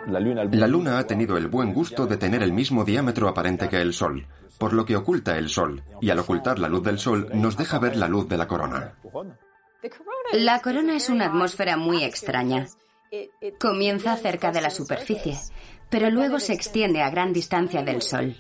La 0.07 0.69
Luna 0.69 0.99
ha 0.99 1.07
tenido 1.07 1.37
el 1.37 1.49
buen 1.49 1.73
gusto 1.73 2.07
de 2.07 2.17
tener 2.17 2.45
el 2.45 2.53
mismo 2.53 2.85
diámetro 2.85 3.29
aparente 3.29 3.69
que 3.69 3.81
el 3.81 3.93
Sol, 3.93 4.27
por 4.59 4.73
lo 4.73 4.85
que 4.85 4.97
oculta 4.97 5.39
el 5.39 5.49
Sol, 5.49 5.83
y 6.01 6.11
al 6.11 6.19
ocultar 6.19 6.59
la 6.59 6.69
luz 6.69 6.83
del 6.83 6.99
Sol 6.99 7.29
nos 7.35 7.57
deja 7.57 7.79
ver 7.79 7.97
la 7.97 8.09
luz 8.09 8.29
de 8.29 8.37
la 8.37 8.49
corona. 8.49 8.95
La 10.33 10.61
corona 10.61 10.97
es 10.97 11.09
una 11.09 11.27
atmósfera 11.27 11.77
muy 11.77 12.03
extraña. 12.03 12.67
Comienza 13.61 14.17
cerca 14.17 14.51
de 14.51 14.61
la 14.61 14.71
superficie, 14.71 15.39
pero 15.89 16.11
luego 16.11 16.41
se 16.41 16.53
extiende 16.53 17.03
a 17.03 17.11
gran 17.11 17.33
distancia 17.33 17.83
del 17.83 18.03
Sol. 18.03 18.37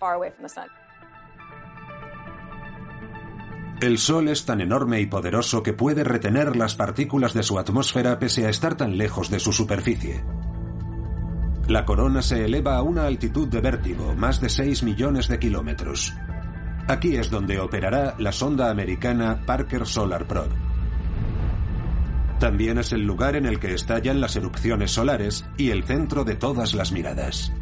El 3.80 3.98
Sol 3.98 4.28
es 4.28 4.46
tan 4.46 4.62
enorme 4.62 5.00
y 5.00 5.06
poderoso 5.06 5.62
que 5.62 5.74
puede 5.74 6.02
retener 6.02 6.56
las 6.56 6.74
partículas 6.74 7.34
de 7.34 7.42
su 7.42 7.58
atmósfera 7.58 8.18
pese 8.18 8.46
a 8.46 8.48
estar 8.48 8.74
tan 8.74 8.96
lejos 8.96 9.30
de 9.30 9.38
su 9.38 9.52
superficie. 9.52 10.24
La 11.68 11.84
corona 11.84 12.22
se 12.22 12.44
eleva 12.44 12.76
a 12.76 12.82
una 12.82 13.06
altitud 13.06 13.48
de 13.48 13.60
vértigo, 13.60 14.14
más 14.14 14.40
de 14.40 14.48
6 14.48 14.84
millones 14.84 15.26
de 15.26 15.40
kilómetros. 15.40 16.14
Aquí 16.86 17.16
es 17.16 17.28
donde 17.28 17.58
operará 17.58 18.14
la 18.18 18.30
sonda 18.30 18.70
americana 18.70 19.42
Parker 19.44 19.84
Solar 19.84 20.28
Probe. 20.28 20.54
También 22.38 22.78
es 22.78 22.92
el 22.92 23.02
lugar 23.02 23.34
en 23.34 23.46
el 23.46 23.58
que 23.58 23.74
estallan 23.74 24.20
las 24.20 24.36
erupciones 24.36 24.92
solares 24.92 25.44
y 25.56 25.70
el 25.70 25.82
centro 25.82 26.22
de 26.22 26.36
todas 26.36 26.72
las 26.74 26.92
miradas. 26.92 27.52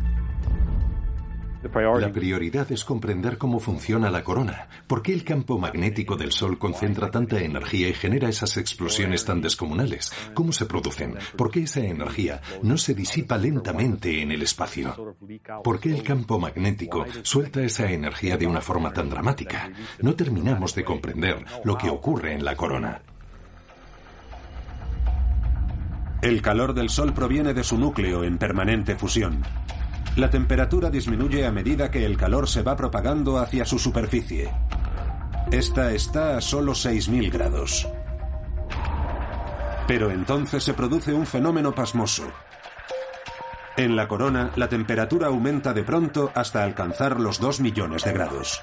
La 1.72 2.12
prioridad 2.12 2.70
es 2.72 2.84
comprender 2.84 3.38
cómo 3.38 3.58
funciona 3.58 4.10
la 4.10 4.22
corona, 4.22 4.68
por 4.86 5.02
qué 5.02 5.14
el 5.14 5.24
campo 5.24 5.58
magnético 5.58 6.14
del 6.16 6.30
Sol 6.30 6.58
concentra 6.58 7.10
tanta 7.10 7.40
energía 7.40 7.88
y 7.88 7.94
genera 7.94 8.28
esas 8.28 8.58
explosiones 8.58 9.24
tan 9.24 9.40
descomunales, 9.40 10.12
cómo 10.34 10.52
se 10.52 10.66
producen, 10.66 11.16
por 11.36 11.50
qué 11.50 11.62
esa 11.62 11.80
energía 11.80 12.42
no 12.62 12.76
se 12.76 12.94
disipa 12.94 13.38
lentamente 13.38 14.20
en 14.20 14.32
el 14.32 14.42
espacio, 14.42 15.16
por 15.62 15.80
qué 15.80 15.94
el 15.94 16.02
campo 16.02 16.38
magnético 16.38 17.06
suelta 17.22 17.62
esa 17.62 17.90
energía 17.90 18.36
de 18.36 18.46
una 18.46 18.60
forma 18.60 18.92
tan 18.92 19.08
dramática. 19.08 19.70
No 20.02 20.14
terminamos 20.14 20.74
de 20.74 20.84
comprender 20.84 21.44
lo 21.64 21.78
que 21.78 21.88
ocurre 21.88 22.34
en 22.34 22.44
la 22.44 22.56
corona. 22.56 23.00
El 26.20 26.42
calor 26.42 26.74
del 26.74 26.90
Sol 26.90 27.12
proviene 27.12 27.54
de 27.54 27.64
su 27.64 27.78
núcleo 27.78 28.24
en 28.24 28.38
permanente 28.38 28.96
fusión. 28.96 29.42
La 30.16 30.30
temperatura 30.30 30.90
disminuye 30.90 31.44
a 31.44 31.50
medida 31.50 31.90
que 31.90 32.06
el 32.06 32.16
calor 32.16 32.48
se 32.48 32.62
va 32.62 32.76
propagando 32.76 33.38
hacia 33.38 33.64
su 33.64 33.80
superficie. 33.80 34.48
Esta 35.50 35.90
está 35.90 36.36
a 36.36 36.40
solo 36.40 36.72
6.000 36.72 37.32
grados. 37.32 37.88
Pero 39.88 40.12
entonces 40.12 40.62
se 40.62 40.72
produce 40.72 41.12
un 41.12 41.26
fenómeno 41.26 41.74
pasmoso. 41.74 42.30
En 43.76 43.96
la 43.96 44.06
corona, 44.06 44.52
la 44.54 44.68
temperatura 44.68 45.26
aumenta 45.26 45.74
de 45.74 45.82
pronto 45.82 46.30
hasta 46.36 46.62
alcanzar 46.62 47.18
los 47.18 47.40
2 47.40 47.58
millones 47.60 48.04
de 48.04 48.12
grados. 48.12 48.62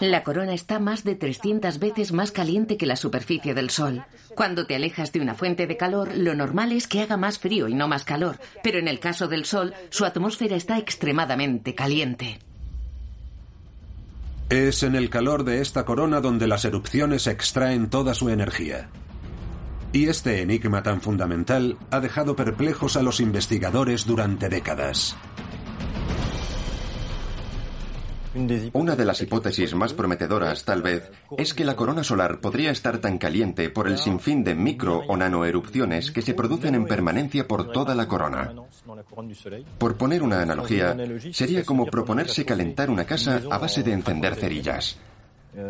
La 0.00 0.22
corona 0.22 0.54
está 0.54 0.78
más 0.78 1.04
de 1.04 1.14
300 1.14 1.78
veces 1.78 2.12
más 2.12 2.32
caliente 2.32 2.76
que 2.76 2.86
la 2.86 2.96
superficie 2.96 3.54
del 3.54 3.70
Sol. 3.70 4.04
Cuando 4.34 4.66
te 4.66 4.74
alejas 4.74 5.12
de 5.12 5.20
una 5.20 5.34
fuente 5.34 5.66
de 5.66 5.76
calor, 5.76 6.16
lo 6.16 6.34
normal 6.34 6.72
es 6.72 6.86
que 6.86 7.00
haga 7.00 7.16
más 7.16 7.38
frío 7.38 7.68
y 7.68 7.74
no 7.74 7.88
más 7.88 8.04
calor, 8.04 8.38
pero 8.62 8.78
en 8.78 8.88
el 8.88 9.00
caso 9.00 9.28
del 9.28 9.44
Sol, 9.44 9.74
su 9.90 10.04
atmósfera 10.04 10.56
está 10.56 10.78
extremadamente 10.78 11.74
caliente. 11.74 12.38
Es 14.48 14.82
en 14.82 14.94
el 14.94 15.10
calor 15.10 15.44
de 15.44 15.60
esta 15.60 15.84
corona 15.84 16.20
donde 16.20 16.46
las 16.46 16.64
erupciones 16.64 17.26
extraen 17.26 17.88
toda 17.88 18.14
su 18.14 18.28
energía. 18.28 18.90
Y 19.92 20.08
este 20.08 20.42
enigma 20.42 20.82
tan 20.82 21.00
fundamental 21.00 21.78
ha 21.90 22.00
dejado 22.00 22.36
perplejos 22.36 22.96
a 22.96 23.02
los 23.02 23.20
investigadores 23.20 24.06
durante 24.06 24.48
décadas. 24.48 25.16
Una 28.72 28.96
de 28.96 29.04
las 29.04 29.20
hipótesis 29.22 29.74
más 29.74 29.94
prometedoras, 29.94 30.64
tal 30.64 30.82
vez, 30.82 31.10
es 31.38 31.54
que 31.54 31.64
la 31.64 31.76
corona 31.76 32.02
solar 32.02 32.40
podría 32.40 32.72
estar 32.72 32.98
tan 32.98 33.16
caliente 33.16 33.70
por 33.70 33.86
el 33.86 33.96
sinfín 33.96 34.42
de 34.42 34.56
micro 34.56 35.02
o 35.06 35.16
nanoerupciones 35.16 36.10
que 36.10 36.22
se 36.22 36.34
producen 36.34 36.74
en 36.74 36.86
permanencia 36.86 37.46
por 37.46 37.70
toda 37.70 37.94
la 37.94 38.08
corona. 38.08 38.52
Por 39.78 39.96
poner 39.96 40.22
una 40.22 40.42
analogía, 40.42 40.96
sería 41.32 41.64
como 41.64 41.86
proponerse 41.86 42.44
calentar 42.44 42.90
una 42.90 43.04
casa 43.04 43.40
a 43.48 43.58
base 43.58 43.84
de 43.84 43.92
encender 43.92 44.34
cerillas. 44.34 44.98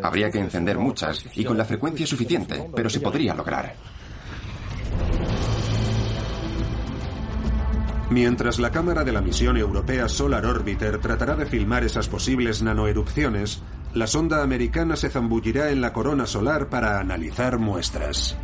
Habría 0.02 0.30
que 0.30 0.38
encender 0.38 0.78
muchas 0.78 1.24
y 1.36 1.44
con 1.44 1.58
la 1.58 1.66
frecuencia 1.66 2.06
suficiente, 2.06 2.70
pero 2.74 2.88
se 2.88 3.00
podría 3.00 3.34
lograr. 3.34 3.74
Mientras 8.14 8.60
la 8.60 8.70
cámara 8.70 9.02
de 9.02 9.10
la 9.10 9.20
misión 9.20 9.56
europea 9.56 10.08
Solar 10.08 10.46
Orbiter 10.46 10.98
tratará 10.98 11.34
de 11.34 11.46
filmar 11.46 11.82
esas 11.82 12.06
posibles 12.06 12.62
nanoerupciones, 12.62 13.60
la 13.92 14.06
sonda 14.06 14.40
americana 14.40 14.94
se 14.94 15.10
zambullirá 15.10 15.70
en 15.70 15.80
la 15.80 15.92
corona 15.92 16.24
solar 16.24 16.68
para 16.68 17.00
analizar 17.00 17.58
muestras. 17.58 18.36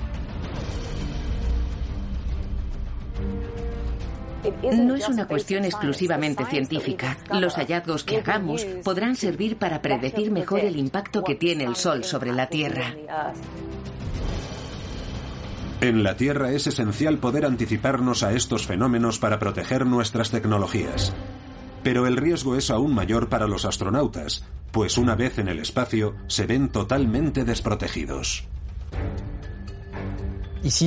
No 4.72 4.96
es 4.96 5.08
una 5.08 5.28
cuestión 5.28 5.64
exclusivamente 5.64 6.44
científica. 6.46 7.16
Los 7.30 7.54
hallazgos 7.54 8.02
que 8.02 8.16
hagamos 8.16 8.64
podrán 8.82 9.14
servir 9.14 9.56
para 9.56 9.80
predecir 9.80 10.32
mejor 10.32 10.64
el 10.64 10.80
impacto 10.80 11.22
que 11.22 11.36
tiene 11.36 11.62
el 11.62 11.76
Sol 11.76 12.02
sobre 12.02 12.32
la 12.32 12.48
Tierra. 12.48 12.96
En 15.80 16.02
la 16.02 16.14
Tierra 16.14 16.52
es 16.52 16.66
esencial 16.66 17.16
poder 17.16 17.46
anticiparnos 17.46 18.22
a 18.22 18.34
estos 18.34 18.66
fenómenos 18.66 19.18
para 19.18 19.38
proteger 19.38 19.86
nuestras 19.86 20.30
tecnologías. 20.30 21.14
Pero 21.82 22.06
el 22.06 22.18
riesgo 22.18 22.56
es 22.56 22.70
aún 22.70 22.94
mayor 22.94 23.30
para 23.30 23.46
los 23.46 23.64
astronautas, 23.64 24.44
pues 24.72 24.98
una 24.98 25.14
vez 25.14 25.38
en 25.38 25.48
el 25.48 25.58
espacio 25.58 26.14
se 26.26 26.44
ven 26.44 26.68
totalmente 26.68 27.44
desprotegidos. 27.46 28.44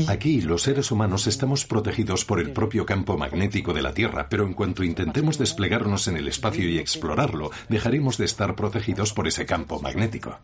Aquí 0.08 0.42
los 0.42 0.62
seres 0.62 0.92
humanos 0.92 1.26
estamos 1.26 1.66
protegidos 1.66 2.24
por 2.24 2.40
el 2.40 2.52
propio 2.52 2.86
campo 2.86 3.18
magnético 3.18 3.74
de 3.74 3.82
la 3.82 3.96
Tierra, 3.96 4.28
pero 4.30 4.46
en 4.46 4.54
cuanto 4.54 4.84
intentemos 4.84 5.40
desplegarnos 5.40 6.08
en 6.08 6.18
el 6.18 6.28
espacio 6.28 6.70
y 6.70 6.78
explorarlo, 6.78 7.50
dejaremos 7.68 8.20
de 8.20 8.26
estar 8.26 8.56
protegidos 8.56 9.14
por 9.14 9.28
ese 9.28 9.48
campo 9.48 9.82
magnético. 9.82 10.38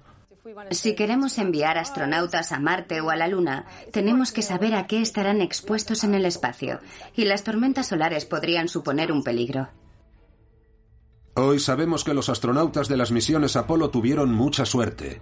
Si 0.71 0.95
queremos 0.95 1.37
enviar 1.37 1.77
astronautas 1.77 2.51
a 2.51 2.59
Marte 2.59 3.01
o 3.01 3.09
a 3.09 3.15
la 3.15 3.27
Luna, 3.27 3.65
tenemos 3.91 4.31
que 4.31 4.41
saber 4.41 4.75
a 4.75 4.87
qué 4.87 5.01
estarán 5.01 5.41
expuestos 5.41 6.03
en 6.03 6.13
el 6.13 6.25
espacio, 6.25 6.79
y 7.15 7.25
las 7.25 7.43
tormentas 7.43 7.87
solares 7.87 8.25
podrían 8.25 8.67
suponer 8.67 9.11
un 9.11 9.23
peligro. 9.23 9.69
Hoy 11.35 11.59
sabemos 11.59 12.03
que 12.03 12.13
los 12.13 12.29
astronautas 12.29 12.87
de 12.87 12.97
las 12.97 13.11
misiones 13.11 13.55
Apolo 13.55 13.89
tuvieron 13.89 14.33
mucha 14.33 14.65
suerte. 14.65 15.21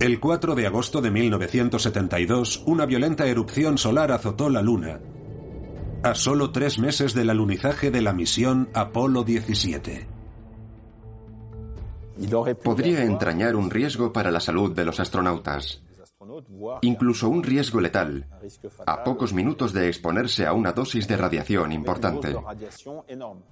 El 0.00 0.18
4 0.20 0.54
de 0.54 0.66
agosto 0.66 1.00
de 1.00 1.10
1972, 1.10 2.62
una 2.66 2.84
violenta 2.84 3.26
erupción 3.26 3.78
solar 3.78 4.12
azotó 4.12 4.50
la 4.50 4.60
Luna, 4.60 5.00
a 6.02 6.14
solo 6.14 6.50
tres 6.50 6.78
meses 6.78 7.14
del 7.14 7.30
alunizaje 7.30 7.90
de 7.90 8.02
la 8.02 8.12
misión 8.12 8.68
Apolo 8.74 9.22
17 9.24 10.13
podría 12.62 13.04
entrañar 13.04 13.56
un 13.56 13.70
riesgo 13.70 14.12
para 14.12 14.30
la 14.30 14.40
salud 14.40 14.74
de 14.74 14.84
los 14.84 15.00
astronautas, 15.00 15.82
incluso 16.82 17.28
un 17.28 17.42
riesgo 17.42 17.80
letal, 17.80 18.26
a 18.86 19.04
pocos 19.04 19.32
minutos 19.32 19.72
de 19.72 19.88
exponerse 19.88 20.46
a 20.46 20.52
una 20.52 20.72
dosis 20.72 21.06
de 21.08 21.16
radiación 21.16 21.72
importante. 21.72 22.36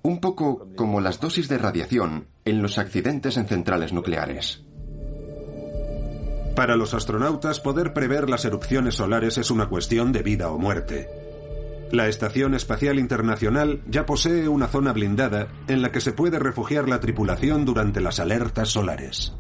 Un 0.03 0.21
poco 0.21 0.69
como 0.77 1.01
las 1.01 1.21
dosis 1.21 1.49
de 1.49 1.59
radiación 1.59 2.29
en 2.45 2.63
los 2.63 2.79
accidentes 2.79 3.37
en 3.37 3.47
centrales 3.47 3.93
nucleares. 3.93 4.65
Para 6.55 6.77
los 6.77 6.93
astronautas, 6.93 7.61
poder 7.61 7.95
prever 7.95 8.29
las 8.29 8.45
erupciones 8.45 8.97
solares 8.97 9.39
es 9.39 9.51
una 9.51 9.69
cuestión 9.69 10.13
de 10.13 10.23
vida 10.23 10.51
o 10.51 10.59
muerte. 10.59 11.22
La 11.93 12.09
Estación 12.09 12.55
Espacial 12.55 12.99
Internacional 12.99 13.83
ya 13.87 14.07
posee 14.07 14.49
una 14.49 14.67
zona 14.67 14.95
blindada 14.95 15.49
en 15.69 15.83
la 15.83 15.93
que 15.93 16.01
se 16.01 16.13
puede 16.13 16.39
refugiar 16.39 16.89
la 16.89 17.01
tripulación 17.01 17.67
durante 17.67 18.01
las 18.01 18.19
alertas 18.19 18.71
solares. 18.71 19.35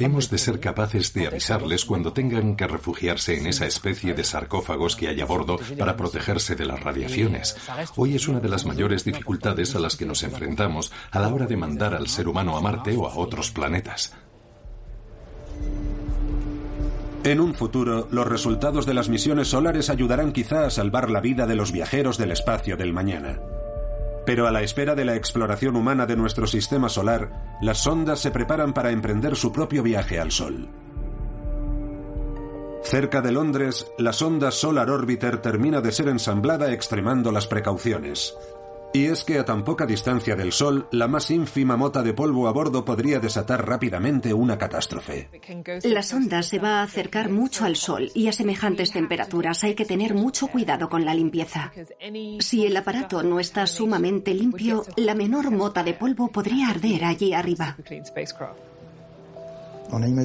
Hemos 0.00 0.28
de 0.30 0.38
ser 0.38 0.58
capaces 0.58 1.14
de 1.14 1.28
avisarles 1.28 1.84
cuando 1.84 2.12
tengan 2.12 2.56
que 2.56 2.66
refugiarse 2.66 3.38
en 3.38 3.46
esa 3.46 3.66
especie 3.66 4.14
de 4.14 4.24
sarcófagos 4.24 4.96
que 4.96 5.06
hay 5.06 5.20
a 5.20 5.26
bordo 5.26 5.60
para 5.78 5.96
protegerse 5.96 6.56
de 6.56 6.66
las 6.66 6.82
radiaciones. 6.82 7.56
Hoy 7.94 8.16
es 8.16 8.26
una 8.26 8.40
de 8.40 8.48
las 8.48 8.66
mayores 8.66 9.04
dificultades 9.04 9.76
a 9.76 9.78
las 9.78 9.94
que 9.94 10.06
nos 10.06 10.24
enfrentamos 10.24 10.90
a 11.12 11.20
la 11.20 11.28
hora 11.28 11.46
de 11.46 11.56
mandar 11.56 11.94
al 11.94 12.08
ser 12.08 12.26
humano 12.26 12.56
a 12.56 12.60
Marte 12.60 12.96
o 12.96 13.06
a 13.06 13.14
otros 13.14 13.52
planetas. 13.52 14.12
En 17.26 17.40
un 17.40 17.54
futuro, 17.54 18.06
los 18.12 18.24
resultados 18.24 18.86
de 18.86 18.94
las 18.94 19.08
misiones 19.08 19.48
solares 19.48 19.90
ayudarán 19.90 20.30
quizá 20.30 20.64
a 20.64 20.70
salvar 20.70 21.10
la 21.10 21.20
vida 21.20 21.48
de 21.48 21.56
los 21.56 21.72
viajeros 21.72 22.18
del 22.18 22.30
espacio 22.30 22.76
del 22.76 22.92
mañana. 22.92 23.40
Pero 24.24 24.46
a 24.46 24.52
la 24.52 24.62
espera 24.62 24.94
de 24.94 25.04
la 25.04 25.16
exploración 25.16 25.74
humana 25.74 26.06
de 26.06 26.14
nuestro 26.14 26.46
sistema 26.46 26.88
solar, 26.88 27.56
las 27.60 27.78
sondas 27.78 28.20
se 28.20 28.30
preparan 28.30 28.72
para 28.72 28.92
emprender 28.92 29.34
su 29.34 29.50
propio 29.50 29.82
viaje 29.82 30.20
al 30.20 30.30
Sol. 30.30 30.68
Cerca 32.84 33.20
de 33.20 33.32
Londres, 33.32 33.90
la 33.98 34.12
sonda 34.12 34.52
Solar 34.52 34.88
Orbiter 34.88 35.38
termina 35.38 35.80
de 35.80 35.90
ser 35.90 36.06
ensamblada 36.06 36.72
extremando 36.72 37.32
las 37.32 37.48
precauciones. 37.48 38.36
Y 38.96 39.08
es 39.08 39.24
que 39.24 39.38
a 39.38 39.44
tan 39.44 39.62
poca 39.62 39.84
distancia 39.84 40.36
del 40.36 40.52
Sol, 40.52 40.88
la 40.90 41.06
más 41.06 41.30
ínfima 41.30 41.76
mota 41.76 42.02
de 42.02 42.14
polvo 42.14 42.48
a 42.48 42.52
bordo 42.52 42.82
podría 42.82 43.20
desatar 43.20 43.68
rápidamente 43.68 44.32
una 44.32 44.56
catástrofe. 44.56 45.28
La 45.84 46.02
sonda 46.02 46.42
se 46.42 46.58
va 46.58 46.80
a 46.80 46.84
acercar 46.84 47.30
mucho 47.30 47.66
al 47.66 47.76
Sol 47.76 48.10
y 48.14 48.28
a 48.28 48.32
semejantes 48.32 48.92
temperaturas 48.92 49.64
hay 49.64 49.74
que 49.74 49.84
tener 49.84 50.14
mucho 50.14 50.46
cuidado 50.46 50.88
con 50.88 51.04
la 51.04 51.12
limpieza. 51.12 51.72
Si 52.38 52.64
el 52.64 52.74
aparato 52.74 53.22
no 53.22 53.38
está 53.38 53.66
sumamente 53.66 54.32
limpio, 54.32 54.86
la 54.96 55.14
menor 55.14 55.50
mota 55.50 55.84
de 55.84 55.92
polvo 55.92 56.28
podría 56.28 56.70
arder 56.70 57.04
allí 57.04 57.34
arriba. 57.34 57.76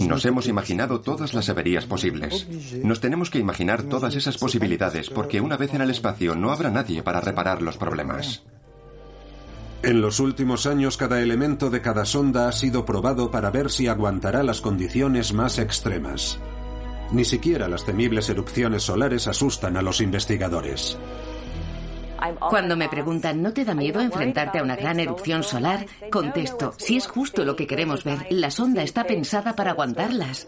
Nos 0.07 0.26
hemos 0.26 0.47
imaginado 0.47 1.01
todas 1.01 1.34
las 1.34 1.49
averías 1.49 1.86
posibles. 1.86 2.47
Nos 2.86 3.01
tenemos 3.01 3.30
que 3.30 3.39
imaginar 3.39 3.84
todas 3.84 4.15
esas 4.15 4.38
posibilidades 4.38 5.09
porque 5.09 5.41
una 5.41 5.57
vez 5.57 5.74
en 5.74 5.82
el 5.82 5.89
espacio 5.89 6.36
no 6.36 6.51
habrá 6.53 6.69
nadie 6.69 7.03
para 7.03 7.19
reparar 7.19 7.61
los 7.61 7.76
problemas. 7.76 8.45
En 9.84 10.00
los 10.00 10.20
últimos 10.20 10.68
años 10.68 10.96
cada 10.96 11.22
elemento 11.22 11.72
de 11.72 11.82
cada 11.82 12.06
sonda 12.06 12.48
ha 12.48 12.52
sido 12.52 12.86
probado 12.86 13.32
para 13.32 13.50
ver 13.50 13.72
si 13.72 13.88
aguantará 13.88 14.44
las 14.44 14.62
condiciones 14.62 15.34
más 15.34 15.58
extremas. 15.58 16.40
Ni 17.12 17.26
siquiera 17.26 17.68
las 17.68 17.84
temibles 17.84 18.30
erupciones 18.30 18.84
solares 18.84 19.28
asustan 19.28 19.78
a 19.78 19.82
los 19.82 20.00
investigadores. 20.00 21.00
Cuando 22.40 22.78
me 22.78 22.90
preguntan, 22.90 23.42
¿no 23.42 23.52
te 23.52 23.66
da 23.66 23.74
miedo 23.74 24.00
enfrentarte 24.00 24.60
a 24.60 24.64
una 24.64 24.76
gran 24.76 25.00
erupción 25.00 25.44
solar? 25.44 25.88
Contesto, 26.12 26.74
si 26.78 26.98
es 26.98 27.08
justo 27.08 27.44
lo 27.44 27.56
que 27.56 27.66
queremos 27.66 28.04
ver, 28.04 28.28
la 28.30 28.52
sonda 28.52 28.84
está 28.84 29.06
pensada 29.06 29.56
para 29.56 29.72
aguantarlas. 29.72 30.48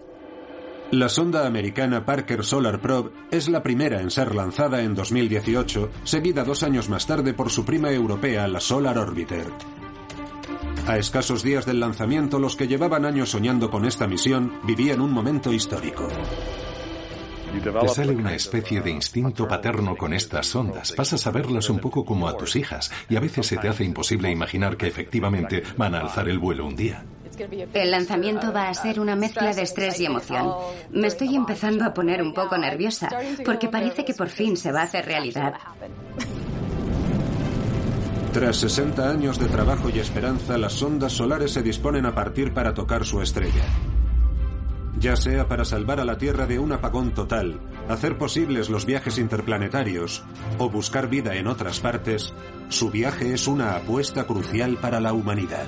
La 0.93 1.09
sonda 1.09 1.47
americana 1.47 2.05
Parker 2.05 2.45
Solar 2.45 2.79
Probe 2.79 3.09
es 3.31 3.49
la 3.49 3.63
primera 3.63 3.99
en 3.99 4.11
ser 4.11 4.35
lanzada 4.35 4.83
en 4.83 4.93
2018, 4.93 5.89
seguida 6.03 6.43
dos 6.43 6.61
años 6.61 6.87
más 6.87 7.07
tarde 7.07 7.33
por 7.33 7.49
su 7.49 7.65
prima 7.65 7.89
europea, 7.89 8.47
la 8.47 8.59
Solar 8.59 8.99
Orbiter. 8.99 9.47
A 10.85 10.99
escasos 10.99 11.41
días 11.41 11.65
del 11.65 11.79
lanzamiento, 11.79 12.37
los 12.37 12.55
que 12.55 12.67
llevaban 12.67 13.05
años 13.05 13.31
soñando 13.31 13.71
con 13.71 13.85
esta 13.85 14.05
misión 14.05 14.53
vivían 14.65 15.01
un 15.01 15.11
momento 15.11 15.51
histórico. 15.51 16.07
Te 17.81 17.89
sale 17.89 18.15
una 18.15 18.35
especie 18.35 18.81
de 18.81 18.91
instinto 18.91 19.47
paterno 19.47 19.95
con 19.95 20.13
estas 20.13 20.45
sondas. 20.45 20.91
Pasas 20.91 21.25
a 21.25 21.31
verlas 21.31 21.71
un 21.71 21.79
poco 21.79 22.05
como 22.05 22.27
a 22.27 22.37
tus 22.37 22.55
hijas 22.55 22.91
y 23.09 23.15
a 23.15 23.19
veces 23.19 23.47
se 23.47 23.57
te 23.57 23.67
hace 23.67 23.83
imposible 23.83 24.29
imaginar 24.29 24.77
que 24.77 24.85
efectivamente 24.85 25.63
van 25.75 25.95
a 25.95 26.01
alzar 26.01 26.29
el 26.29 26.37
vuelo 26.37 26.67
un 26.67 26.75
día. 26.75 27.03
El 27.73 27.91
lanzamiento 27.91 28.51
va 28.51 28.69
a 28.69 28.73
ser 28.73 28.99
una 28.99 29.15
mezcla 29.15 29.53
de 29.53 29.61
estrés 29.63 29.99
y 29.99 30.05
emoción. 30.05 30.51
Me 30.91 31.07
estoy 31.07 31.35
empezando 31.35 31.85
a 31.85 31.93
poner 31.93 32.21
un 32.21 32.33
poco 32.33 32.57
nerviosa 32.57 33.09
porque 33.45 33.69
parece 33.69 34.05
que 34.05 34.13
por 34.13 34.29
fin 34.29 34.57
se 34.57 34.71
va 34.71 34.81
a 34.81 34.83
hacer 34.83 35.05
realidad. 35.05 35.53
Tras 38.33 38.57
60 38.57 39.09
años 39.09 39.37
de 39.37 39.47
trabajo 39.47 39.89
y 39.89 39.99
esperanza, 39.99 40.57
las 40.57 40.73
sondas 40.73 41.13
solares 41.13 41.51
se 41.51 41.61
disponen 41.61 42.07
a 42.07 42.15
partir 42.15 42.51
para 42.51 42.73
tocar 42.73 43.05
su 43.05 43.21
estrella. 43.21 43.63
Ya 44.99 45.15
sea 45.15 45.47
para 45.47 45.65
salvar 45.65 45.99
a 45.99 46.05
la 46.05 46.17
Tierra 46.17 46.47
de 46.47 46.57
un 46.57 46.71
apagón 46.71 47.13
total, 47.13 47.59
hacer 47.89 48.17
posibles 48.17 48.69
los 48.69 48.85
viajes 48.85 49.17
interplanetarios 49.17 50.23
o 50.57 50.69
buscar 50.69 51.09
vida 51.09 51.35
en 51.35 51.47
otras 51.47 51.79
partes, 51.79 52.33
su 52.69 52.89
viaje 52.89 53.33
es 53.33 53.47
una 53.47 53.75
apuesta 53.75 54.25
crucial 54.25 54.77
para 54.77 54.99
la 54.99 55.13
humanidad. 55.13 55.67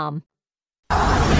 com. 0.00 1.39